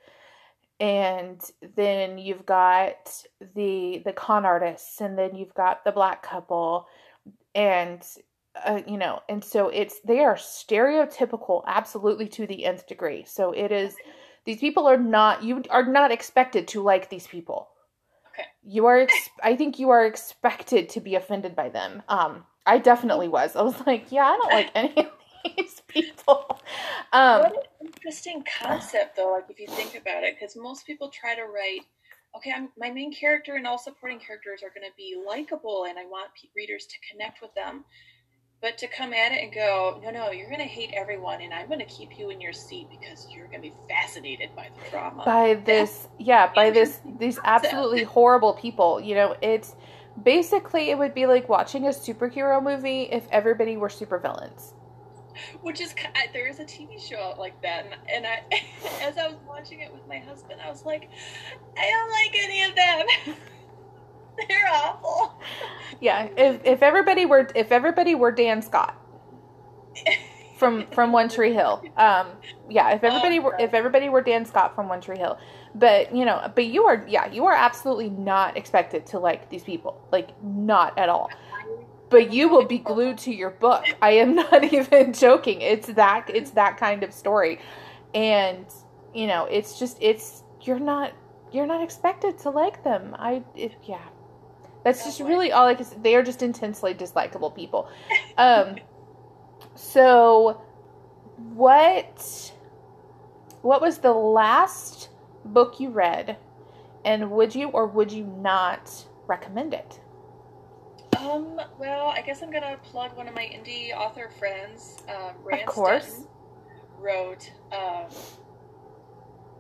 and 0.80 1.42
then 1.76 2.18
you've 2.18 2.46
got 2.46 3.24
the 3.56 4.02
the 4.06 4.14
con 4.14 4.46
artists 4.46 5.02
and 5.02 5.18
then 5.18 5.36
you've 5.36 5.54
got 5.54 5.84
the 5.84 5.92
black 5.92 6.24
couple 6.24 6.88
and 7.56 8.04
uh, 8.66 8.82
you 8.88 8.98
know 8.98 9.22
and 9.30 9.44
so 9.44 9.70
it's 9.70 10.00
they 10.02 10.20
are 10.20 10.36
stereotypical 10.36 11.64
absolutely 11.68 12.28
to 12.28 12.46
the 12.48 12.66
nth 12.66 12.88
degree 12.88 13.24
so 13.26 13.52
it 13.52 13.72
is 13.72 13.96
these 14.46 14.60
people 14.60 14.88
are 14.88 14.98
not 14.98 15.44
you 15.44 15.64
are 15.70 15.86
not 15.86 16.12
expected 16.12 16.68
to 16.68 16.82
like 16.82 17.10
these 17.10 17.28
people 17.28 17.70
Okay. 18.34 18.48
you 18.64 18.86
are 18.86 19.00
ex- 19.00 19.30
i 19.44 19.56
think 19.56 19.80
you 19.80 19.90
are 19.90 20.06
expected 20.06 20.90
to 20.90 21.00
be 21.00 21.16
offended 21.16 21.56
by 21.56 21.70
them 21.70 22.04
um 22.10 22.46
i 22.66 22.78
definitely 22.78 23.28
was 23.28 23.56
i 23.56 23.62
was 23.62 23.76
like 23.88 24.12
yeah 24.12 24.26
i 24.26 24.38
don't 24.38 24.54
like 24.54 24.72
any 24.76 24.98
of 24.98 25.12
these 25.58 25.82
people 25.88 26.60
um 27.14 27.42
what 27.42 27.54
an 27.54 27.88
interesting 27.88 28.44
concept, 28.62 29.16
though. 29.16 29.32
Like 29.32 29.46
if 29.50 29.60
you 29.60 29.68
think 29.68 29.96
about 29.96 30.24
it, 30.24 30.36
because 30.40 30.56
most 30.56 30.86
people 30.86 31.10
try 31.10 31.36
to 31.36 31.44
write, 31.44 31.82
okay, 32.36 32.52
I'm, 32.56 32.70
my 32.78 32.90
main 32.90 33.14
character 33.14 33.56
and 33.56 33.66
all 33.68 33.78
supporting 33.78 34.20
characters 34.20 34.62
are 34.64 34.70
going 34.70 34.88
to 34.88 34.96
be 34.98 35.22
likable, 35.28 35.86
and 35.90 35.98
I 35.98 36.06
want 36.06 36.30
pe- 36.40 36.50
readers 36.56 36.86
to 36.88 36.96
connect 37.12 37.42
with 37.42 37.54
them. 37.56 37.84
But 38.62 38.78
to 38.78 38.88
come 38.88 39.12
at 39.12 39.32
it 39.32 39.44
and 39.44 39.52
go, 39.52 40.00
no, 40.04 40.12
no, 40.12 40.30
you're 40.30 40.48
going 40.48 40.60
to 40.60 40.66
hate 40.66 40.92
everyone, 40.94 41.42
and 41.42 41.52
I'm 41.52 41.68
going 41.68 41.80
to 41.80 41.86
keep 41.86 42.20
you 42.20 42.30
in 42.30 42.40
your 42.40 42.54
seat 42.54 42.88
because 42.92 43.28
you're 43.32 43.48
going 43.48 43.62
to 43.64 43.70
be 43.70 43.74
fascinated 43.90 44.56
by 44.56 44.70
the 44.76 44.90
drama. 44.92 45.24
by 45.26 45.56
this 45.66 46.08
yeah 46.20 46.52
by 46.54 46.70
this 46.70 47.00
these 47.20 47.40
absolutely 47.44 48.04
horrible 48.04 48.54
people 48.54 49.02
you 49.02 49.16
know 49.16 49.36
it's 49.42 49.76
basically 50.24 50.92
it 50.92 50.98
would 50.98 51.16
be 51.16 51.26
like 51.26 51.50
watching 51.50 51.88
a 51.88 51.90
superhero 51.90 52.62
movie 52.62 53.04
if 53.04 53.28
everybody 53.32 53.78
were 53.78 53.90
supervillains 53.90 54.74
Which 55.62 55.82
is 55.82 55.96
there 56.34 56.48
is 56.48 56.60
a 56.60 56.66
TV 56.66 57.00
show 57.02 57.36
like 57.40 57.60
that, 57.62 57.86
and, 57.86 57.96
and 58.14 58.28
I, 58.28 58.44
as 59.02 59.18
I 59.18 59.28
was 59.28 59.38
watching 59.48 59.80
it 59.80 59.92
with 59.92 60.08
my 60.08 60.20
husband, 60.20 60.62
I 60.64 60.70
was 60.70 60.86
like, 60.86 61.10
I 61.78 61.90
don't 61.90 62.12
like 62.12 62.36
any 62.44 62.64
of 62.64 62.76
them. 62.76 63.36
They're 64.50 64.68
awful. 64.74 65.40
yeah 66.00 66.28
if 66.38 66.62
if 66.66 66.82
everybody 66.84 67.26
were 67.26 67.48
if 67.56 67.72
everybody 67.72 68.16
were 68.16 68.32
dan 68.32 68.62
scott 68.62 68.96
from 70.58 70.86
from 70.92 71.12
one 71.12 71.28
tree 71.30 71.54
hill 71.54 71.84
um 71.98 72.28
yeah 72.70 72.92
if 72.92 73.04
everybody 73.04 73.40
were 73.40 73.56
if 73.60 73.74
everybody 73.74 74.10
were 74.10 74.22
dan 74.22 74.46
scott 74.46 74.76
from 74.76 74.88
one 74.88 75.02
tree 75.02 75.18
hill 75.18 75.38
but 75.76 76.14
you 76.16 76.26
know 76.26 76.52
but 76.56 76.66
you 76.66 76.84
are 76.86 77.06
yeah 77.08 77.32
you 77.32 77.46
are 77.46 77.54
absolutely 77.54 78.10
not 78.10 78.58
expected 78.58 79.06
to 79.06 79.20
like 79.20 79.50
these 79.50 79.64
people 79.64 80.02
like 80.12 80.30
not 80.44 80.98
at 80.98 81.10
all. 81.10 81.30
But 82.10 82.34
you 82.34 82.50
will 82.50 82.66
be 82.66 82.78
glued 82.78 83.18
to 83.20 83.34
your 83.34 83.52
book. 83.52 83.86
I 84.02 84.12
am 84.12 84.36
not 84.44 84.66
even 84.74 85.14
joking. 85.14 85.62
It's 85.62 85.88
that 85.94 86.30
it's 86.34 86.52
that 86.52 86.76
kind 86.78 87.04
of 87.04 87.14
story. 87.14 87.60
And 88.14 88.66
you 89.14 89.28
know 89.28 89.46
it's 89.46 89.80
just 89.80 89.98
it's 90.02 90.44
you're 90.62 90.80
not 90.80 91.14
you're 91.54 91.66
not 91.66 91.82
expected 91.82 92.38
to 92.40 92.50
like 92.50 92.84
them. 92.84 93.16
I 93.18 93.44
it, 93.56 93.74
yeah 93.84 94.04
that's 94.84 95.04
just 95.04 95.20
really 95.20 95.52
all 95.52 95.68
i 95.68 95.76
can 95.76 95.86
say 95.86 95.96
they 96.02 96.16
are 96.16 96.24
just 96.24 96.42
intensely 96.42 96.94
dislikable 96.94 97.54
people 97.56 97.90
um 98.38 98.76
so 99.76 100.62
what 101.54 102.52
what 103.62 103.82
was 103.82 104.00
the 104.00 104.12
last 104.12 105.10
book 105.46 105.80
you 105.80 105.90
read 105.90 106.38
and 107.06 107.32
would 107.32 107.54
you 107.56 107.68
or 107.70 107.86
would 107.88 108.12
you 108.12 108.24
not 108.24 109.06
recommend 109.28 109.74
it 109.74 110.00
Um, 111.18 111.62
well, 111.78 112.08
I 112.08 112.22
guess 112.22 112.42
I'm 112.42 112.52
gonna 112.52 112.78
plug 112.84 113.16
one 113.16 113.28
of 113.28 113.36
my 113.36 113.44
indie 113.44 113.96
author 113.96 114.30
friends. 114.40 115.04
Um, 115.08 115.36
Rand 115.44 115.68
course. 115.68 116.26
Wrote. 116.98 117.52
Um, 117.72 118.08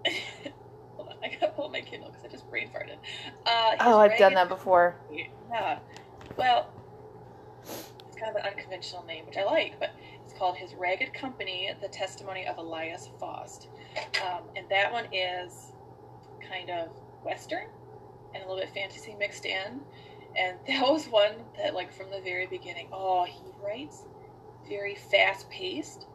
I 1.24 1.30
gotta 1.39 1.51
pull 1.53 1.69
my 1.69 1.82
Kindle 1.82 2.09
because 2.09 2.26
I 2.26 2.28
just 2.30 2.49
brain 2.49 2.69
farted. 2.69 2.97
Uh, 3.45 3.76
oh 3.82 3.99
i've 3.99 4.17
done 4.17 4.34
that 4.34 4.49
before 4.49 4.95
Yeah. 5.49 5.80
Well, 6.38 6.69
it's 7.63 8.17
kind 8.17 8.36
of 8.36 8.38
an 8.38 8.49
unconventional 8.49 9.03
name, 9.03 9.26
which 9.26 9.38
I 9.38 9.43
like, 9.43 9.80
but 9.80 9.91
it's 10.24 10.34
called 10.34 10.55
His 10.55 10.74
Ragged 10.76 11.13
Company: 11.13 11.69
The 11.82 11.89
Testimony 11.89 12.47
of 12.47 12.57
Elias 12.57 13.09
Faust, 13.19 13.67
um, 14.26 14.43
and 14.55 14.65
that 14.69 14.91
one 14.91 15.05
is 15.13 15.74
kind 16.47 16.69
of 16.69 16.89
western 17.24 17.67
and 18.34 18.43
a 18.43 18.47
little 18.47 18.61
bit 18.61 18.74
fantasy 18.74 19.15
mixed 19.19 19.45
in. 19.45 19.82
And 20.38 20.57
that 20.67 20.82
was 20.82 21.07
one 21.07 21.34
that, 21.57 21.74
like, 21.74 21.91
from 21.91 22.09
the 22.09 22.22
very 22.22 22.47
beginning, 22.47 22.88
oh, 22.91 23.26
he 23.26 23.43
writes 23.63 24.03
very 24.67 24.95
fast 24.95 25.49
paced. 25.49 26.07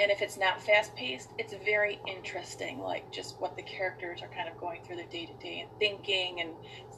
And 0.00 0.10
if 0.10 0.22
it's 0.22 0.38
not 0.38 0.62
fast 0.62 0.96
paced, 0.96 1.28
it's 1.36 1.52
very 1.62 2.00
interesting, 2.08 2.78
like 2.78 3.12
just 3.12 3.38
what 3.38 3.54
the 3.54 3.62
characters 3.62 4.22
are 4.22 4.28
kind 4.28 4.48
of 4.48 4.56
going 4.58 4.82
through 4.82 4.96
their 4.96 5.06
day 5.06 5.26
to 5.26 5.32
day 5.34 5.60
and 5.60 5.68
thinking. 5.78 6.40
And, 6.40 6.50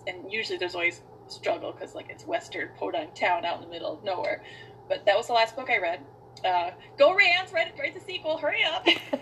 and 0.07 0.33
usually 0.33 0.57
there's 0.57 0.77
always 0.77 1.01
struggle 1.27 1.73
because, 1.73 1.97
like, 1.97 2.11
it's 2.11 2.25
Western 2.25 2.69
podunk 2.79 3.17
town 3.17 3.45
out 3.45 3.57
in 3.57 3.65
the 3.65 3.71
middle 3.71 3.93
of 3.93 4.05
nowhere. 4.05 4.45
But 4.89 5.05
that 5.07 5.17
was 5.17 5.27
the 5.27 5.33
last 5.33 5.57
book 5.57 5.69
I 5.69 5.79
read. 5.79 6.01
Uh, 6.45 6.71
go 6.97 7.13
Rams, 7.13 7.53
write, 7.53 7.75
write 7.77 7.95
the 7.95 8.01
sequel, 8.01 8.39
hurry 8.39 8.63
up. 8.63 8.87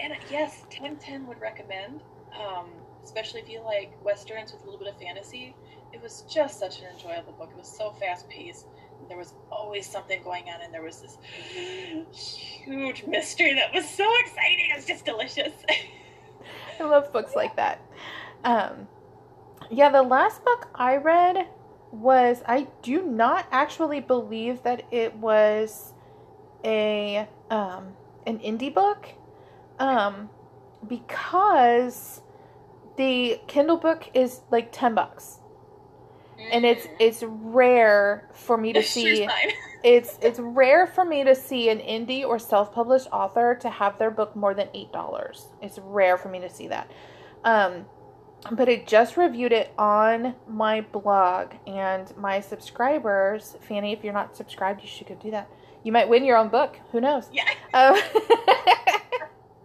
and 0.00 0.12
uh, 0.12 0.16
yes, 0.30 0.60
1010 0.68 1.26
would 1.26 1.40
recommend, 1.40 2.02
um, 2.38 2.66
especially 3.02 3.40
if 3.40 3.48
you 3.48 3.62
like 3.64 3.92
Westerns 4.04 4.52
with 4.52 4.60
a 4.62 4.64
little 4.66 4.78
bit 4.78 4.88
of 4.88 5.00
fantasy 5.00 5.54
it 5.94 6.02
was 6.02 6.24
just 6.28 6.58
such 6.58 6.80
an 6.80 6.86
enjoyable 6.92 7.32
book. 7.32 7.50
It 7.52 7.56
was 7.56 7.68
so 7.68 7.92
fast 7.92 8.28
paced. 8.28 8.66
There 9.08 9.18
was 9.18 9.34
always 9.50 9.86
something 9.86 10.22
going 10.22 10.44
on, 10.48 10.60
and 10.62 10.72
there 10.72 10.82
was 10.82 11.00
this 11.00 11.18
huge 12.12 13.04
mystery 13.06 13.54
that 13.54 13.72
was 13.72 13.88
so 13.88 14.08
exciting. 14.20 14.70
It 14.72 14.76
was 14.76 14.86
just 14.86 15.04
delicious. 15.04 15.52
I 16.80 16.84
love 16.84 17.12
books 17.12 17.34
like 17.34 17.56
that. 17.56 17.80
Um, 18.44 18.88
yeah, 19.70 19.90
the 19.90 20.02
last 20.02 20.44
book 20.44 20.68
I 20.74 20.96
read 20.96 21.48
was 21.90 22.42
I 22.46 22.66
do 22.82 23.02
not 23.02 23.46
actually 23.50 24.00
believe 24.00 24.62
that 24.64 24.82
it 24.90 25.14
was 25.16 25.92
a 26.64 27.28
um, 27.50 27.94
an 28.26 28.38
indie 28.38 28.72
book, 28.72 29.08
um, 29.78 30.30
because 30.86 32.20
the 32.96 33.40
Kindle 33.46 33.76
book 33.76 34.10
is 34.14 34.40
like 34.50 34.70
ten 34.72 34.94
bucks, 34.94 35.40
and 36.52 36.64
it's 36.64 36.86
it's 36.98 37.22
rare 37.26 38.28
for 38.32 38.56
me 38.56 38.72
to 38.72 38.82
see 38.82 39.28
it's 39.84 40.18
it's 40.22 40.38
rare 40.38 40.86
for 40.86 41.04
me 41.04 41.24
to 41.24 41.34
see 41.34 41.68
an 41.68 41.78
indie 41.78 42.24
or 42.24 42.38
self-published 42.38 43.08
author 43.12 43.54
to 43.60 43.70
have 43.70 43.98
their 43.98 44.10
book 44.10 44.34
more 44.36 44.54
than 44.54 44.68
eight 44.74 44.92
dollars. 44.92 45.48
It's 45.60 45.78
rare 45.78 46.16
for 46.16 46.28
me 46.28 46.40
to 46.40 46.50
see 46.50 46.68
that. 46.68 46.90
Um 47.44 47.86
but 48.50 48.68
i 48.68 48.76
just 48.86 49.16
reviewed 49.16 49.52
it 49.52 49.72
on 49.78 50.34
my 50.46 50.82
blog 50.82 51.54
and 51.66 52.14
my 52.18 52.40
subscribers 52.40 53.56
fanny 53.66 53.90
if 53.94 54.04
you're 54.04 54.12
not 54.12 54.36
subscribed 54.36 54.82
you 54.82 54.88
should 54.88 55.06
go 55.06 55.14
do 55.14 55.30
that. 55.30 55.48
You 55.82 55.92
might 55.92 56.08
win 56.08 56.24
your 56.24 56.38
own 56.38 56.48
book. 56.48 56.78
Who 56.92 57.00
knows? 57.00 57.28
Yeah, 57.30 57.44
um, 57.74 57.98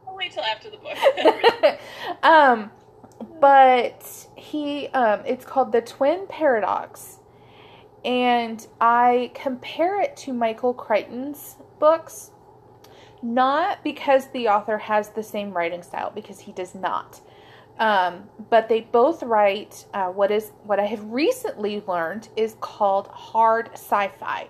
I'll 0.07 0.15
wait 0.15 0.33
till 0.33 0.43
after 0.43 0.69
the 0.69 0.77
book. 0.77 1.79
um 2.23 2.71
but 3.39 4.27
he 4.35 4.87
um 4.89 5.21
it's 5.25 5.45
called 5.45 5.71
the 5.71 5.81
twin 5.81 6.25
paradox 6.27 7.19
and 8.05 8.67
i 8.79 9.31
compare 9.33 10.01
it 10.01 10.15
to 10.15 10.33
michael 10.33 10.73
crichton's 10.73 11.55
books 11.79 12.31
not 13.21 13.83
because 13.83 14.27
the 14.27 14.47
author 14.47 14.77
has 14.77 15.09
the 15.09 15.23
same 15.23 15.51
writing 15.51 15.83
style 15.83 16.11
because 16.13 16.39
he 16.39 16.51
does 16.51 16.73
not 16.73 17.21
um, 17.79 18.29
but 18.49 18.67
they 18.67 18.81
both 18.81 19.23
write 19.23 19.85
uh, 19.93 20.07
what 20.07 20.31
is 20.31 20.51
what 20.63 20.79
i 20.79 20.85
have 20.85 21.03
recently 21.05 21.81
learned 21.87 22.29
is 22.35 22.55
called 22.59 23.07
hard 23.07 23.69
sci-fi 23.73 24.47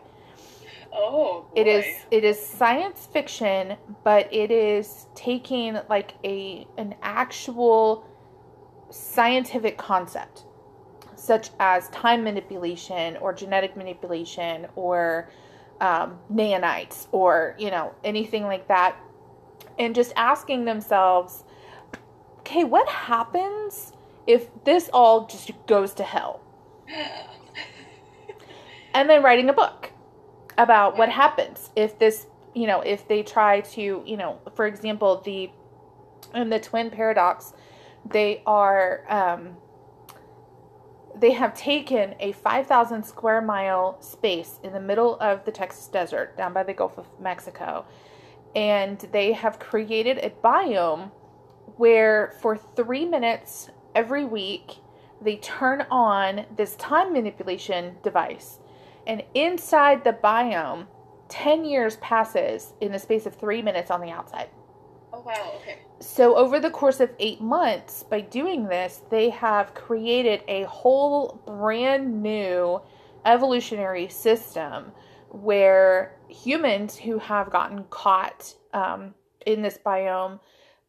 oh, 0.93 1.45
boy. 1.53 1.61
it 1.61 1.67
is 1.67 1.85
it 2.11 2.23
is 2.23 2.39
science 2.39 3.07
fiction, 3.11 3.75
but 4.03 4.31
it 4.33 4.51
is 4.51 5.07
taking 5.15 5.79
like 5.89 6.13
a 6.23 6.67
an 6.77 6.95
actual 7.01 8.05
scientific 8.89 9.77
concept 9.77 10.45
such 11.15 11.49
as 11.59 11.89
time 11.89 12.23
manipulation 12.23 13.17
or 13.17 13.33
genetic 13.33 13.75
manipulation 13.75 14.67
or 14.75 15.29
um, 15.81 16.17
nanites 16.31 17.07
or 17.11 17.55
you 17.57 17.69
know 17.69 17.93
anything 18.03 18.43
like 18.43 18.67
that 18.67 18.95
and 19.77 19.95
just 19.95 20.11
asking 20.15 20.65
themselves 20.65 21.43
okay 22.39 22.63
what 22.63 22.87
happens 22.87 23.93
if 24.29 24.47
this 24.63 24.91
all 24.93 25.25
just 25.25 25.51
goes 25.65 25.93
to 25.95 26.03
hell? 26.03 26.41
And 28.91 29.07
then 29.07 29.21
writing 29.21 29.49
a 29.49 29.53
book 29.53 29.91
about 30.57 30.97
what 30.97 31.09
happens 31.09 31.69
if 31.75 31.99
this 31.99 32.25
you 32.55 32.65
know 32.65 32.81
if 32.81 33.07
they 33.07 33.21
try 33.21 33.61
to 33.61 34.03
you 34.03 34.17
know 34.17 34.39
for 34.55 34.65
example 34.65 35.21
the 35.23 35.51
in 36.33 36.49
the 36.49 36.59
twin 36.59 36.89
paradox 36.89 37.53
they 38.06 38.41
are 38.45 39.04
um 39.10 39.58
they 41.20 41.32
have 41.32 41.54
taken 41.54 42.16
a 42.20 42.32
5,000 42.32 43.04
square 43.04 43.41
mile 43.41 44.02
space 44.02 44.60
in 44.64 44.72
the 44.72 44.80
middle 44.80 45.20
of 45.20 45.43
the 45.43 45.52
Texas 45.52 45.88
desert 45.88 46.38
down 46.38 46.54
by 46.54 46.64
the 46.64 46.74
Gulf 46.74 46.97
of 46.97 47.08
Mexico, 47.20 47.86
and 48.56 49.00
they 49.12 49.34
have 49.34 49.60
created 49.60 50.18
a 50.20 50.30
biome 50.30 51.12
where 51.76 52.36
for 52.41 52.56
three 52.56 53.06
minutes 53.06 53.70
every 53.95 54.24
week 54.24 54.78
they 55.22 55.36
turn 55.38 55.86
on 55.91 56.45
this 56.56 56.76
time 56.76 57.12
manipulation 57.12 57.97
device, 58.02 58.60
and 59.06 59.24
inside 59.34 60.04
the 60.04 60.14
biome, 60.14 60.88
10 61.28 61.66
years 61.66 61.97
passes 61.97 62.74
in 62.80 62.91
the 62.91 63.00
space 63.00 63.26
of 63.26 63.36
three 63.36 63.62
minutes 63.62 63.91
on 63.91 64.00
the 64.02 64.10
outside. 64.10 64.50
Oh, 65.12 65.20
wow. 65.20 65.54
Okay. 65.62 65.80
So, 66.02 66.36
over 66.36 66.62
the 66.62 66.72
course 66.72 67.02
of 67.02 67.10
eight 67.20 67.41
months, 67.41 68.04
by 68.04 68.22
doing 68.22 68.68
this, 68.68 69.02
they 69.10 69.30
have 69.32 69.74
created 69.74 70.43
a 70.47 70.64
whole 70.64 71.41
brand 71.45 72.24
new 72.24 72.82
evolutionary 73.26 74.08
system 74.08 74.93
where 75.30 76.18
humans 76.30 76.95
who 76.95 77.20
have 77.20 77.52
gotten 77.52 77.84
caught 77.89 78.54
um, 78.74 79.14
in 79.45 79.62
this 79.62 79.78
biome 79.86 80.39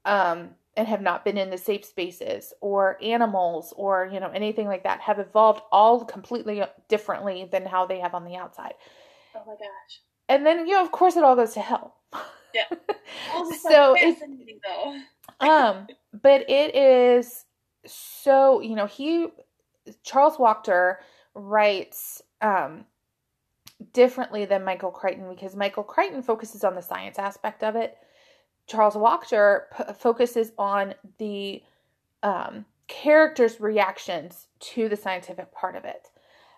um, 0.05 0.51
and 0.77 0.87
have 0.87 1.03
not 1.03 1.25
been 1.25 1.37
in 1.37 1.51
the 1.51 1.59
safe 1.59 1.85
spaces, 1.85 2.55
or 2.61 2.97
animals, 3.03 3.75
or 3.77 4.09
you 4.13 4.21
know 4.21 4.31
anything 4.31 4.69
like 4.69 4.85
that, 4.85 5.01
have 5.01 5.19
evolved 5.19 5.63
all 5.73 6.05
completely 6.05 6.63
differently 6.89 7.49
than 7.51 7.67
how 7.67 7.85
they 7.85 7.99
have 7.99 8.15
on 8.15 8.25
the 8.25 8.37
outside. 8.37 8.75
Oh 9.35 9.43
my 9.45 9.55
gosh! 9.55 10.01
And 10.31 10.47
then 10.47 10.67
you 10.67 10.75
know, 10.75 10.83
of 10.83 10.93
course, 10.93 11.17
it 11.17 11.25
all 11.25 11.37
goes 11.37 11.53
to 11.55 11.61
hell. 11.61 11.97
Yeah. 12.55 12.65
So 13.63 13.95
it's 13.99 14.21
though. 14.65 14.99
um, 15.41 15.87
but 16.23 16.49
it 16.49 16.75
is 16.75 17.45
so 17.87 18.61
you 18.61 18.75
know 18.75 18.87
he 18.87 19.29
Charles 20.03 20.37
Wachter 20.37 20.97
writes 21.35 22.23
um 22.41 22.85
differently 23.93 24.45
than 24.45 24.65
Michael 24.65 24.91
Crichton 24.91 25.29
because 25.29 25.57
Michael 25.57 25.83
Crichton 25.83 26.23
focuses 26.23 26.65
on 26.65 26.75
the 26.75 26.83
science 26.83 27.19
aspect 27.19 27.63
of 27.63 27.77
it. 27.77 27.97
Charles 28.67 28.95
Wachter 28.95 29.63
p- 29.77 29.93
focuses 29.99 30.53
on 30.59 30.95
the 31.19 31.63
um, 32.23 32.65
characters' 32.87 33.61
reactions 33.61 34.47
to 34.61 34.89
the 34.89 34.97
scientific 34.97 35.53
part 35.53 35.77
of 35.77 35.85
it. 35.85 36.09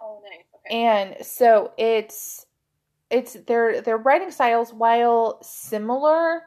Oh, 0.03 0.21
nice. 0.23 0.45
Okay. 0.67 0.85
And 0.85 1.25
so 1.25 1.73
it's 1.79 2.47
it's 3.13 3.35
their 3.47 3.83
their 3.83 3.99
writing 3.99 4.31
styles, 4.31 4.73
while 4.73 5.39
similar, 5.43 6.43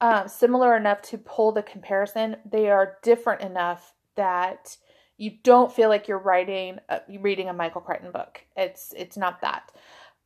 um, 0.00 0.28
similar 0.28 0.76
enough 0.76 1.02
to 1.02 1.18
pull 1.18 1.50
the 1.50 1.64
comparison, 1.64 2.36
they 2.50 2.70
are 2.70 2.96
different 3.02 3.42
enough 3.42 3.92
that 4.14 4.76
you 5.18 5.32
don't 5.42 5.72
feel 5.72 5.88
like 5.88 6.06
you're 6.06 6.18
writing 6.18 6.78
uh, 6.88 7.00
reading 7.20 7.48
a 7.48 7.52
Michael 7.52 7.80
Crichton 7.80 8.12
book. 8.12 8.40
It's 8.56 8.94
it's 8.96 9.16
not 9.16 9.40
that. 9.40 9.72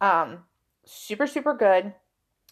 Um, 0.02 0.44
super 0.84 1.26
super 1.26 1.54
good. 1.54 1.94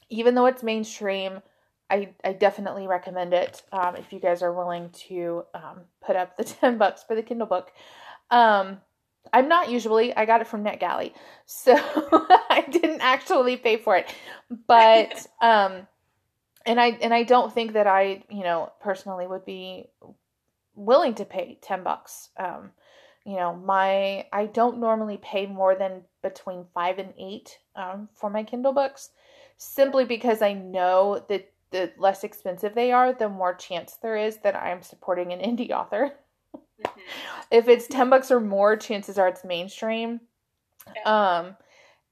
Even 0.08 0.34
though 0.34 0.46
it's 0.46 0.62
mainstream, 0.62 1.42
I 1.90 2.14
I 2.24 2.32
definitely 2.32 2.86
recommend 2.86 3.34
it. 3.34 3.62
Um, 3.72 3.94
if 3.96 4.10
you 4.10 4.20
guys 4.20 4.42
are 4.42 4.54
willing 4.54 4.88
to 5.08 5.44
um, 5.52 5.80
put 6.00 6.16
up 6.16 6.38
the 6.38 6.44
ten 6.60 6.78
bucks 6.78 7.04
for 7.06 7.14
the 7.14 7.22
Kindle 7.22 7.46
book. 7.46 7.72
Um, 8.30 8.78
I'm 9.32 9.48
not 9.48 9.70
usually. 9.70 10.14
I 10.16 10.24
got 10.24 10.40
it 10.40 10.46
from 10.46 10.64
NetGalley, 10.64 11.12
so 11.46 11.74
I 11.76 12.64
didn't 12.70 13.00
actually 13.00 13.56
pay 13.56 13.76
for 13.76 13.96
it. 13.96 14.12
But 14.66 15.26
um, 15.40 15.86
and 16.66 16.80
I 16.80 16.98
and 17.00 17.12
I 17.14 17.22
don't 17.22 17.52
think 17.52 17.72
that 17.72 17.86
I 17.86 18.22
you 18.30 18.42
know 18.42 18.72
personally 18.80 19.26
would 19.26 19.44
be 19.44 19.86
willing 20.74 21.14
to 21.14 21.24
pay 21.24 21.58
ten 21.60 21.82
bucks. 21.82 22.30
Um, 22.36 22.70
you 23.24 23.36
know, 23.36 23.54
my 23.54 24.26
I 24.32 24.46
don't 24.46 24.78
normally 24.78 25.18
pay 25.18 25.46
more 25.46 25.74
than 25.74 26.02
between 26.22 26.66
five 26.74 26.98
and 26.98 27.12
eight 27.18 27.58
um, 27.76 28.08
for 28.14 28.30
my 28.30 28.42
Kindle 28.42 28.72
books, 28.72 29.10
simply 29.56 30.04
because 30.04 30.42
I 30.42 30.52
know 30.54 31.24
that 31.28 31.50
the 31.70 31.92
less 31.98 32.24
expensive 32.24 32.74
they 32.74 32.92
are, 32.92 33.12
the 33.12 33.28
more 33.28 33.54
chance 33.54 33.98
there 34.00 34.16
is 34.16 34.38
that 34.38 34.56
I'm 34.56 34.82
supporting 34.82 35.32
an 35.32 35.40
indie 35.40 35.70
author. 35.70 36.12
Mm-hmm. 36.84 37.00
If 37.50 37.68
it's 37.68 37.86
10 37.86 38.10
bucks 38.10 38.30
or 38.30 38.40
more, 38.40 38.76
chances 38.76 39.18
are 39.18 39.28
it's 39.28 39.44
mainstream. 39.44 40.20
Yeah. 40.94 41.38
Um 41.38 41.56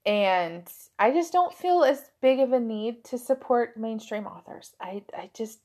and 0.05 0.69
I 0.99 1.11
just 1.11 1.33
don't 1.33 1.53
feel 1.53 1.83
as 1.83 2.11
big 2.23 2.39
of 2.41 2.53
a 2.53 2.61
need 2.61 3.05
to 3.07 3.19
support 3.19 3.77
mainstream 3.77 4.27
authors. 4.27 4.75
I 4.81 5.03
I 5.17 5.31
just 5.35 5.61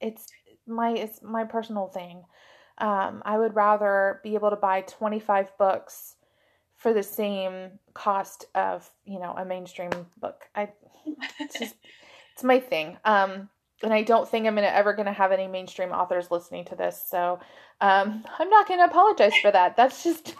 it's 0.00 0.26
my 0.66 0.90
it's 0.90 1.22
my 1.22 1.44
personal 1.44 1.86
thing. 1.88 2.24
Um 2.78 3.22
I 3.24 3.38
would 3.38 3.54
rather 3.54 4.20
be 4.22 4.34
able 4.34 4.50
to 4.50 4.56
buy 4.56 4.82
25 4.82 5.56
books 5.58 6.16
for 6.76 6.92
the 6.92 7.02
same 7.02 7.72
cost 7.94 8.44
of, 8.54 8.88
you 9.04 9.18
know, 9.18 9.34
a 9.36 9.44
mainstream 9.44 9.90
book. 10.18 10.44
I 10.54 10.70
it's 11.40 11.58
just 11.58 11.74
it's 12.34 12.44
my 12.44 12.60
thing. 12.60 12.98
Um 13.04 13.48
and 13.82 13.92
I 13.92 14.02
don't 14.02 14.28
think 14.28 14.46
I'm 14.46 14.54
gonna 14.54 14.68
ever 14.68 14.92
gonna 14.92 15.12
have 15.12 15.32
any 15.32 15.46
mainstream 15.46 15.90
authors 15.90 16.30
listening 16.30 16.64
to 16.66 16.76
this. 16.76 17.02
So 17.08 17.38
um, 17.80 18.24
I'm 18.38 18.50
not 18.50 18.68
gonna 18.68 18.84
apologize 18.84 19.34
for 19.40 19.50
that. 19.50 19.76
That's 19.76 20.02
just 20.02 20.34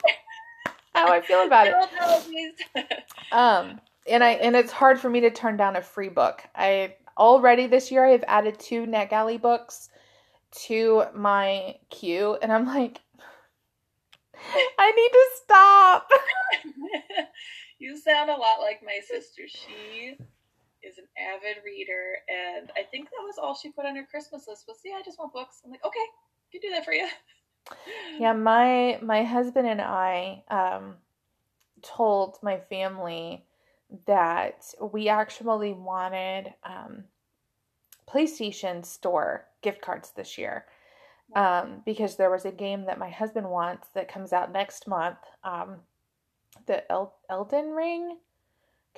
how 0.94 1.12
I 1.12 1.20
feel 1.20 1.46
about 1.46 1.68
it. 2.30 3.04
um, 3.32 3.80
and 4.08 4.24
I 4.24 4.32
and 4.32 4.56
it's 4.56 4.72
hard 4.72 4.98
for 4.98 5.08
me 5.08 5.20
to 5.20 5.30
turn 5.30 5.56
down 5.56 5.76
a 5.76 5.82
free 5.82 6.08
book. 6.08 6.42
I 6.54 6.96
already 7.16 7.66
this 7.66 7.90
year 7.90 8.06
I 8.06 8.10
have 8.10 8.24
added 8.26 8.58
two 8.58 8.86
NetGalley 8.86 9.40
books 9.40 9.90
to 10.66 11.04
my 11.14 11.76
queue, 11.90 12.38
and 12.42 12.52
I'm 12.52 12.66
like, 12.66 13.00
I 14.78 14.90
need 14.92 15.10
to 15.10 15.26
stop. 15.44 16.10
you 17.78 17.96
sound 17.96 18.30
a 18.30 18.36
lot 18.36 18.60
like 18.60 18.82
my 18.84 18.98
sister. 19.06 19.42
She 19.46 20.16
is 20.82 20.98
an 20.98 21.04
avid 21.18 21.62
reader, 21.64 22.18
and 22.28 22.70
I 22.76 22.82
think 22.82 23.10
that 23.10 23.22
was 23.24 23.38
all 23.38 23.54
she 23.54 23.70
put 23.70 23.86
on 23.86 23.96
her 23.96 24.06
Christmas 24.10 24.46
list 24.48 24.64
was, 24.68 24.78
"Yeah, 24.84 24.94
I 24.94 25.02
just 25.02 25.18
want 25.18 25.32
books." 25.32 25.60
I'm 25.64 25.70
like, 25.70 25.84
"Okay, 25.84 25.98
I 25.98 26.50
can 26.52 26.60
do 26.60 26.70
that 26.70 26.84
for 26.84 26.92
you." 26.92 27.08
Yeah, 28.18 28.32
my 28.32 28.98
my 29.02 29.24
husband 29.24 29.68
and 29.68 29.82
I 29.82 30.42
um, 30.48 30.96
told 31.82 32.38
my 32.42 32.58
family 32.58 33.44
that 34.06 34.64
we 34.80 35.08
actually 35.08 35.74
wanted 35.74 36.54
um, 36.64 37.04
PlayStation 38.08 38.84
Store 38.84 39.46
gift 39.62 39.82
cards 39.82 40.12
this 40.16 40.38
year 40.38 40.64
um, 41.36 41.82
because 41.84 42.16
there 42.16 42.30
was 42.30 42.44
a 42.44 42.52
game 42.52 42.86
that 42.86 42.98
my 42.98 43.10
husband 43.10 43.48
wants 43.48 43.88
that 43.94 44.12
comes 44.12 44.32
out 44.32 44.52
next 44.52 44.88
month. 44.88 45.18
Um, 45.44 45.76
the 46.66 46.90
El- 46.90 47.16
Elden 47.30 47.70
Ring 47.70 48.18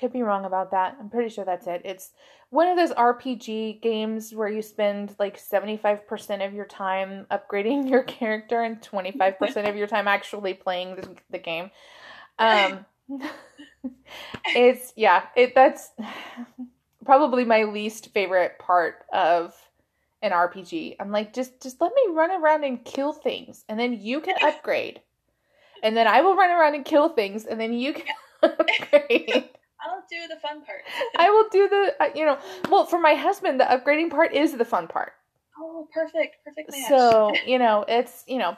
could 0.00 0.12
be 0.12 0.22
wrong 0.22 0.44
about 0.44 0.70
that. 0.70 0.96
I'm 0.98 1.10
pretty 1.10 1.28
sure 1.28 1.44
that's 1.44 1.66
it. 1.66 1.82
It's 1.84 2.10
one 2.48 2.66
of 2.66 2.76
those 2.76 2.90
RPG 2.90 3.80
games 3.82 4.34
where 4.34 4.48
you 4.48 4.62
spend 4.62 5.14
like 5.18 5.38
75% 5.38 6.46
of 6.46 6.54
your 6.54 6.64
time 6.64 7.26
upgrading 7.30 7.88
your 7.90 8.02
character 8.02 8.62
and 8.62 8.80
25% 8.80 9.68
of 9.68 9.76
your 9.76 9.86
time 9.86 10.08
actually 10.08 10.54
playing 10.54 10.96
the, 10.96 11.16
the 11.30 11.38
game. 11.38 11.70
Um 12.38 12.86
it's 14.46 14.92
yeah, 14.96 15.26
it 15.36 15.54
that's 15.54 15.90
probably 17.04 17.44
my 17.44 17.64
least 17.64 18.12
favorite 18.12 18.58
part 18.58 19.04
of 19.12 19.54
an 20.22 20.32
RPG. 20.32 20.96
I'm 20.98 21.12
like 21.12 21.32
just 21.32 21.60
just 21.62 21.80
let 21.80 21.92
me 21.94 22.14
run 22.14 22.30
around 22.30 22.64
and 22.64 22.84
kill 22.84 23.12
things 23.12 23.64
and 23.68 23.78
then 23.78 24.00
you 24.00 24.20
can 24.20 24.36
upgrade. 24.42 25.00
And 25.82 25.96
then 25.96 26.06
I 26.06 26.20
will 26.20 26.36
run 26.36 26.50
around 26.50 26.74
and 26.74 26.84
kill 26.84 27.08
things 27.10 27.46
and 27.46 27.60
then 27.60 27.72
you 27.72 27.94
can 27.94 28.06
upgrade. 28.42 29.50
I'll 29.84 30.04
do 30.10 30.28
the 30.28 30.40
fun 30.40 30.64
part. 30.64 30.82
I 31.16 31.30
will 31.30 31.48
do 31.50 31.68
the, 31.68 31.94
uh, 32.00 32.08
you 32.14 32.24
know, 32.24 32.38
well, 32.70 32.84
for 32.84 33.00
my 33.00 33.14
husband, 33.14 33.60
the 33.60 33.64
upgrading 33.64 34.10
part 34.10 34.34
is 34.34 34.56
the 34.56 34.64
fun 34.64 34.86
part. 34.88 35.12
Oh, 35.58 35.88
perfect, 35.92 36.36
perfect 36.44 36.70
match. 36.70 36.88
So 36.88 37.32
you 37.46 37.58
know, 37.58 37.84
it's 37.86 38.24
you 38.26 38.38
know, 38.38 38.56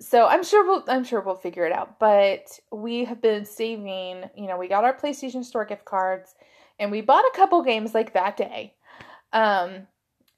so 0.00 0.26
I'm 0.26 0.42
sure 0.44 0.64
we'll, 0.64 0.84
I'm 0.88 1.04
sure 1.04 1.20
we'll 1.20 1.34
figure 1.34 1.66
it 1.66 1.72
out. 1.72 1.98
But 1.98 2.58
we 2.72 3.04
have 3.04 3.20
been 3.20 3.44
saving. 3.44 4.24
You 4.36 4.46
know, 4.46 4.56
we 4.56 4.68
got 4.68 4.84
our 4.84 4.96
PlayStation 4.96 5.44
Store 5.44 5.64
gift 5.64 5.84
cards, 5.84 6.34
and 6.78 6.90
we 6.90 7.00
bought 7.00 7.24
a 7.24 7.36
couple 7.36 7.62
games 7.62 7.94
like 7.94 8.14
that 8.14 8.36
day. 8.36 8.74
Um, 9.32 9.88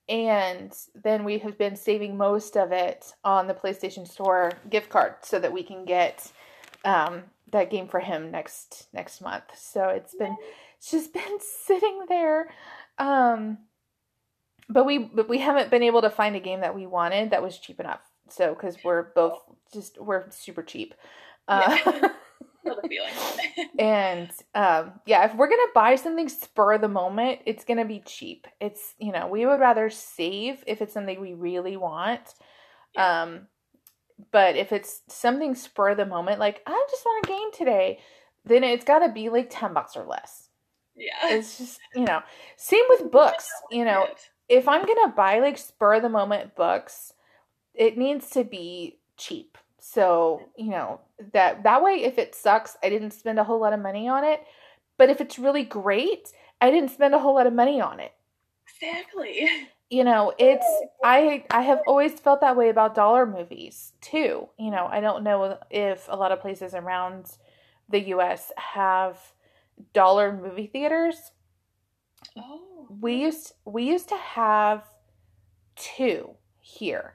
and 0.08 0.72
then 0.94 1.24
we 1.24 1.38
have 1.38 1.58
been 1.58 1.76
saving 1.76 2.16
most 2.16 2.56
of 2.56 2.72
it 2.72 3.12
on 3.24 3.46
the 3.46 3.54
PlayStation 3.54 4.06
Store 4.06 4.52
gift 4.70 4.88
card 4.88 5.14
so 5.22 5.38
that 5.38 5.52
we 5.52 5.62
can 5.62 5.84
get 5.84 6.30
um 6.84 7.24
that 7.52 7.70
game 7.70 7.88
for 7.88 8.00
him 8.00 8.30
next 8.30 8.88
next 8.92 9.20
month. 9.20 9.44
So 9.56 9.88
it's 9.88 10.14
been 10.14 10.36
it's 10.78 10.90
just 10.90 11.12
been 11.14 11.38
sitting 11.66 12.06
there. 12.08 12.48
Um 12.98 13.58
but 14.68 14.84
we 14.84 14.98
but 14.98 15.28
we 15.28 15.38
haven't 15.38 15.70
been 15.70 15.82
able 15.82 16.02
to 16.02 16.10
find 16.10 16.36
a 16.36 16.40
game 16.40 16.60
that 16.60 16.74
we 16.74 16.86
wanted 16.86 17.30
that 17.30 17.42
was 17.42 17.58
cheap 17.58 17.80
enough. 17.80 18.00
So 18.28 18.54
cuz 18.54 18.78
we're 18.84 19.12
both 19.14 19.40
just 19.72 20.00
we're 20.00 20.30
super 20.30 20.62
cheap. 20.62 20.94
Uh, 21.48 21.78
yeah. 22.90 23.10
and 23.78 24.30
um 24.54 24.92
yeah, 25.06 25.24
if 25.24 25.34
we're 25.34 25.48
going 25.48 25.60
to 25.60 25.70
buy 25.74 25.94
something 25.94 26.28
spur 26.28 26.74
of 26.74 26.80
the 26.80 26.88
moment, 26.88 27.40
it's 27.46 27.64
going 27.64 27.78
to 27.78 27.84
be 27.84 28.00
cheap. 28.00 28.46
It's, 28.60 28.94
you 28.98 29.12
know, 29.12 29.28
we 29.28 29.46
would 29.46 29.60
rather 29.60 29.90
save 29.90 30.64
if 30.66 30.82
it's 30.82 30.92
something 30.92 31.20
we 31.20 31.34
really 31.34 31.76
want. 31.76 32.34
Yeah. 32.94 33.22
Um 33.22 33.46
But 34.32 34.56
if 34.56 34.72
it's 34.72 35.02
something 35.08 35.54
spur 35.54 35.90
of 35.90 35.96
the 35.98 36.06
moment, 36.06 36.40
like 36.40 36.62
I 36.66 36.86
just 36.90 37.04
want 37.04 37.26
a 37.26 37.28
game 37.28 37.52
today, 37.52 38.00
then 38.44 38.64
it's 38.64 38.84
got 38.84 39.00
to 39.00 39.12
be 39.12 39.28
like 39.28 39.48
10 39.50 39.74
bucks 39.74 39.96
or 39.96 40.04
less. 40.04 40.48
Yeah. 40.94 41.12
It's 41.24 41.58
just, 41.58 41.78
you 41.94 42.04
know, 42.04 42.22
same 42.56 42.84
with 42.88 43.10
books, 43.10 43.50
you 43.70 43.84
know, 43.84 44.06
if 44.48 44.68
I'm 44.68 44.86
going 44.86 44.98
to 45.04 45.12
buy 45.14 45.40
like 45.40 45.58
spur 45.58 45.94
of 45.94 46.02
the 46.02 46.08
moment 46.08 46.54
books, 46.54 47.12
it 47.74 47.98
needs 47.98 48.30
to 48.30 48.44
be 48.44 48.98
cheap. 49.16 49.58
So, 49.78 50.40
you 50.56 50.70
know, 50.70 51.00
that 51.32 51.62
that 51.64 51.82
way 51.82 52.02
if 52.04 52.18
it 52.18 52.34
sucks, 52.34 52.76
I 52.82 52.88
didn't 52.88 53.12
spend 53.12 53.38
a 53.38 53.44
whole 53.44 53.60
lot 53.60 53.72
of 53.72 53.80
money 53.80 54.08
on 54.08 54.24
it. 54.24 54.40
But 54.98 55.10
if 55.10 55.20
it's 55.20 55.38
really 55.38 55.64
great, 55.64 56.32
I 56.60 56.70
didn't 56.70 56.90
spend 56.90 57.14
a 57.14 57.18
whole 57.18 57.34
lot 57.34 57.46
of 57.46 57.52
money 57.52 57.80
on 57.80 58.00
it. 58.00 58.12
Exactly. 58.80 59.48
You 59.88 60.02
know, 60.02 60.32
it's 60.36 60.66
I 61.04 61.44
I 61.48 61.62
have 61.62 61.78
always 61.86 62.18
felt 62.18 62.40
that 62.40 62.56
way 62.56 62.70
about 62.70 62.96
dollar 62.96 63.24
movies 63.24 63.92
too. 64.00 64.48
You 64.58 64.72
know, 64.72 64.86
I 64.86 64.98
don't 65.00 65.22
know 65.22 65.58
if 65.70 66.08
a 66.08 66.16
lot 66.16 66.32
of 66.32 66.40
places 66.40 66.74
around 66.74 67.36
the 67.88 68.00
US 68.08 68.50
have 68.56 69.16
dollar 69.92 70.32
movie 70.32 70.66
theaters. 70.66 71.30
Oh. 72.36 72.88
We 73.00 73.14
used 73.14 73.52
we 73.64 73.84
used 73.84 74.08
to 74.08 74.16
have 74.16 74.82
two 75.76 76.30
here. 76.60 77.14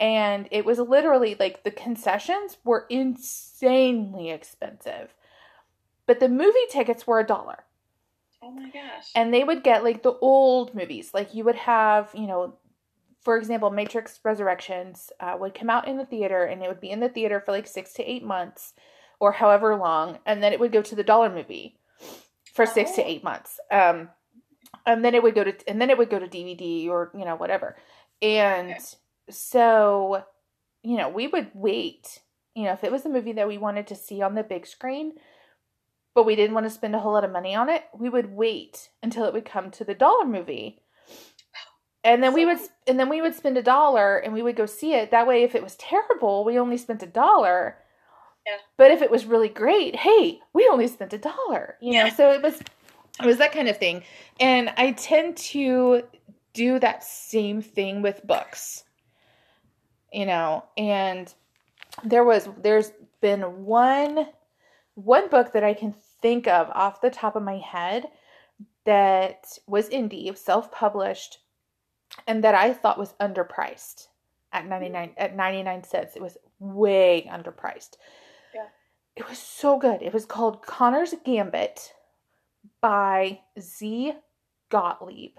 And 0.00 0.48
it 0.50 0.64
was 0.64 0.78
literally 0.78 1.36
like 1.38 1.62
the 1.64 1.70
concessions 1.70 2.58
were 2.64 2.86
insanely 2.88 4.30
expensive. 4.30 5.14
But 6.06 6.20
the 6.20 6.30
movie 6.30 6.68
tickets 6.70 7.06
were 7.06 7.20
a 7.20 7.26
dollar. 7.26 7.65
Oh 8.46 8.52
my 8.52 8.68
gosh. 8.70 9.10
And 9.16 9.34
they 9.34 9.42
would 9.42 9.64
get 9.64 9.82
like 9.82 10.02
the 10.02 10.16
old 10.20 10.74
movies. 10.74 11.10
Like 11.12 11.34
you 11.34 11.42
would 11.44 11.56
have, 11.56 12.10
you 12.14 12.28
know, 12.28 12.58
for 13.22 13.36
example, 13.36 13.70
Matrix 13.70 14.20
Resurrections 14.22 15.10
uh, 15.18 15.36
would 15.40 15.52
come 15.52 15.68
out 15.68 15.88
in 15.88 15.96
the 15.96 16.06
theater 16.06 16.44
and 16.44 16.62
it 16.62 16.68
would 16.68 16.80
be 16.80 16.90
in 16.90 17.00
the 17.00 17.08
theater 17.08 17.40
for 17.40 17.50
like 17.50 17.66
six 17.66 17.92
to 17.94 18.08
eight 18.08 18.22
months 18.22 18.72
or 19.18 19.32
however 19.32 19.74
long. 19.74 20.20
And 20.26 20.42
then 20.42 20.52
it 20.52 20.60
would 20.60 20.70
go 20.70 20.82
to 20.82 20.94
the 20.94 21.02
dollar 21.02 21.28
movie 21.28 21.80
for 22.54 22.66
six 22.66 22.92
to 22.92 23.02
Oh. 23.02 23.08
eight 23.08 23.24
months. 23.24 23.58
Um, 23.72 24.10
and 24.84 25.04
then 25.04 25.16
it 25.16 25.22
would 25.24 25.34
go 25.34 25.42
to, 25.42 25.54
and 25.68 25.80
then 25.80 25.90
it 25.90 25.98
would 25.98 26.10
go 26.10 26.20
to 26.20 26.28
DVD 26.28 26.88
or, 26.88 27.10
you 27.18 27.24
know, 27.24 27.34
whatever. 27.34 27.76
And 28.22 28.70
Okay. 28.70 28.78
so, 29.28 30.24
you 30.84 30.96
know, 30.96 31.08
we 31.08 31.26
would 31.26 31.50
wait, 31.52 32.20
you 32.54 32.62
know, 32.62 32.72
if 32.72 32.84
it 32.84 32.92
was 32.92 33.04
a 33.04 33.08
movie 33.08 33.32
that 33.32 33.48
we 33.48 33.58
wanted 33.58 33.88
to 33.88 33.96
see 33.96 34.22
on 34.22 34.36
the 34.36 34.44
big 34.44 34.68
screen, 34.68 35.14
but 36.16 36.24
we 36.24 36.34
didn't 36.34 36.54
want 36.54 36.64
to 36.64 36.70
spend 36.70 36.96
a 36.96 36.98
whole 36.98 37.12
lot 37.12 37.24
of 37.24 37.30
money 37.30 37.54
on 37.54 37.68
it, 37.68 37.84
we 37.92 38.08
would 38.08 38.34
wait 38.34 38.88
until 39.02 39.26
it 39.26 39.34
would 39.34 39.44
come 39.44 39.70
to 39.70 39.84
the 39.84 39.94
dollar 39.94 40.24
movie. 40.24 40.80
And 42.02 42.22
then 42.22 42.32
we 42.32 42.46
would 42.46 42.58
and 42.86 42.98
then 42.98 43.10
we 43.10 43.20
would 43.20 43.34
spend 43.34 43.58
a 43.58 43.62
dollar 43.62 44.16
and 44.18 44.32
we 44.32 44.40
would 44.40 44.56
go 44.56 44.64
see 44.64 44.94
it. 44.94 45.10
That 45.10 45.26
way 45.26 45.42
if 45.42 45.54
it 45.54 45.62
was 45.62 45.76
terrible, 45.76 46.42
we 46.44 46.58
only 46.58 46.78
spent 46.78 47.02
a 47.02 47.06
dollar. 47.06 47.76
Yeah. 48.46 48.56
But 48.78 48.92
if 48.92 49.02
it 49.02 49.10
was 49.10 49.26
really 49.26 49.50
great, 49.50 49.94
hey, 49.94 50.38
we 50.54 50.68
only 50.72 50.86
spent 50.88 51.12
a 51.12 51.18
dollar. 51.18 51.76
You 51.82 51.92
know, 51.92 52.04
Yeah. 52.06 52.14
so 52.14 52.30
it 52.30 52.42
was 52.42 52.60
it 53.20 53.26
was 53.26 53.36
that 53.36 53.52
kind 53.52 53.68
of 53.68 53.76
thing. 53.76 54.02
And 54.40 54.72
I 54.78 54.92
tend 54.92 55.36
to 55.52 56.02
do 56.54 56.78
that 56.78 57.04
same 57.04 57.60
thing 57.60 58.00
with 58.00 58.26
books. 58.26 58.84
You 60.10 60.24
know, 60.24 60.64
and 60.78 61.32
there 62.04 62.24
was 62.24 62.48
there's 62.62 62.90
been 63.20 63.64
one 63.66 64.28
one 64.94 65.28
book 65.28 65.52
that 65.52 65.62
I 65.64 65.74
can 65.74 65.94
think 66.26 66.48
of 66.48 66.68
off 66.70 67.00
the 67.00 67.10
top 67.10 67.36
of 67.36 67.42
my 67.44 67.58
head 67.58 68.08
that 68.84 69.46
was 69.68 69.88
indie, 69.90 70.36
self-published, 70.36 71.38
and 72.26 72.42
that 72.42 72.54
I 72.54 72.72
thought 72.72 72.98
was 72.98 73.14
underpriced 73.20 74.08
at 74.52 74.64
hmm. 74.64 74.70
99 74.70 75.12
at 75.18 75.36
99 75.36 75.84
cents. 75.84 76.16
It 76.16 76.22
was 76.22 76.36
way 76.58 77.30
underpriced. 77.32 77.96
Yeah. 78.52 78.66
It 79.14 79.28
was 79.28 79.38
so 79.38 79.78
good. 79.78 80.02
It 80.02 80.12
was 80.12 80.26
called 80.26 80.62
Connor's 80.66 81.14
Gambit 81.24 81.92
by 82.80 83.40
Z 83.60 84.14
Gottlieb. 84.68 85.36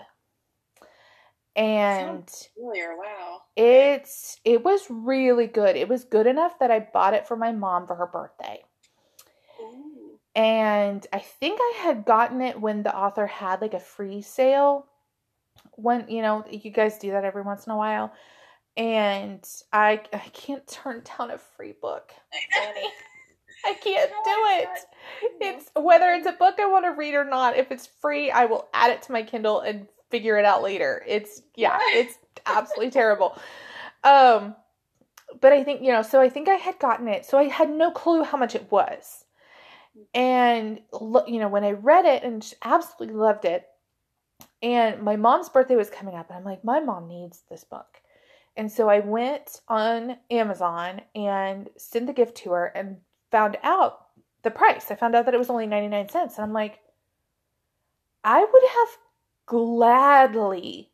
And 1.57 2.29
Familiar. 2.55 2.95
Wow. 2.97 3.41
it's 3.57 4.39
it 4.45 4.63
was 4.63 4.85
really 4.89 5.47
good. 5.47 5.75
It 5.75 5.89
was 5.89 6.05
good 6.05 6.27
enough 6.27 6.59
that 6.59 6.71
I 6.71 6.79
bought 6.79 7.13
it 7.13 7.27
for 7.27 7.35
my 7.35 7.51
mom 7.51 7.87
for 7.87 7.95
her 7.95 8.07
birthday. 8.07 8.63
And 10.37 11.05
I 11.13 11.19
think 11.19 11.59
I 11.61 11.79
had 11.79 12.05
gotten 12.05 12.41
it 12.41 12.61
when 12.61 12.83
the 12.83 12.95
author 12.97 13.27
had 13.27 13.61
like 13.61 13.75
a 13.75 13.81
free 13.81 14.23
sale. 14.23 14.87
When 15.73 16.09
you 16.09 16.21
know, 16.21 16.45
you 16.49 16.71
guys 16.71 16.99
do 16.99 17.11
that 17.11 17.25
every 17.25 17.43
once 17.43 17.67
in 17.67 17.73
a 17.73 17.77
while. 17.77 18.13
And 18.77 19.45
I 19.73 20.01
I 20.13 20.19
can't 20.33 20.67
turn 20.67 21.03
down 21.19 21.31
a 21.31 21.39
free 21.39 21.73
book. 21.81 22.13
I 23.65 23.73
can't 23.73 24.11
No, 24.11 24.23
do 24.23 24.45
it. 24.63 24.85
It's 25.41 25.71
whether 25.75 26.11
it's 26.13 26.27
a 26.27 26.33
book 26.33 26.55
I 26.59 26.67
want 26.67 26.85
to 26.85 26.91
read 26.91 27.15
or 27.15 27.25
not. 27.25 27.57
If 27.57 27.71
it's 27.71 27.87
free, 27.87 28.31
I 28.31 28.45
will 28.45 28.69
add 28.73 28.91
it 28.91 29.01
to 29.03 29.11
my 29.11 29.23
Kindle 29.23 29.61
and 29.61 29.87
figure 30.11 30.37
it 30.37 30.45
out 30.45 30.63
later. 30.63 31.03
It's 31.07 31.41
yeah, 31.55 31.79
it's 31.91 32.17
absolutely 32.45 32.91
terrible. 32.91 33.37
Um 34.03 34.55
but 35.41 35.53
I 35.53 35.63
think, 35.63 35.81
you 35.83 35.91
know, 35.91 36.03
so 36.03 36.21
I 36.21 36.29
think 36.29 36.49
I 36.49 36.55
had 36.55 36.79
gotten 36.79 37.07
it. 37.07 37.25
So 37.25 37.37
I 37.37 37.45
had 37.45 37.69
no 37.69 37.91
clue 37.91 38.23
how 38.23 38.37
much 38.37 38.55
it 38.55 38.71
was. 38.71 39.25
And 40.13 40.81
you 41.27 41.39
know, 41.39 41.47
when 41.47 41.63
I 41.63 41.71
read 41.71 42.05
it 42.05 42.23
and 42.23 42.53
absolutely 42.63 43.15
loved 43.15 43.45
it. 43.45 43.67
And 44.61 45.01
my 45.03 45.15
mom's 45.15 45.49
birthday 45.49 45.75
was 45.75 45.89
coming 45.89 46.15
up 46.15 46.29
and 46.29 46.37
I'm 46.37 46.43
like, 46.43 46.63
my 46.63 46.79
mom 46.79 47.07
needs 47.07 47.43
this 47.49 47.63
book. 47.63 48.01
And 48.55 48.71
so 48.71 48.89
I 48.89 48.99
went 48.99 49.61
on 49.67 50.17
Amazon 50.31 51.01
and 51.13 51.69
sent 51.77 52.07
the 52.07 52.13
gift 52.13 52.37
to 52.37 52.51
her 52.51 52.65
and 52.65 52.97
found 53.29 53.57
out 53.61 54.07
the 54.41 54.49
price. 54.49 54.89
I 54.89 54.95
found 54.95 55.15
out 55.15 55.25
that 55.25 55.33
it 55.35 55.39
was 55.39 55.51
only 55.51 55.67
99 55.67 56.09
cents. 56.09 56.37
And 56.37 56.45
I'm 56.45 56.53
like, 56.53 56.79
I 58.23 58.39
would 58.39 58.63
have 58.63 58.97
gladly, 59.45 60.89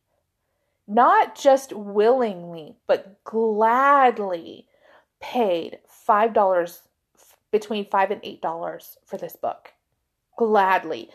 not 0.87 1.35
just 1.35 1.71
willingly, 1.71 2.75
but 2.85 3.23
gladly 3.23 4.67
paid 5.21 5.79
$5 6.07 6.79
between 7.53 7.85
5 7.85 8.11
and 8.11 8.19
8 8.21 8.41
dollars 8.41 8.97
for 9.05 9.17
this 9.17 9.37
book. 9.37 9.71
Gladly. 10.37 11.09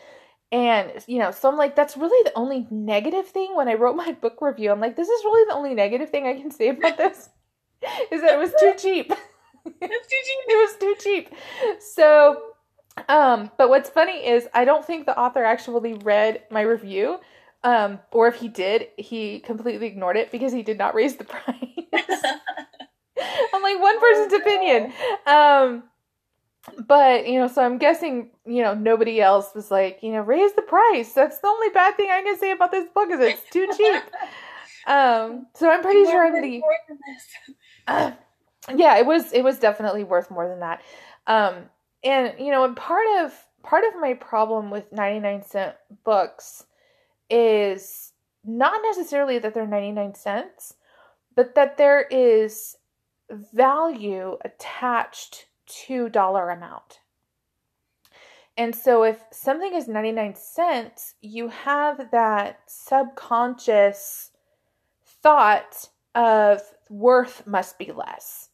And 0.51 0.91
you 1.05 1.19
know, 1.19 1.29
so 1.29 1.47
I'm 1.47 1.57
like, 1.57 1.75
that's 1.75 1.95
really 1.95 2.23
the 2.23 2.35
only 2.35 2.65
negative 2.71 3.27
thing 3.27 3.55
when 3.55 3.67
I 3.67 3.75
wrote 3.75 3.95
my 4.07 4.13
book 4.13 4.41
review. 4.41 4.71
I'm 4.71 4.79
like, 4.79 4.95
this 4.95 5.09
is 5.09 5.23
really 5.23 5.47
the 5.47 5.53
only 5.53 5.75
negative 5.75 6.09
thing 6.09 6.25
I 6.25 6.33
can 6.33 6.49
say 6.49 6.69
about 6.69 6.97
this 6.97 7.29
is 8.11 8.21
that 8.21 8.33
it 8.33 8.39
was 8.39 8.53
too 8.59 8.73
cheap. 8.77 9.09
That's 9.09 10.07
too 10.07 10.21
cheap. 10.25 10.39
it 10.47 10.69
was 10.69 10.77
too 10.79 10.95
cheap. 10.99 11.35
So, 11.79 12.41
um, 13.07 13.51
but 13.57 13.69
what's 13.69 13.89
funny 13.89 14.25
is 14.25 14.47
I 14.53 14.65
don't 14.65 14.83
think 14.83 15.05
the 15.05 15.17
author 15.17 15.43
actually 15.43 15.93
read 15.93 16.43
my 16.49 16.61
review. 16.61 17.19
Um, 17.61 17.99
or 18.11 18.27
if 18.27 18.35
he 18.35 18.47
did, 18.47 18.87
he 18.97 19.39
completely 19.41 19.87
ignored 19.87 20.15
it 20.15 20.31
because 20.31 20.53
he 20.53 20.63
did 20.63 20.77
not 20.77 20.95
raise 20.95 21.17
the 21.17 21.23
price. 21.25 21.57
I'm 23.53 23.61
like 23.61 23.81
one 23.81 23.99
person's 23.99 24.33
opinion. 24.33 24.93
Um, 25.27 25.83
but 26.87 27.27
you 27.27 27.39
know, 27.39 27.47
so 27.47 27.63
I'm 27.63 27.77
guessing 27.77 28.31
you 28.45 28.61
know 28.61 28.73
nobody 28.73 29.21
else 29.21 29.51
was 29.55 29.71
like 29.71 29.99
you 30.01 30.11
know 30.11 30.21
raise 30.21 30.53
the 30.53 30.61
price. 30.61 31.13
That's 31.13 31.39
the 31.39 31.47
only 31.47 31.69
bad 31.69 31.95
thing 31.97 32.09
I 32.11 32.21
can 32.21 32.37
say 32.37 32.51
about 32.51 32.71
this 32.71 32.87
book 32.93 33.09
is 33.11 33.19
it's 33.19 33.49
too 33.49 33.67
cheap. 33.75 34.03
Um, 34.87 35.45
so 35.53 35.69
I'm 35.69 35.81
pretty 35.81 36.05
sure 36.05 36.31
the 36.31 36.61
this. 36.61 37.23
uh, 37.87 38.11
yeah, 38.75 38.97
it 38.97 39.05
was 39.05 39.31
it 39.33 39.43
was 39.43 39.59
definitely 39.59 40.03
worth 40.03 40.31
more 40.31 40.47
than 40.47 40.61
that. 40.61 40.81
Um, 41.27 41.65
and 42.03 42.33
you 42.39 42.49
know, 42.49 42.63
and 42.63 42.75
part 42.75 43.05
of 43.19 43.33
part 43.61 43.83
of 43.85 43.99
my 43.99 44.13
problem 44.13 44.71
with 44.71 44.91
99 44.91 45.43
cent 45.43 45.75
books 46.03 46.65
is 47.29 48.13
not 48.43 48.81
necessarily 48.83 49.37
that 49.37 49.53
they're 49.53 49.67
99 49.67 50.15
cents, 50.15 50.73
but 51.35 51.53
that 51.55 51.77
there 51.77 52.01
is 52.09 52.75
value 53.29 54.37
attached 54.43 55.45
to 55.69 56.09
dollar 56.09 56.49
amount. 56.49 56.99
And 58.57 58.75
so 58.75 59.03
if 59.03 59.23
something 59.31 59.73
is 59.73 59.87
99 59.87 60.35
cents, 60.35 61.15
you 61.21 61.47
have 61.47 62.11
that 62.11 62.59
subconscious 62.67 64.31
thought 65.23 65.87
of 66.13 66.61
worth 66.89 67.47
must 67.47 67.79
be 67.79 67.91
less. 67.91 68.49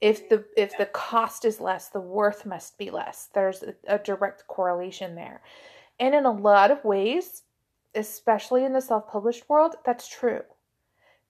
If 0.00 0.28
the 0.28 0.44
if 0.56 0.76
the 0.76 0.86
cost 0.86 1.44
is 1.44 1.60
less, 1.60 1.88
the 1.88 2.00
worth 2.00 2.44
must 2.44 2.76
be 2.76 2.90
less. 2.90 3.28
There's 3.32 3.62
a, 3.62 3.74
a 3.86 3.98
direct 3.98 4.46
correlation 4.48 5.14
there. 5.14 5.42
And 6.00 6.14
in 6.14 6.26
a 6.26 6.32
lot 6.32 6.70
of 6.70 6.84
ways, 6.84 7.42
especially 7.94 8.64
in 8.64 8.72
the 8.72 8.80
self-published 8.80 9.48
world, 9.48 9.76
that's 9.84 10.08
true. 10.08 10.42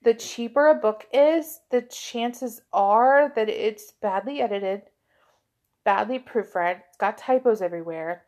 The 0.01 0.13
cheaper 0.13 0.67
a 0.67 0.75
book 0.75 1.07
is, 1.13 1.61
the 1.71 1.81
chances 1.83 2.61
are 2.73 3.31
that 3.35 3.49
it's 3.49 3.91
badly 3.91 4.41
edited, 4.41 4.83
badly 5.87 6.19
proofread, 6.19 6.81
it's 6.89 6.97
got 6.97 7.17
typos 7.17 7.61
everywhere. 7.61 8.23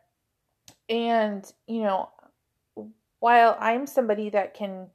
And, 0.88 1.44
you 1.66 1.82
know, 1.82 2.08
while 3.18 3.54
I'm 3.60 3.86
somebody 3.86 4.30
that 4.30 4.54
can 4.54 4.86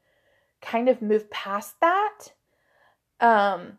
kind 0.63 0.89
of 0.89 0.99
move 0.99 1.29
past 1.29 1.75
that, 1.81 2.33
um, 3.19 3.77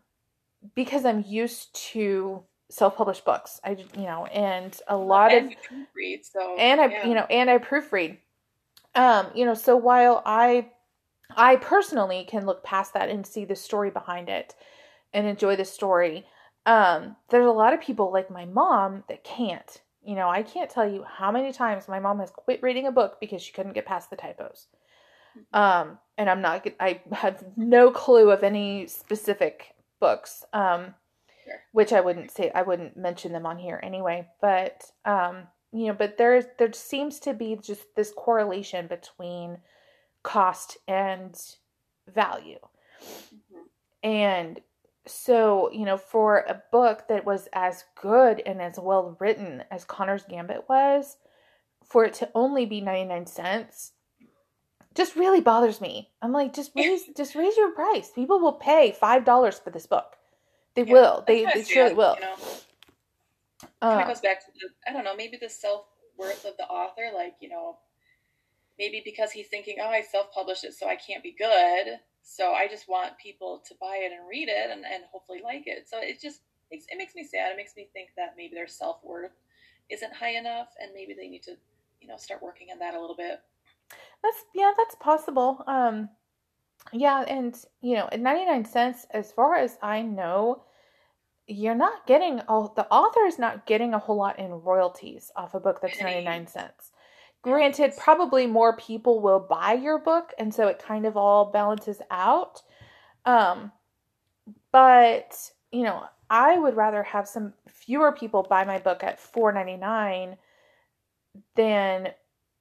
because 0.73 1.03
I'm 1.03 1.25
used 1.27 1.75
to 1.91 2.43
self-published 2.69 3.25
books. 3.25 3.59
I 3.61 3.71
you 3.71 4.03
know, 4.03 4.25
and 4.27 4.79
a 4.87 4.95
lot 4.95 5.33
and 5.33 5.51
of 5.51 5.57
proofread, 5.59 6.19
so 6.23 6.55
and 6.57 6.79
I 6.79 6.87
yeah. 6.87 7.07
you 7.07 7.13
know, 7.13 7.25
and 7.29 7.49
I 7.49 7.57
proofread. 7.57 8.17
Um, 8.95 9.27
you 9.35 9.45
know, 9.45 9.53
so 9.53 9.75
while 9.75 10.21
I 10.25 10.69
I 11.35 11.57
personally 11.57 12.25
can 12.27 12.45
look 12.45 12.63
past 12.63 12.93
that 12.93 13.09
and 13.09 13.27
see 13.27 13.43
the 13.43 13.55
story 13.55 13.89
behind 13.89 14.29
it 14.29 14.55
and 15.13 15.27
enjoy 15.27 15.57
the 15.57 15.65
story. 15.65 16.25
Um, 16.67 17.15
there's 17.29 17.47
a 17.47 17.51
lot 17.51 17.73
of 17.73 17.81
people 17.81 18.11
like 18.11 18.29
my 18.29 18.45
mom 18.45 19.03
that 19.07 19.23
can't. 19.23 19.81
You 20.03 20.15
know, 20.15 20.29
I 20.29 20.43
can't 20.43 20.69
tell 20.69 20.87
you 20.87 21.03
how 21.03 21.31
many 21.31 21.51
times 21.51 21.87
my 21.87 21.99
mom 21.99 22.19
has 22.19 22.29
quit 22.29 22.61
reading 22.61 22.85
a 22.85 22.91
book 22.91 23.19
because 23.19 23.41
she 23.41 23.53
couldn't 23.53 23.73
get 23.73 23.85
past 23.85 24.09
the 24.09 24.15
typos. 24.17 24.67
Um, 25.53 25.97
and 26.17 26.29
I'm 26.29 26.41
not, 26.41 26.67
I 26.79 27.01
have 27.11 27.43
no 27.55 27.91
clue 27.91 28.31
of 28.31 28.43
any 28.43 28.87
specific 28.87 29.75
books, 29.99 30.43
um, 30.53 30.93
Sure. 31.45 31.61
which 31.71 31.93
I 31.93 32.01
wouldn't 32.01 32.31
say, 32.31 32.51
I 32.53 32.63
wouldn't 32.63 32.97
mention 32.97 33.31
them 33.31 33.45
on 33.45 33.57
here 33.57 33.79
anyway. 33.81 34.27
But, 34.41 34.91
um, 35.05 35.47
you 35.71 35.87
know, 35.87 35.93
but 35.93 36.17
there, 36.17 36.41
there 36.57 36.73
seems 36.73 37.19
to 37.21 37.33
be 37.33 37.55
just 37.61 37.95
this 37.95 38.11
correlation 38.11 38.87
between 38.87 39.59
cost 40.23 40.77
and 40.87 41.39
value. 42.07 42.59
Mhm. 43.01 43.63
And 44.03 44.59
so, 45.07 45.71
you 45.71 45.85
know, 45.85 45.97
for 45.97 46.39
a 46.39 46.61
book 46.71 47.07
that 47.09 47.25
was 47.25 47.47
as 47.53 47.85
good 48.01 48.41
and 48.45 48.61
as 48.61 48.77
well 48.79 49.15
written 49.19 49.63
as 49.71 49.85
Connor's 49.85 50.23
Gambit 50.23 50.65
was, 50.69 51.17
for 51.85 52.05
it 52.05 52.13
to 52.15 52.29
only 52.35 52.65
be 52.65 52.81
99 52.81 53.25
cents 53.27 53.93
just 54.97 55.15
really 55.15 55.41
bothers 55.41 55.79
me. 55.79 56.09
I'm 56.23 56.31
like, 56.31 56.53
just 56.53 56.71
raise 56.75 57.03
just 57.15 57.35
raise 57.35 57.55
your 57.55 57.71
price. 57.71 58.09
People 58.09 58.39
will 58.39 58.53
pay 58.53 58.91
five 58.99 59.23
dollars 59.23 59.59
for 59.59 59.69
this 59.69 59.85
book. 59.85 60.15
They 60.73 60.83
Yeah, 60.83 60.93
will. 60.93 61.23
They, 61.27 61.43
that's 61.43 61.53
how 61.53 61.59
I 61.59 61.63
they 61.63 61.63
surely 61.63 61.91
it, 61.91 61.97
will. 61.97 62.15
You 62.15 62.21
know, 62.21 62.35
kind 63.81 63.99
Uh, 63.99 64.01
of 64.01 64.07
goes 64.07 64.21
back 64.21 64.39
to 64.43 64.51
the 64.59 64.89
I 64.89 64.93
don't 64.93 65.03
know, 65.03 65.15
maybe 65.15 65.37
the 65.39 65.49
self 65.49 65.85
worth 66.17 66.45
of 66.45 66.57
the 66.57 66.63
author, 66.65 67.11
like 67.13 67.35
you 67.39 67.49
know, 67.49 67.77
maybe 68.79 69.03
because 69.05 69.31
he's 69.31 69.47
thinking, 69.47 69.75
oh, 69.79 69.87
I 69.87 70.01
self 70.01 70.31
published 70.31 70.63
it, 70.63 70.73
so 70.73 70.87
I 70.87 70.95
can't 70.95 71.21
be 71.23 71.35
good, 71.37 71.99
so 72.29 72.51
I 72.51 72.67
just 72.67 72.89
want 72.89 73.17
people 73.17 73.63
to 73.65 73.75
buy 73.79 74.01
it 74.01 74.11
and 74.11 74.27
read 74.27 74.49
it 74.49 74.69
and, 74.69 74.83
and 74.83 75.03
hopefully 75.13 75.39
like 75.41 75.63
it. 75.65 75.87
So 75.89 75.97
it 76.01 76.19
just 76.21 76.41
makes 76.69 76.85
it 76.89 76.97
makes 76.97 77.15
me 77.15 77.23
sad. 77.23 77.53
It 77.53 77.57
makes 77.57 77.75
me 77.77 77.87
think 77.93 78.09
that 78.17 78.33
maybe 78.35 78.53
their 78.53 78.67
self 78.67 78.97
worth 79.01 79.31
isn't 79.89 80.13
high 80.13 80.35
enough, 80.35 80.67
and 80.81 80.91
maybe 80.93 81.13
they 81.13 81.29
need 81.29 81.43
to 81.43 81.55
you 82.01 82.07
know 82.07 82.17
start 82.17 82.43
working 82.43 82.67
on 82.71 82.79
that 82.79 82.95
a 82.95 82.99
little 82.99 83.15
bit. 83.15 83.39
That's 84.21 84.43
yeah, 84.53 84.73
that's 84.75 84.95
possible. 84.95 85.63
Um 85.67 86.09
yeah, 86.91 87.21
and 87.21 87.57
you 87.81 87.95
know, 87.95 88.09
at 88.11 88.19
99 88.19 88.65
cents 88.65 89.07
as 89.11 89.31
far 89.31 89.55
as 89.55 89.77
I 89.81 90.01
know, 90.01 90.63
you're 91.47 91.75
not 91.75 92.05
getting 92.07 92.41
oh 92.49 92.73
the 92.75 92.91
author 92.91 93.25
is 93.25 93.39
not 93.39 93.65
getting 93.65 93.93
a 93.93 93.99
whole 93.99 94.17
lot 94.17 94.37
in 94.37 94.51
royalties 94.51 95.31
off 95.37 95.53
a 95.53 95.61
book 95.61 95.79
that's 95.81 96.01
99 96.01 96.47
cents. 96.47 96.91
Granted, 97.41 97.93
probably 97.97 98.45
more 98.47 98.75
people 98.75 99.21
will 99.21 99.39
buy 99.39 99.73
your 99.73 99.99
book 99.99 100.33
and 100.37 100.53
so 100.53 100.67
it 100.67 100.79
kind 100.79 101.05
of 101.05 101.15
all 101.15 101.45
balances 101.51 102.01
out. 102.11 102.61
Um 103.25 103.71
but, 104.71 105.51
you 105.71 105.83
know, 105.83 106.03
I 106.29 106.57
would 106.57 106.75
rather 106.75 107.03
have 107.03 107.27
some 107.27 107.53
fewer 107.67 108.11
people 108.11 108.43
buy 108.43 108.63
my 108.65 108.79
book 108.79 109.03
at 109.03 109.19
4.99 109.19 110.37
than 111.55 112.09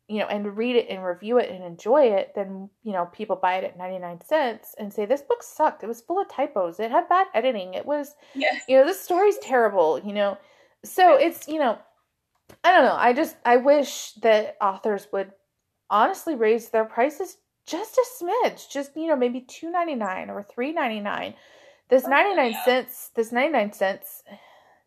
you 0.09 0.21
know, 0.21 0.27
and 0.27 0.57
read 0.57 0.77
it 0.77 0.89
and 0.89 1.05
review 1.05 1.39
it 1.39 1.51
and 1.51 1.65
enjoy 1.65 2.05
it, 2.05 2.33
then, 2.37 2.71
you 2.85 2.93
know, 2.93 3.07
people 3.07 3.35
buy 3.35 3.57
it 3.57 3.65
at 3.65 3.77
99 3.77 4.21
cents 4.25 4.73
and 4.79 4.93
say, 4.93 5.05
this 5.05 5.23
book 5.23 5.43
sucked. 5.43 5.83
It 5.83 5.89
was 5.89 6.01
full 6.01 6.21
of 6.21 6.29
typos. 6.29 6.79
It 6.79 6.93
had 6.93 7.09
bad 7.09 7.27
editing. 7.35 7.75
It 7.75 7.85
was, 7.85 8.15
Yeah. 8.35 8.57
you 8.69 8.79
know, 8.79 8.85
this 8.85 9.01
story's 9.01 9.39
terrible, 9.39 9.99
you 9.99 10.13
know. 10.13 10.39
So 10.85 11.17
it's, 11.17 11.49
you 11.49 11.59
know, 11.59 11.79
I 12.65 12.73
don't 12.73 12.85
know. 12.85 12.97
I 12.97 13.13
just, 13.13 13.37
I 13.45 13.57
wish 13.57 14.13
that 14.23 14.57
authors 14.61 15.09
would 15.13 15.33
honestly 15.91 16.35
raise 16.35 16.69
their 16.69 16.85
prices 16.85 17.37
just 17.67 17.99
a 17.99 18.05
smidge. 18.25 18.71
Just, 18.71 18.97
you 18.97 19.09
know, 19.09 19.17
maybe 19.17 19.41
two 19.41 19.71
ninety 19.71 19.95
nine 19.97 20.31
or 20.31 20.43
three 20.43 20.73
ninety 20.73 21.01
nine. 21.01 21.35
This 21.89 22.05
Oh, 22.05 22.09
99 22.11 22.51
yeah. 22.51 22.65
cents, 22.65 23.11
this 23.15 23.31
99 23.31 23.73
cents 23.73 24.25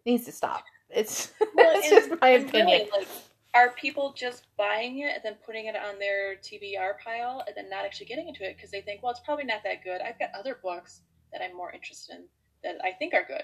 needs 0.06 0.26
to 0.26 0.32
stop. 0.34 0.66
It's, 0.90 1.32
Well, 1.56 1.72
it's 1.78 1.90
just 1.90 2.22
my 2.22 2.30
opinion. 2.30 2.68
really, 2.68 2.90
like, 2.92 3.08
are 3.54 3.70
people 3.72 4.14
just 4.18 4.48
buying 4.58 5.00
it 5.00 5.12
and 5.16 5.22
then 5.24 5.36
putting 5.46 5.68
it 5.68 5.76
on 5.76 5.98
their 5.98 6.36
TBR 6.36 7.00
pile 7.04 7.44
and 7.48 7.56
then 7.56 7.70
not 7.70 7.86
actually 7.86 8.06
getting 8.08 8.28
into 8.28 8.44
it 8.44 8.56
because 8.58 8.70
they 8.72 8.82
think, 8.82 9.02
well, 9.02 9.12
it's 9.12 9.22
probably 9.22 9.46
not 9.46 9.64
that 9.64 9.84
good. 9.84 10.02
I've 10.02 10.20
got 10.20 10.30
other 10.38 10.60
books 10.62 11.02
that 11.32 11.42
I'm 11.42 11.56
more 11.56 11.72
interested 11.72 12.16
in 12.18 12.24
that 12.64 12.76
I 12.84 12.92
think 12.92 13.14
are 13.14 13.26
good. 13.26 13.44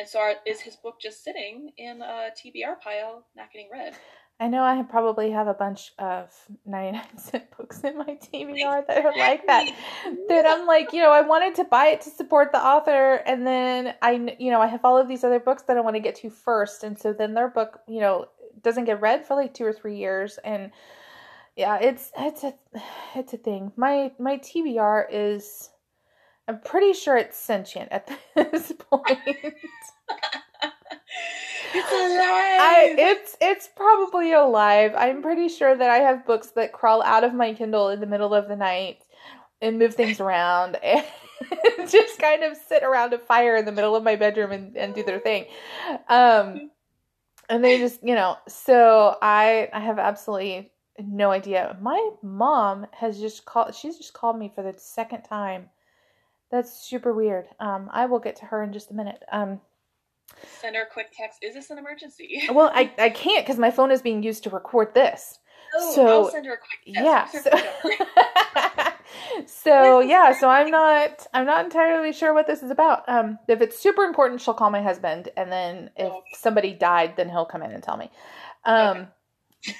And 0.00 0.08
so, 0.08 0.18
are, 0.18 0.32
is 0.46 0.62
his 0.62 0.76
book 0.76 0.98
just 0.98 1.22
sitting 1.22 1.72
in 1.76 2.00
a 2.00 2.30
TBR 2.34 2.80
pile, 2.82 3.26
not 3.36 3.52
getting 3.52 3.68
read? 3.70 3.94
I 4.40 4.48
know 4.48 4.64
I 4.64 4.82
probably 4.82 5.30
have 5.30 5.46
a 5.46 5.52
bunch 5.52 5.92
of 5.98 6.30
99 6.64 7.02
cent 7.18 7.44
books 7.54 7.80
in 7.80 7.98
my 7.98 8.18
TBR 8.32 8.86
that 8.86 9.04
are 9.04 9.14
like 9.18 9.46
that. 9.46 9.70
That 10.28 10.46
I'm 10.46 10.66
like, 10.66 10.94
you 10.94 11.02
know, 11.02 11.12
I 11.12 11.20
wanted 11.20 11.54
to 11.56 11.64
buy 11.64 11.88
it 11.88 12.00
to 12.00 12.10
support 12.10 12.50
the 12.50 12.64
author, 12.64 13.16
and 13.26 13.46
then 13.46 13.94
I, 14.00 14.34
you 14.38 14.50
know, 14.50 14.62
I 14.62 14.68
have 14.68 14.86
all 14.86 14.96
of 14.96 15.06
these 15.06 15.22
other 15.22 15.38
books 15.38 15.64
that 15.64 15.76
I 15.76 15.82
want 15.82 15.96
to 15.96 16.00
get 16.00 16.14
to 16.16 16.30
first, 16.30 16.82
and 16.82 16.98
so 16.98 17.12
then 17.12 17.34
their 17.34 17.48
book, 17.48 17.80
you 17.86 18.00
know, 18.00 18.28
doesn't 18.62 18.86
get 18.86 19.02
read 19.02 19.26
for 19.26 19.34
like 19.34 19.52
two 19.52 19.66
or 19.66 19.74
three 19.74 19.98
years, 19.98 20.38
and 20.42 20.70
yeah, 21.56 21.76
it's 21.76 22.10
it's 22.18 22.42
a 22.42 22.54
it's 23.14 23.34
a 23.34 23.36
thing. 23.36 23.72
My 23.76 24.12
my 24.18 24.38
TBR 24.38 25.04
is, 25.10 25.68
I'm 26.50 26.58
pretty 26.62 26.94
sure 26.94 27.16
it's 27.16 27.38
sentient 27.38 27.92
at 27.92 28.08
this 28.34 28.72
point. 28.90 29.20
it's 29.28 29.52
alive. 31.92 32.58
I 32.58 32.94
it's 32.98 33.36
it's 33.40 33.68
probably 33.68 34.32
alive. 34.32 34.92
I'm 34.96 35.22
pretty 35.22 35.48
sure 35.48 35.76
that 35.76 35.88
I 35.88 35.98
have 35.98 36.26
books 36.26 36.48
that 36.56 36.72
crawl 36.72 37.04
out 37.04 37.22
of 37.22 37.34
my 37.34 37.54
Kindle 37.54 37.90
in 37.90 38.00
the 38.00 38.06
middle 38.06 38.34
of 38.34 38.48
the 38.48 38.56
night 38.56 39.04
and 39.62 39.78
move 39.78 39.94
things 39.94 40.18
around 40.18 40.76
and 40.82 41.04
just 41.88 42.18
kind 42.18 42.42
of 42.42 42.56
sit 42.56 42.82
around 42.82 43.12
a 43.12 43.18
fire 43.20 43.54
in 43.54 43.64
the 43.64 43.70
middle 43.70 43.94
of 43.94 44.02
my 44.02 44.16
bedroom 44.16 44.50
and, 44.50 44.76
and 44.76 44.92
do 44.92 45.04
their 45.04 45.20
thing. 45.20 45.44
Um 46.08 46.72
and 47.48 47.62
they 47.62 47.78
just, 47.78 48.02
you 48.02 48.16
know, 48.16 48.38
so 48.48 49.16
I 49.22 49.68
I 49.72 49.78
have 49.78 50.00
absolutely 50.00 50.72
no 50.98 51.30
idea. 51.30 51.78
My 51.80 52.10
mom 52.24 52.88
has 52.90 53.20
just 53.20 53.44
called 53.44 53.72
she's 53.72 53.98
just 53.98 54.14
called 54.14 54.36
me 54.36 54.50
for 54.52 54.64
the 54.64 54.74
second 54.78 55.22
time. 55.22 55.68
That's 56.50 56.72
super 56.72 57.12
weird. 57.12 57.46
Um 57.58 57.88
I 57.92 58.06
will 58.06 58.18
get 58.20 58.36
to 58.36 58.46
her 58.46 58.62
in 58.62 58.72
just 58.72 58.90
a 58.90 58.94
minute. 58.94 59.22
Um 59.32 59.60
Send 60.60 60.76
her 60.76 60.82
a 60.82 60.86
quick 60.86 61.08
text. 61.12 61.40
Is 61.42 61.54
this 61.54 61.70
an 61.70 61.78
emergency? 61.78 62.42
well, 62.52 62.70
I, 62.72 62.92
I 62.98 63.10
can't 63.24 63.44
because 63.44 63.58
my 63.58 63.70
phone 63.70 63.90
is 63.90 64.00
being 64.02 64.22
used 64.22 64.44
to 64.44 64.50
record 64.50 64.94
this. 64.94 65.38
Oh, 65.74 65.92
so- 65.94 66.06
I'll 66.06 66.30
send 66.30 66.46
her 66.46 66.54
a 66.54 66.56
quick 66.56 66.94
text. 66.94 67.46
Yeah. 67.52 68.92
So, 69.46 69.46
so 69.46 70.00
yeah, 70.00 70.32
so 70.38 70.48
I'm 70.48 70.70
not 70.70 71.26
I'm 71.34 71.46
not 71.46 71.64
entirely 71.64 72.12
sure 72.12 72.32
what 72.34 72.46
this 72.46 72.62
is 72.62 72.70
about. 72.70 73.08
Um 73.08 73.38
if 73.48 73.60
it's 73.60 73.78
super 73.78 74.02
important, 74.04 74.40
she'll 74.40 74.54
call 74.54 74.70
my 74.70 74.82
husband 74.82 75.28
and 75.36 75.50
then 75.50 75.90
if 75.96 76.12
Oh. 76.12 76.22
somebody 76.34 76.72
died, 76.74 77.14
then 77.16 77.28
he'll 77.28 77.44
come 77.44 77.62
in 77.62 77.72
and 77.72 77.82
tell 77.82 77.96
me. 77.96 78.10
Um 78.64 79.08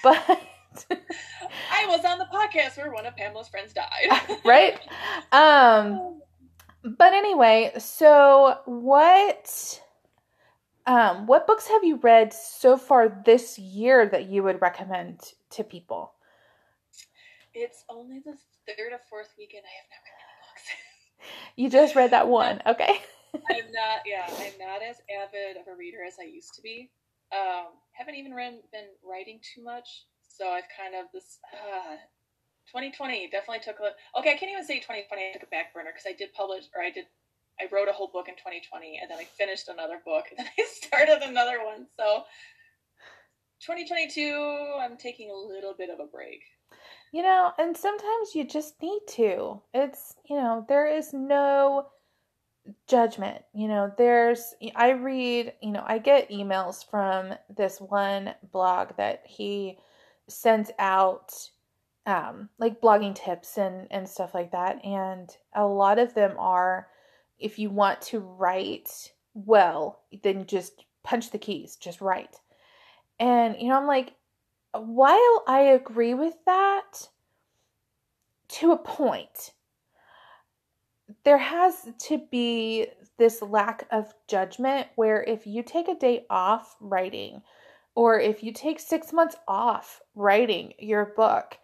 but 0.03 0.19
I 0.29 1.87
was 1.87 2.05
on 2.05 2.19
the 2.19 2.27
podcast 2.33 2.77
where 2.77 2.93
one 2.93 3.07
of 3.07 3.17
Pamela's 3.17 3.49
friends 3.49 3.73
died. 3.73 4.39
right? 4.45 4.79
Um 5.33 6.21
but 6.83 7.13
anyway, 7.13 7.73
so 7.79 8.59
what 8.67 9.81
um 10.87 11.27
what 11.27 11.47
books 11.47 11.69
have 11.69 11.85
you 11.85 11.97
read 11.97 12.33
so 12.33 12.77
far 12.77 13.23
this 13.25 13.59
year 13.59 14.09
that 14.09 14.27
you 14.27 14.43
would 14.43 14.61
recommend 14.61 15.21
to 15.51 15.65
people? 15.65 16.15
It's 17.55 17.85
only 17.89 18.21
the 18.21 18.37
third 18.67 18.93
or 18.93 19.01
fourth 19.09 19.35
weekend. 19.37 19.65
I 19.65 19.75
have 19.81 19.91
not 19.91 20.03
read 20.05 20.21
any 20.23 20.39
books. 20.47 20.69
You 21.57 21.69
just 21.69 21.95
read 21.95 22.13
that 22.13 22.29
one. 22.29 22.63
Okay. 22.67 23.01
I'm 23.33 23.71
not, 23.71 24.01
yeah, 24.05 24.27
I'm 24.27 24.59
not 24.59 24.83
as 24.83 24.97
avid 25.07 25.57
of 25.57 25.69
a 25.73 25.77
reader 25.77 25.99
as 26.05 26.15
I 26.21 26.25
used 26.25 26.55
to 26.55 26.63
be. 26.63 26.91
Um, 27.33 27.67
haven't 27.93 28.17
even 28.17 28.35
read, 28.35 28.55
been 28.73 28.91
writing 29.09 29.39
too 29.55 29.63
much, 29.63 30.07
so 30.27 30.49
I've 30.49 30.65
kind 30.77 30.97
of 30.97 31.07
this. 31.13 31.39
Uh, 31.55 31.97
2020 32.71 33.29
definitely 33.31 33.63
took 33.65 33.81
a. 33.81 33.93
Okay, 34.19 34.33
I 34.33 34.37
can't 34.39 34.53
even 34.53 34.65
say 34.65 34.79
2020 34.79 35.11
I 35.11 35.33
took 35.33 35.43
a 35.43 35.51
back 35.51 35.75
burner 35.75 35.91
because 35.91 36.07
I 36.07 36.15
did 36.17 36.33
publish 36.33 36.65
or 36.75 36.83
I 36.83 36.91
did. 36.91 37.07
I 37.61 37.69
wrote 37.71 37.89
a 37.89 37.93
whole 37.93 38.09
book 38.09 38.29
in 38.29 38.35
2020 38.35 38.99
and 39.03 39.11
then 39.11 39.19
I 39.19 39.25
finished 39.25 39.69
another 39.69 40.01
book 40.05 40.27
and 40.31 40.39
then 40.39 40.49
I 40.59 40.65
started 40.71 41.21
another 41.23 41.65
one. 41.65 41.87
So 41.97 42.25
2022, 43.61 44.79
I'm 44.81 44.97
taking 44.97 45.31
a 45.31 45.35
little 45.35 45.75
bit 45.77 45.91
of 45.91 46.01
a 46.01 46.07
break. 46.07 46.41
You 47.13 47.23
know, 47.23 47.53
and 47.59 47.77
sometimes 47.77 48.35
you 48.35 48.45
just 48.47 48.81
need 48.81 49.01
to. 49.09 49.61
It's, 49.75 50.15
you 50.29 50.37
know, 50.37 50.65
there 50.69 50.87
is 50.87 51.13
no 51.13 51.89
judgment. 52.89 53.43
You 53.53 53.69
know, 53.69 53.93
there's, 53.99 54.55
I 54.77 54.91
read, 54.91 55.55
you 55.61 55.73
know, 55.73 55.85
I 55.85 55.99
get 55.99 56.31
emails 56.31 56.89
from 56.89 57.35
this 57.55 57.81
one 57.81 58.35
blog 58.53 58.97
that 58.97 59.23
he 59.27 59.79
sends 60.29 60.71
out, 60.79 61.33
um, 62.07 62.49
like 62.59 62.81
blogging 62.81 63.15
tips 63.15 63.59
and, 63.59 63.87
and 63.91 64.09
stuff 64.09 64.35
like 64.35 64.53
that. 64.53 64.85
And 64.85 65.29
a 65.55 65.65
lot 65.65 65.99
of 65.99 66.15
them 66.15 66.35
are, 66.39 66.89
if 67.39 67.59
you 67.59 67.71
want 67.71 68.01
to 68.03 68.21
write 68.21 69.13
well, 69.35 70.01
then 70.23 70.47
just 70.47 70.85
punch 71.03 71.31
the 71.31 71.39
keys, 71.39 71.77
just 71.77 72.01
write. 72.01 72.37
And, 73.19 73.57
you 73.61 73.69
know, 73.69 73.77
I'm 73.77 73.87
like, 73.87 74.15
while 74.73 75.45
I 75.47 75.61
agree 75.75 76.15
with 76.15 76.35
that 76.47 77.09
to 78.49 78.73
a 78.73 78.79
point, 78.79 79.53
there 81.25 81.39
has 81.39 81.89
to 81.99 82.19
be 82.31 82.87
this 83.19 83.43
lack 83.43 83.87
of 83.91 84.15
judgment 84.27 84.89
where 84.95 85.23
if 85.23 85.47
you 85.47 85.63
take 85.63 85.89
a 85.89 85.95
day 85.95 86.25
off 86.31 86.77
writing, 86.81 87.43
or 87.95 88.19
if 88.19 88.43
you 88.43 88.53
take 88.53 88.81
six 88.81 89.13
months 89.13 89.37
off 89.47 90.01
writing 90.15 90.73
your 90.79 91.07
book, 91.17 91.59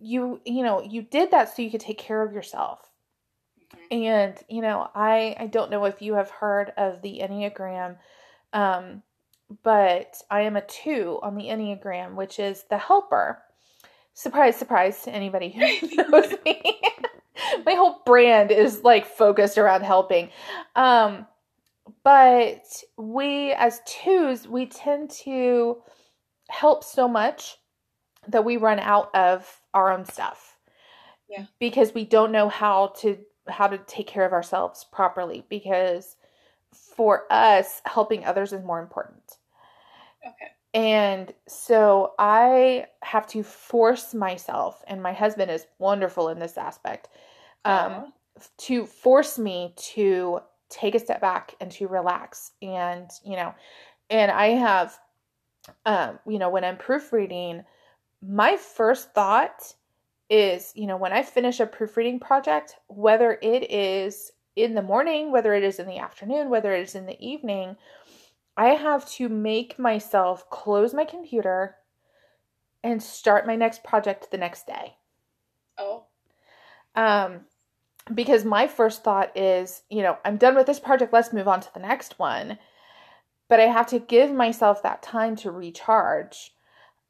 you 0.00 0.40
you 0.44 0.62
know 0.62 0.82
you 0.82 1.02
did 1.02 1.30
that 1.30 1.54
so 1.54 1.62
you 1.62 1.70
could 1.70 1.80
take 1.80 1.98
care 1.98 2.22
of 2.22 2.32
yourself. 2.32 2.80
Mm-hmm. 3.72 4.02
and 4.02 4.34
you 4.48 4.62
know 4.62 4.90
i 4.96 5.36
i 5.38 5.46
don't 5.46 5.70
know 5.70 5.84
if 5.84 6.02
you 6.02 6.14
have 6.14 6.28
heard 6.28 6.72
of 6.76 7.02
the 7.02 7.20
enneagram 7.22 7.98
um 8.52 9.00
but 9.62 10.20
i 10.28 10.40
am 10.40 10.56
a 10.56 10.60
two 10.62 11.20
on 11.22 11.36
the 11.36 11.44
enneagram 11.44 12.14
which 12.14 12.38
is 12.38 12.64
the 12.70 12.78
helper. 12.78 13.42
Surprise 14.14 14.56
surprise 14.56 15.02
to 15.02 15.12
anybody 15.12 15.50
who 15.50 15.88
knows 16.10 16.34
me. 16.44 16.80
My 17.64 17.74
whole 17.74 18.02
brand 18.04 18.50
is 18.50 18.82
like 18.82 19.06
focused 19.06 19.56
around 19.56 19.82
helping. 19.82 20.30
Um 20.74 21.26
but 22.02 22.64
we 22.96 23.52
as 23.52 23.80
twos 23.86 24.48
we 24.48 24.66
tend 24.66 25.10
to 25.10 25.78
help 26.48 26.82
so 26.82 27.06
much 27.08 27.56
that 28.28 28.44
we 28.44 28.56
run 28.56 28.78
out 28.78 29.14
of 29.14 29.59
our 29.74 29.92
own 29.92 30.04
stuff. 30.04 30.56
Yeah. 31.28 31.46
Because 31.58 31.94
we 31.94 32.04
don't 32.04 32.32
know 32.32 32.48
how 32.48 32.88
to 32.98 33.18
how 33.48 33.66
to 33.66 33.78
take 33.78 34.06
care 34.06 34.24
of 34.24 34.32
ourselves 34.32 34.84
properly 34.92 35.44
because 35.48 36.16
for 36.72 37.24
us 37.30 37.80
helping 37.84 38.24
others 38.24 38.52
is 38.52 38.62
more 38.62 38.80
important. 38.80 39.38
Okay. 40.24 40.52
And 40.72 41.32
so 41.48 42.12
I 42.18 42.86
have 43.02 43.26
to 43.28 43.42
force 43.42 44.14
myself 44.14 44.82
and 44.86 45.02
my 45.02 45.12
husband 45.12 45.50
is 45.50 45.66
wonderful 45.78 46.28
in 46.28 46.38
this 46.38 46.58
aspect. 46.58 47.08
Um 47.64 47.74
uh-huh. 47.74 48.04
to 48.58 48.86
force 48.86 49.38
me 49.38 49.74
to 49.76 50.40
take 50.68 50.94
a 50.94 51.00
step 51.00 51.20
back 51.20 51.54
and 51.60 51.70
to 51.72 51.88
relax 51.88 52.52
and 52.62 53.10
you 53.24 53.36
know 53.36 53.52
and 54.08 54.30
I 54.30 54.46
have 54.48 54.98
um 55.84 56.18
you 56.26 56.38
know 56.38 56.48
when 56.48 56.64
I'm 56.64 56.76
proofreading 56.76 57.64
my 58.22 58.56
first 58.56 59.12
thought 59.12 59.74
is, 60.28 60.72
you 60.74 60.86
know, 60.86 60.96
when 60.96 61.12
I 61.12 61.22
finish 61.22 61.60
a 61.60 61.66
proofreading 61.66 62.20
project, 62.20 62.76
whether 62.86 63.38
it 63.42 63.70
is 63.70 64.32
in 64.56 64.74
the 64.74 64.82
morning, 64.82 65.32
whether 65.32 65.54
it 65.54 65.64
is 65.64 65.78
in 65.78 65.86
the 65.86 65.98
afternoon, 65.98 66.50
whether 66.50 66.72
it 66.72 66.82
is 66.82 66.94
in 66.94 67.06
the 67.06 67.20
evening, 67.20 67.76
I 68.56 68.70
have 68.70 69.08
to 69.12 69.28
make 69.28 69.78
myself 69.78 70.48
close 70.50 70.92
my 70.92 71.04
computer 71.04 71.76
and 72.82 73.02
start 73.02 73.46
my 73.46 73.56
next 73.56 73.82
project 73.82 74.30
the 74.30 74.38
next 74.38 74.66
day. 74.66 74.96
Oh. 75.78 76.04
Um 76.94 77.40
because 78.14 78.44
my 78.44 78.66
first 78.66 79.04
thought 79.04 79.36
is, 79.36 79.82
you 79.88 80.02
know, 80.02 80.18
I'm 80.24 80.36
done 80.36 80.56
with 80.56 80.66
this 80.66 80.80
project, 80.80 81.12
let's 81.12 81.32
move 81.32 81.46
on 81.46 81.60
to 81.60 81.72
the 81.74 81.80
next 81.80 82.18
one. 82.18 82.58
But 83.48 83.60
I 83.60 83.66
have 83.66 83.86
to 83.88 83.98
give 83.98 84.32
myself 84.32 84.82
that 84.82 85.02
time 85.02 85.36
to 85.36 85.50
recharge. 85.50 86.52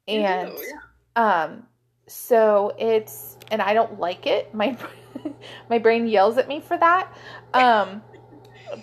And 0.07 0.51
do, 0.51 0.61
yeah. 0.61 0.79
Um, 1.15 1.63
so 2.07 2.73
it's 2.77 3.37
and 3.49 3.61
I 3.61 3.73
don't 3.73 3.99
like 3.99 4.27
it. 4.27 4.53
My 4.53 4.77
my 5.69 5.77
brain 5.77 6.07
yells 6.07 6.37
at 6.37 6.47
me 6.47 6.59
for 6.59 6.77
that. 6.77 7.15
Um, 7.53 8.01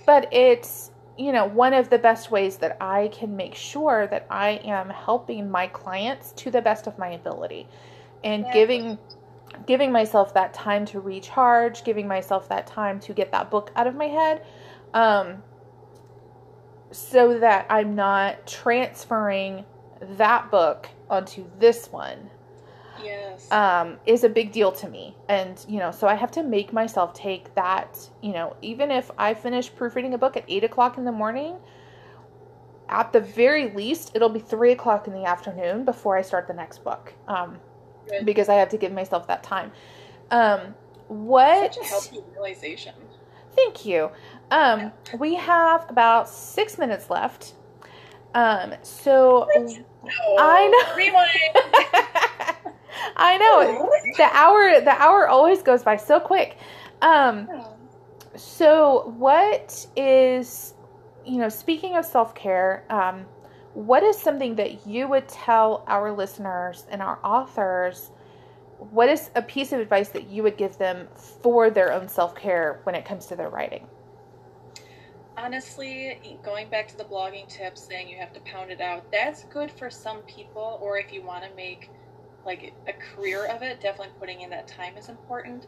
but 0.06 0.32
it's 0.32 0.90
you 1.16 1.32
know 1.32 1.46
one 1.46 1.74
of 1.74 1.90
the 1.90 1.98
best 1.98 2.30
ways 2.30 2.58
that 2.58 2.76
I 2.80 3.08
can 3.08 3.36
make 3.36 3.54
sure 3.54 4.06
that 4.08 4.26
I 4.30 4.60
am 4.64 4.90
helping 4.90 5.50
my 5.50 5.66
clients 5.66 6.32
to 6.32 6.50
the 6.50 6.62
best 6.62 6.86
of 6.86 6.98
my 6.98 7.08
ability 7.08 7.66
and 8.24 8.44
yeah. 8.44 8.52
giving 8.52 8.98
giving 9.66 9.90
myself 9.90 10.34
that 10.34 10.54
time 10.54 10.84
to 10.86 11.00
recharge, 11.00 11.84
giving 11.84 12.06
myself 12.06 12.48
that 12.48 12.66
time 12.66 13.00
to 13.00 13.12
get 13.12 13.32
that 13.32 13.50
book 13.50 13.72
out 13.76 13.86
of 13.86 13.94
my 13.94 14.06
head. 14.06 14.44
Um, 14.94 15.42
so 16.90 17.38
that 17.38 17.66
I'm 17.68 17.94
not 17.94 18.46
transferring 18.46 19.64
that 20.00 20.50
book 20.50 20.88
onto 21.10 21.44
this 21.58 21.90
one 21.90 22.30
yes. 23.02 23.50
um 23.52 23.98
is 24.06 24.24
a 24.24 24.28
big 24.28 24.52
deal 24.52 24.72
to 24.72 24.88
me. 24.88 25.16
And 25.28 25.64
you 25.68 25.78
know 25.78 25.90
so 25.90 26.06
i 26.06 26.14
have 26.14 26.30
to 26.32 26.42
make 26.42 26.72
myself 26.72 27.14
take 27.14 27.54
that 27.54 27.98
you 28.22 28.32
know 28.32 28.56
even 28.62 28.90
if 28.90 29.10
i 29.18 29.34
finish 29.34 29.74
proofreading 29.74 30.14
a 30.14 30.18
book 30.18 30.36
at 30.36 30.44
eight 30.48 30.64
o'clock 30.64 30.98
in 30.98 31.04
the 31.04 31.12
morning 31.12 31.56
at 32.88 33.12
the 33.12 33.20
very 33.20 33.70
least 33.74 34.12
it'll 34.14 34.28
be 34.28 34.40
three 34.40 34.72
o'clock 34.72 35.06
in 35.06 35.12
the 35.12 35.24
afternoon 35.24 35.84
before 35.84 36.16
i 36.16 36.22
start 36.22 36.46
the 36.46 36.54
next 36.54 36.84
book 36.84 37.12
um 37.26 37.58
Good. 38.08 38.24
because 38.24 38.48
i 38.48 38.54
have 38.54 38.70
to 38.70 38.78
give 38.78 38.92
myself 38.92 39.26
that 39.28 39.42
time. 39.42 39.72
Um 40.30 40.74
what 41.08 41.74
such 41.74 41.84
a 41.84 41.88
healthy 41.88 42.20
realization. 42.32 42.94
Thank 43.56 43.86
you. 43.86 44.10
Um 44.50 44.80
yeah. 44.80 44.90
we 45.18 45.34
have 45.34 45.86
about 45.88 46.28
six 46.28 46.78
minutes 46.78 47.10
left 47.10 47.54
um 48.34 48.74
so 48.82 49.46
no. 49.56 50.36
I 50.38 50.68
know. 50.68 50.96
Rewind. 50.96 52.74
I 53.16 53.36
know. 53.38 53.90
The 54.16 54.28
hour 54.32 54.80
the 54.80 54.90
hour 54.90 55.28
always 55.28 55.62
goes 55.62 55.82
by 55.82 55.96
so 55.96 56.20
quick. 56.20 56.58
Um 57.02 57.48
so 58.36 59.14
what 59.16 59.86
is 59.96 60.74
you 61.24 61.38
know, 61.38 61.48
speaking 61.48 61.96
of 61.96 62.04
self-care, 62.04 62.84
um 62.90 63.26
what 63.74 64.02
is 64.02 64.16
something 64.18 64.56
that 64.56 64.86
you 64.86 65.08
would 65.08 65.28
tell 65.28 65.84
our 65.86 66.12
listeners 66.12 66.86
and 66.90 67.00
our 67.02 67.18
authors 67.24 68.10
what 68.78 69.08
is 69.08 69.30
a 69.34 69.42
piece 69.42 69.72
of 69.72 69.80
advice 69.80 70.08
that 70.10 70.28
you 70.28 70.42
would 70.42 70.56
give 70.56 70.78
them 70.78 71.08
for 71.14 71.68
their 71.70 71.92
own 71.92 72.08
self-care 72.08 72.80
when 72.84 72.94
it 72.94 73.04
comes 73.04 73.26
to 73.26 73.36
their 73.36 73.48
writing? 73.48 73.86
Honestly, 75.38 76.38
going 76.44 76.68
back 76.68 76.88
to 76.88 76.96
the 76.96 77.04
blogging 77.04 77.48
tips 77.48 77.82
saying 77.82 78.08
you 78.08 78.16
have 78.18 78.32
to 78.32 78.40
pound 78.40 78.70
it 78.70 78.80
out, 78.80 79.10
that's 79.12 79.44
good 79.44 79.70
for 79.70 79.88
some 79.88 80.18
people, 80.22 80.78
or 80.82 80.98
if 80.98 81.12
you 81.12 81.22
want 81.22 81.44
to 81.44 81.50
make 81.54 81.90
like 82.44 82.72
a 82.86 82.92
career 82.92 83.46
of 83.46 83.62
it, 83.62 83.80
definitely 83.80 84.14
putting 84.18 84.40
in 84.40 84.50
that 84.50 84.66
time 84.66 84.96
is 84.96 85.08
important. 85.08 85.66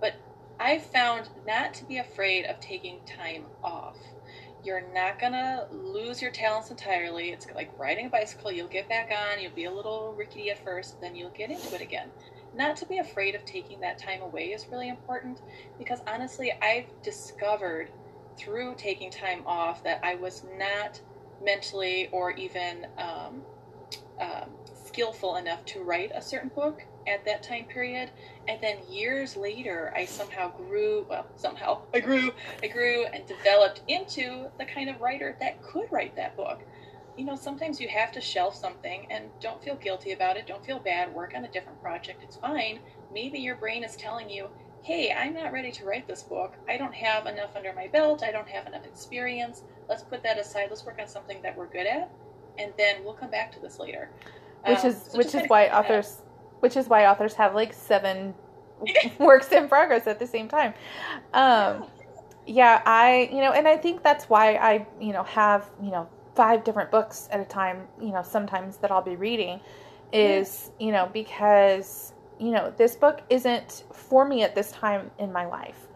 But 0.00 0.14
I've 0.60 0.82
found 0.82 1.28
not 1.46 1.72
to 1.74 1.84
be 1.84 1.98
afraid 1.98 2.44
of 2.46 2.60
taking 2.60 3.00
time 3.06 3.44
off. 3.62 3.96
You're 4.64 4.84
not 4.92 5.18
gonna 5.18 5.66
lose 5.70 6.20
your 6.20 6.30
talents 6.30 6.70
entirely. 6.70 7.30
It's 7.30 7.46
like 7.54 7.70
riding 7.78 8.06
a 8.06 8.10
bicycle. 8.10 8.50
You'll 8.50 8.68
get 8.68 8.88
back 8.88 9.12
on, 9.12 9.40
you'll 9.40 9.52
be 9.52 9.64
a 9.64 9.72
little 9.72 10.14
rickety 10.16 10.50
at 10.50 10.62
first, 10.64 11.00
then 11.00 11.14
you'll 11.14 11.30
get 11.30 11.50
into 11.50 11.74
it 11.74 11.80
again. 11.80 12.08
Not 12.54 12.76
to 12.78 12.86
be 12.86 12.98
afraid 12.98 13.34
of 13.34 13.44
taking 13.44 13.80
that 13.80 13.98
time 13.98 14.22
away 14.22 14.46
is 14.46 14.66
really 14.70 14.88
important 14.88 15.40
because 15.78 16.00
honestly, 16.06 16.52
I've 16.60 16.86
discovered 17.02 17.90
through 18.36 18.74
taking 18.76 19.10
time 19.10 19.42
off 19.46 19.82
that 19.84 20.00
I 20.02 20.14
was 20.14 20.42
not 20.58 21.00
mentally 21.44 22.08
or 22.12 22.32
even 22.32 22.86
um, 22.98 23.42
um, 24.20 24.50
skillful 24.74 25.36
enough 25.36 25.64
to 25.66 25.82
write 25.82 26.10
a 26.14 26.22
certain 26.22 26.50
book 26.54 26.82
at 27.06 27.24
that 27.24 27.42
time 27.42 27.64
period. 27.64 28.10
And 28.48 28.60
then 28.60 28.78
years 28.88 29.36
later, 29.36 29.92
I 29.94 30.04
somehow 30.04 30.50
grew, 30.56 31.06
well, 31.08 31.26
somehow 31.36 31.82
I 31.94 32.00
grew, 32.00 32.32
I 32.62 32.68
grew 32.68 33.04
and 33.06 33.26
developed 33.26 33.82
into 33.88 34.48
the 34.58 34.64
kind 34.64 34.88
of 34.88 35.00
writer 35.00 35.36
that 35.40 35.62
could 35.62 35.86
write 35.90 36.16
that 36.16 36.36
book. 36.36 36.60
You 37.16 37.24
know, 37.24 37.36
sometimes 37.36 37.80
you 37.80 37.88
have 37.88 38.12
to 38.12 38.20
shelf 38.20 38.54
something 38.54 39.06
and 39.10 39.24
don't 39.40 39.62
feel 39.62 39.76
guilty 39.76 40.12
about 40.12 40.36
it. 40.36 40.46
Don't 40.46 40.64
feel 40.64 40.78
bad. 40.78 41.14
Work 41.14 41.32
on 41.34 41.44
a 41.44 41.48
different 41.48 41.80
project. 41.80 42.22
It's 42.22 42.36
fine. 42.36 42.80
Maybe 43.12 43.38
your 43.38 43.56
brain 43.56 43.84
is 43.84 43.96
telling 43.96 44.28
you, 44.28 44.48
hey, 44.86 45.12
I'm 45.12 45.34
not 45.34 45.52
ready 45.52 45.72
to 45.72 45.84
write 45.84 46.06
this 46.06 46.22
book. 46.22 46.54
I 46.68 46.76
don't 46.76 46.94
have 46.94 47.26
enough 47.26 47.56
under 47.56 47.72
my 47.72 47.88
belt. 47.88 48.22
I 48.22 48.30
don't 48.30 48.48
have 48.48 48.68
enough 48.68 48.84
experience. 48.84 49.64
Let's 49.88 50.04
put 50.04 50.22
that 50.22 50.38
aside. 50.38 50.68
Let's 50.70 50.86
work 50.86 50.98
on 51.00 51.08
something 51.08 51.42
that 51.42 51.56
we're 51.56 51.66
good 51.66 51.88
at, 51.88 52.08
and 52.56 52.72
then 52.78 53.02
we'll 53.02 53.14
come 53.14 53.28
back 53.28 53.50
to 53.52 53.60
this 53.60 53.80
later. 53.80 54.10
Which 54.64 54.78
um, 54.78 54.86
is 54.86 55.02
so 55.02 55.18
which 55.18 55.34
is 55.34 55.42
why 55.48 55.66
authors 55.70 56.22
which 56.60 56.76
is 56.76 56.86
why 56.86 57.06
authors 57.06 57.34
have 57.34 57.52
like 57.52 57.72
seven 57.72 58.32
works 59.18 59.50
in 59.50 59.68
progress 59.68 60.06
at 60.06 60.20
the 60.20 60.26
same 60.26 60.46
time. 60.46 60.72
Um, 61.34 61.86
yeah, 62.46 62.80
I 62.86 63.28
you 63.32 63.40
know, 63.40 63.50
and 63.50 63.66
I 63.66 63.76
think 63.76 64.04
that's 64.04 64.28
why 64.30 64.54
I 64.54 64.86
you 65.00 65.12
know 65.12 65.24
have 65.24 65.68
you 65.82 65.90
know 65.90 66.08
five 66.36 66.62
different 66.62 66.92
books 66.92 67.28
at 67.32 67.40
a 67.40 67.44
time. 67.44 67.88
You 68.00 68.12
know, 68.12 68.22
sometimes 68.22 68.76
that 68.76 68.92
I'll 68.92 69.02
be 69.02 69.16
reading 69.16 69.58
is 70.12 70.70
you 70.78 70.92
know 70.92 71.10
because 71.12 72.12
you 72.38 72.50
know, 72.50 72.72
this 72.76 72.96
book 72.96 73.22
isn't 73.30 73.84
for 73.92 74.24
me 74.26 74.42
at 74.42 74.54
this 74.54 74.72
time 74.72 75.10
in 75.18 75.32
my 75.32 75.46
life. 75.46 75.88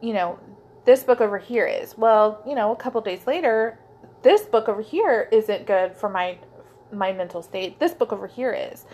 You 0.00 0.14
know, 0.14 0.38
this 0.84 1.04
book 1.04 1.20
over 1.20 1.38
here 1.38 1.66
is. 1.66 1.96
Well, 1.96 2.42
you 2.46 2.54
know, 2.54 2.72
a 2.72 2.76
couple 2.76 3.00
days 3.00 3.26
later, 3.26 3.78
this 4.22 4.42
book 4.42 4.68
over 4.68 4.82
here 4.82 5.28
isn't 5.32 5.66
good 5.66 5.96
for 5.96 6.08
my 6.08 6.38
my 6.90 7.12
mental 7.12 7.42
state. 7.42 7.78
This 7.78 7.94
book 7.94 8.12
over 8.12 8.26
here 8.26 8.52
is. 8.52 8.84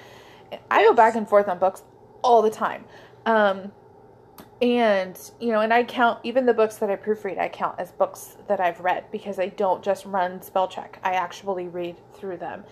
I 0.71 0.83
go 0.83 0.95
back 0.95 1.15
and 1.15 1.29
forth 1.29 1.49
on 1.49 1.59
books 1.59 1.83
all 2.23 2.43
the 2.43 2.51
time. 2.51 2.85
Um, 3.27 3.73
and 4.61 5.31
you 5.39 5.53
know 5.53 5.61
and 5.61 5.73
i 5.73 5.85
count 5.85 6.19
even 6.25 6.45
the 6.45 6.53
books 6.53 6.77
that 6.79 6.91
i 6.91 6.97
proofread 6.97 7.39
i 7.39 7.49
count 7.49 7.79
as 7.79 7.93
books 7.93 8.37
that 8.49 8.59
i've 8.59 8.81
read 8.81 9.05
because 9.13 9.39
i 9.39 9.47
don't 9.47 9.85
just 9.85 10.05
run 10.05 10.43
spell 10.43 10.67
check 10.67 10.99
i 11.05 11.13
actually 11.13 11.69
read 11.69 11.97
through 12.13 12.37
them 12.37 12.65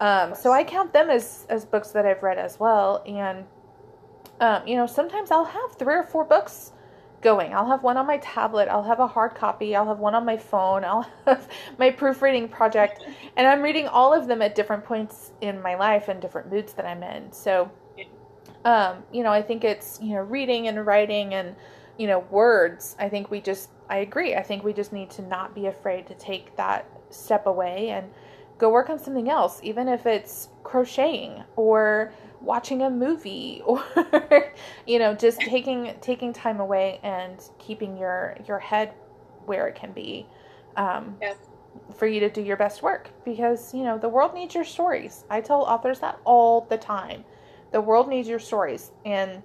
um, 0.00 0.34
so 0.34 0.52
i 0.52 0.62
count 0.62 0.92
them 0.92 1.10
as 1.10 1.44
as 1.48 1.64
books 1.64 1.90
that 1.90 2.06
i've 2.06 2.22
read 2.22 2.38
as 2.38 2.60
well 2.60 3.02
and 3.06 3.44
um, 4.40 4.66
you 4.66 4.76
know 4.76 4.86
sometimes 4.86 5.30
i'll 5.30 5.44
have 5.44 5.76
three 5.78 5.94
or 5.94 6.02
four 6.02 6.24
books 6.24 6.72
going 7.22 7.54
i'll 7.54 7.66
have 7.66 7.82
one 7.82 7.96
on 7.96 8.06
my 8.06 8.18
tablet 8.18 8.68
i'll 8.68 8.82
have 8.82 9.00
a 9.00 9.06
hard 9.06 9.34
copy 9.34 9.74
i'll 9.74 9.86
have 9.86 9.98
one 9.98 10.14
on 10.14 10.24
my 10.24 10.36
phone 10.36 10.84
i'll 10.84 11.08
have 11.24 11.48
my 11.78 11.90
proofreading 11.90 12.48
project 12.48 13.02
and 13.36 13.46
i'm 13.46 13.62
reading 13.62 13.88
all 13.88 14.12
of 14.12 14.26
them 14.26 14.42
at 14.42 14.54
different 14.54 14.84
points 14.84 15.32
in 15.40 15.60
my 15.62 15.74
life 15.74 16.08
and 16.08 16.20
different 16.20 16.50
moods 16.50 16.74
that 16.74 16.84
i'm 16.84 17.02
in 17.02 17.32
so 17.32 17.70
um, 18.64 19.02
you 19.12 19.22
know, 19.22 19.30
I 19.30 19.42
think 19.42 19.62
it's, 19.62 19.98
you 20.02 20.14
know, 20.14 20.22
reading 20.22 20.68
and 20.68 20.84
writing 20.86 21.34
and, 21.34 21.54
you 21.98 22.06
know, 22.06 22.20
words. 22.30 22.96
I 22.98 23.08
think 23.08 23.30
we 23.30 23.40
just, 23.40 23.68
I 23.90 23.98
agree. 23.98 24.34
I 24.34 24.42
think 24.42 24.64
we 24.64 24.72
just 24.72 24.92
need 24.92 25.10
to 25.10 25.22
not 25.22 25.54
be 25.54 25.66
afraid 25.66 26.06
to 26.06 26.14
take 26.14 26.56
that 26.56 26.88
step 27.10 27.46
away 27.46 27.90
and 27.90 28.10
go 28.56 28.70
work 28.70 28.88
on 28.88 28.98
something 28.98 29.28
else, 29.28 29.60
even 29.62 29.88
if 29.88 30.06
it's 30.06 30.48
crocheting 30.62 31.44
or 31.56 32.12
watching 32.44 32.82
a 32.82 32.90
movie 32.90 33.62
or 33.66 33.82
you 34.86 34.98
know 34.98 35.14
just 35.14 35.44
taking 35.44 35.94
taking 36.00 36.32
time 36.32 36.60
away 36.60 37.00
and 37.02 37.50
keeping 37.58 37.96
your 37.96 38.36
your 38.46 38.58
head 38.58 38.92
where 39.46 39.68
it 39.68 39.74
can 39.74 39.92
be 39.92 40.26
um, 40.76 41.16
for 41.96 42.06
you 42.06 42.20
to 42.20 42.30
do 42.30 42.42
your 42.42 42.56
best 42.56 42.82
work. 42.82 43.10
Because 43.24 43.74
you 43.74 43.82
know 43.84 43.98
the 43.98 44.08
world 44.08 44.34
needs 44.34 44.54
your 44.54 44.64
stories. 44.64 45.24
I 45.30 45.40
tell 45.40 45.62
authors 45.62 46.00
that 46.00 46.20
all 46.24 46.66
the 46.70 46.78
time. 46.78 47.24
The 47.72 47.80
world 47.80 48.08
needs 48.08 48.28
your 48.28 48.38
stories. 48.38 48.92
And 49.04 49.42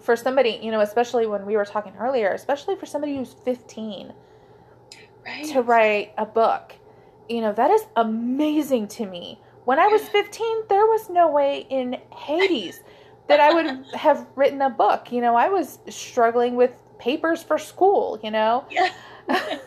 for 0.00 0.16
somebody 0.16 0.58
you 0.62 0.70
know 0.70 0.80
especially 0.80 1.26
when 1.26 1.46
we 1.46 1.56
were 1.56 1.64
talking 1.64 1.92
earlier 1.98 2.32
especially 2.32 2.76
for 2.76 2.86
somebody 2.86 3.16
who's 3.16 3.34
15 3.44 4.12
Right. 5.24 5.46
to 5.46 5.62
write 5.62 6.12
a 6.18 6.26
book 6.26 6.74
you 7.28 7.40
know 7.40 7.52
that 7.52 7.70
is 7.70 7.86
amazing 7.96 8.88
to 8.88 9.06
me 9.06 9.38
when 9.64 9.78
i 9.78 9.86
was 9.86 10.02
15 10.08 10.68
there 10.68 10.86
was 10.86 11.08
no 11.10 11.28
way 11.28 11.66
in 11.70 11.96
hades 12.14 12.80
that 13.28 13.40
i 13.40 13.52
would 13.52 13.84
have 13.94 14.26
written 14.36 14.60
a 14.62 14.70
book 14.70 15.12
you 15.12 15.20
know 15.20 15.34
i 15.36 15.48
was 15.48 15.78
struggling 15.88 16.56
with 16.56 16.72
papers 16.98 17.42
for 17.42 17.58
school 17.58 18.18
you 18.22 18.30
know 18.30 18.64
Yeah. 18.70 18.90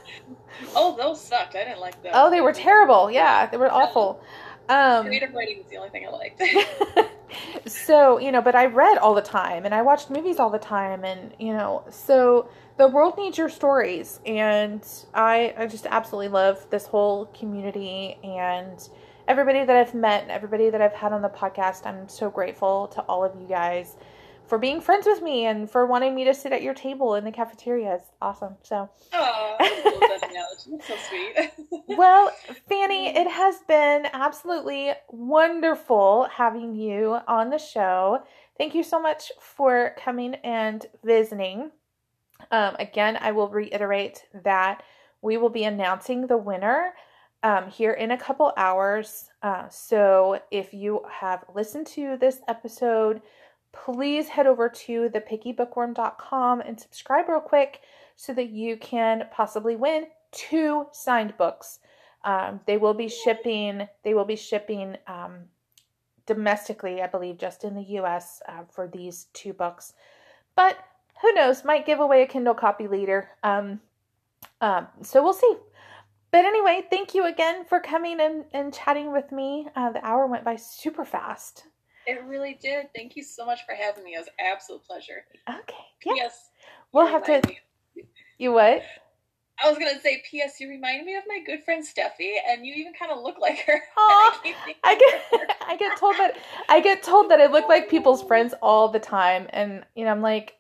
oh, 0.76 0.96
those 0.98 1.22
sucked. 1.22 1.56
I 1.56 1.64
didn't 1.64 1.80
like 1.80 2.02
those. 2.04 2.12
oh 2.14 2.30
they 2.30 2.42
were 2.42 2.54
terrible 2.54 3.10
yeah 3.12 3.46
they 3.46 3.58
were 3.58 3.72
awful 3.72 4.22
um 4.70 5.06
Creative 5.06 5.34
writing 5.34 5.60
is 5.60 5.66
the 5.68 5.78
only 5.78 5.90
thing 5.90 6.06
I 6.08 6.10
liked. 6.12 6.42
so 7.68 8.18
you 8.20 8.32
know 8.32 8.42
but 8.42 8.56
i 8.56 8.66
read 8.66 8.98
all 8.98 9.14
the 9.14 9.22
time 9.22 9.66
and 9.66 9.74
i 9.74 9.82
watched 9.82 10.10
movies 10.10 10.40
all 10.40 10.50
the 10.50 10.60
time 10.60 11.04
and 11.04 11.34
you 11.40 11.52
know 11.54 11.84
so 11.90 12.48
the 12.78 12.88
world 12.88 13.16
needs 13.18 13.38
your 13.38 13.50
stories 13.50 14.20
and 14.26 14.88
i 15.14 15.54
i 15.58 15.66
just 15.68 15.86
absolutely 15.88 16.28
love 16.30 16.66
this 16.70 16.86
whole 16.88 17.26
community 17.28 18.18
and 18.24 18.90
everybody 19.28 19.64
that 19.64 19.76
i've 19.76 19.94
met 19.94 20.28
everybody 20.30 20.70
that 20.70 20.82
i've 20.82 20.94
had 20.94 21.14
on 21.14 21.22
the 21.22 21.30
podcast 21.30 21.86
i'm 21.86 22.08
so 22.08 22.30
grateful 22.30 22.88
to 22.88 23.02
all 23.04 23.24
of 23.24 23.40
you 23.40 23.48
guys 23.48 23.96
for 24.48 24.58
being 24.58 24.80
friends 24.80 25.06
with 25.08 25.22
me 25.22 25.46
and 25.46 25.70
for 25.70 25.86
wanting 25.86 26.14
me 26.14 26.24
to 26.24 26.34
sit 26.34 26.52
at 26.52 26.62
your 26.62 26.74
table 26.74 27.16
in 27.16 27.24
the 27.24 27.32
cafeteria 27.32 27.96
it's 27.96 28.10
awesome 28.22 28.56
so 28.62 28.90
oh, 29.14 29.56
I 29.60 29.82
love 29.86 30.22
that 30.22 30.30
analogy. 30.30 30.72
That's 30.72 30.88
so 30.88 30.96
sweet. 31.10 31.88
well, 31.98 32.32
Fanny, 32.68 33.16
it 33.16 33.30
has 33.30 33.56
been 33.68 34.08
absolutely 34.14 34.92
wonderful 35.10 36.28
having 36.32 36.76
you 36.76 37.18
on 37.28 37.50
the 37.50 37.58
show. 37.58 38.24
Thank 38.58 38.76
you 38.76 38.84
so 38.84 39.00
much 39.00 39.32
for 39.40 39.96
coming 39.98 40.36
and 40.36 40.86
visiting. 41.04 41.72
Um, 42.52 42.76
again, 42.80 43.18
I 43.20 43.32
will 43.32 43.50
reiterate 43.50 44.26
that 44.44 44.84
we 45.22 45.38
will 45.38 45.50
be 45.50 45.64
announcing 45.64 46.28
the 46.28 46.38
winner 46.38 46.94
um, 47.46 47.70
here 47.70 47.94
in 47.94 48.10
a 48.10 48.18
couple 48.18 48.52
hours. 48.58 49.30
Uh, 49.44 49.70
so 49.70 50.40
if 50.50 50.74
you 50.74 51.02
have 51.12 51.46
listened 51.54 51.86
to 51.86 52.18
this 52.18 52.40
episode, 52.48 53.22
please 53.72 54.28
head 54.28 54.48
over 54.48 54.68
to 54.68 55.10
thepickybookworm.com 55.10 56.62
and 56.62 56.80
subscribe 56.80 57.30
real 57.30 57.40
quick 57.40 57.82
so 58.16 58.34
that 58.34 58.50
you 58.50 58.78
can 58.78 59.26
possibly 59.32 59.76
win 59.76 60.08
two 60.32 60.88
signed 60.92 61.38
books. 61.38 61.78
Um, 62.24 62.62
they 62.66 62.78
will 62.78 62.96
be 62.96 63.08
shipping. 63.08 63.88
They 64.04 64.16
will 64.16 64.26
be 64.26 64.36
shipping 64.36 64.98
um, 65.06 65.42
domestically, 66.26 67.04
I 67.04 67.08
believe, 67.08 67.38
just 67.38 67.64
in 67.64 67.76
the 67.76 67.84
U.S. 68.00 68.42
Uh, 68.50 68.64
for 68.72 68.88
these 68.88 69.28
two 69.34 69.54
books. 69.54 69.94
But 70.56 70.80
who 71.22 71.32
knows? 71.34 71.64
Might 71.64 71.86
give 71.86 72.00
away 72.00 72.24
a 72.24 72.26
Kindle 72.26 72.56
copy 72.56 72.88
later. 72.88 73.30
Um, 73.44 73.82
um, 74.62 74.88
so 75.04 75.22
we'll 75.22 75.34
see. 75.34 75.56
But 76.32 76.46
anyway, 76.46 76.84
thank 76.90 77.14
you 77.14 77.26
again 77.26 77.66
for 77.66 77.80
coming 77.80 78.20
and, 78.20 78.46
and 78.52 78.74
chatting 78.74 79.12
with 79.12 79.32
me. 79.32 79.68
Uh, 79.76 79.92
the 79.92 80.06
hour 80.06 80.28
went 80.28 80.44
by 80.44 80.56
super 80.58 81.06
fast. 81.06 81.66
It 82.06 82.24
really 82.26 82.58
did. 82.62 82.88
Thank 82.96 83.16
you 83.16 83.24
so 83.24 83.46
much 83.46 83.60
for 83.66 83.74
having 83.74 84.04
me. 84.04 84.16
It 84.16 84.20
was 84.20 84.28
an 84.28 84.46
absolute 84.46 84.84
pleasure. 84.84 85.26
Okay. 85.50 85.74
Yeah. 86.06 86.14
Yes. 86.16 86.50
We'll 86.92 87.08
have 87.08 87.26
to. 87.26 87.42
You 88.38 88.52
what? 88.52 88.84
I 89.64 89.70
was 89.70 89.78
gonna 89.78 90.00
say, 90.02 90.22
P.S. 90.30 90.60
You 90.60 90.68
remind 90.70 91.06
me 91.06 91.16
of 91.16 91.24
my 91.28 91.40
good 91.46 91.64
friend 91.64 91.84
Steffi, 91.84 92.34
and 92.48 92.66
you 92.66 92.74
even 92.74 92.94
kind 92.94 93.12
of 93.12 93.24
look 93.24 93.40
like 93.40 93.60
her. 93.60 93.82
Aw, 93.98 94.40
keep 94.44 94.56
thinking 94.66 94.82
I 94.84 94.96
get 94.96 95.22
her. 95.32 95.48
I 95.68 95.78
get 95.78 95.98
told 95.98 96.16
that 96.16 96.38
I 96.70 96.82
get 96.82 97.04
told 97.04 97.32
that 97.32 97.40
I 97.40 97.46
look 97.46 97.70
like 97.70 97.90
people's 97.90 98.22
friends 98.22 98.54
all 98.62 98.90
the 98.90 99.00
time 99.00 99.48
and 99.52 99.86
you 99.96 100.04
know 100.04 100.12
I'm 100.12 100.22
like 100.22 100.56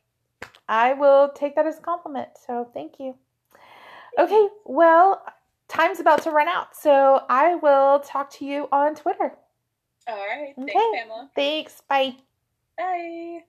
I 0.67 0.93
will 0.93 1.29
take 1.29 1.55
that 1.55 1.67
as 1.67 1.77
a 1.77 1.81
compliment. 1.81 2.29
So 2.47 2.69
thank 2.73 2.93
you. 2.99 3.15
Okay, 4.17 4.47
well, 4.63 5.23
time's 5.67 5.99
about 5.99 6.23
to 6.23 6.31
run 6.31 6.47
out. 6.47 6.75
So 6.75 7.23
I 7.29 7.55
will 7.55 7.99
talk 7.99 8.29
to 8.33 8.45
you 8.45 8.67
on 8.71 8.95
Twitter. 8.95 9.33
All 10.07 10.15
right. 10.15 10.53
Thanks, 10.55 10.71
Okay. 10.75 10.99
Pamela. 10.99 11.29
Thanks. 11.35 11.81
Bye. 11.89 12.15
Bye. 12.77 13.39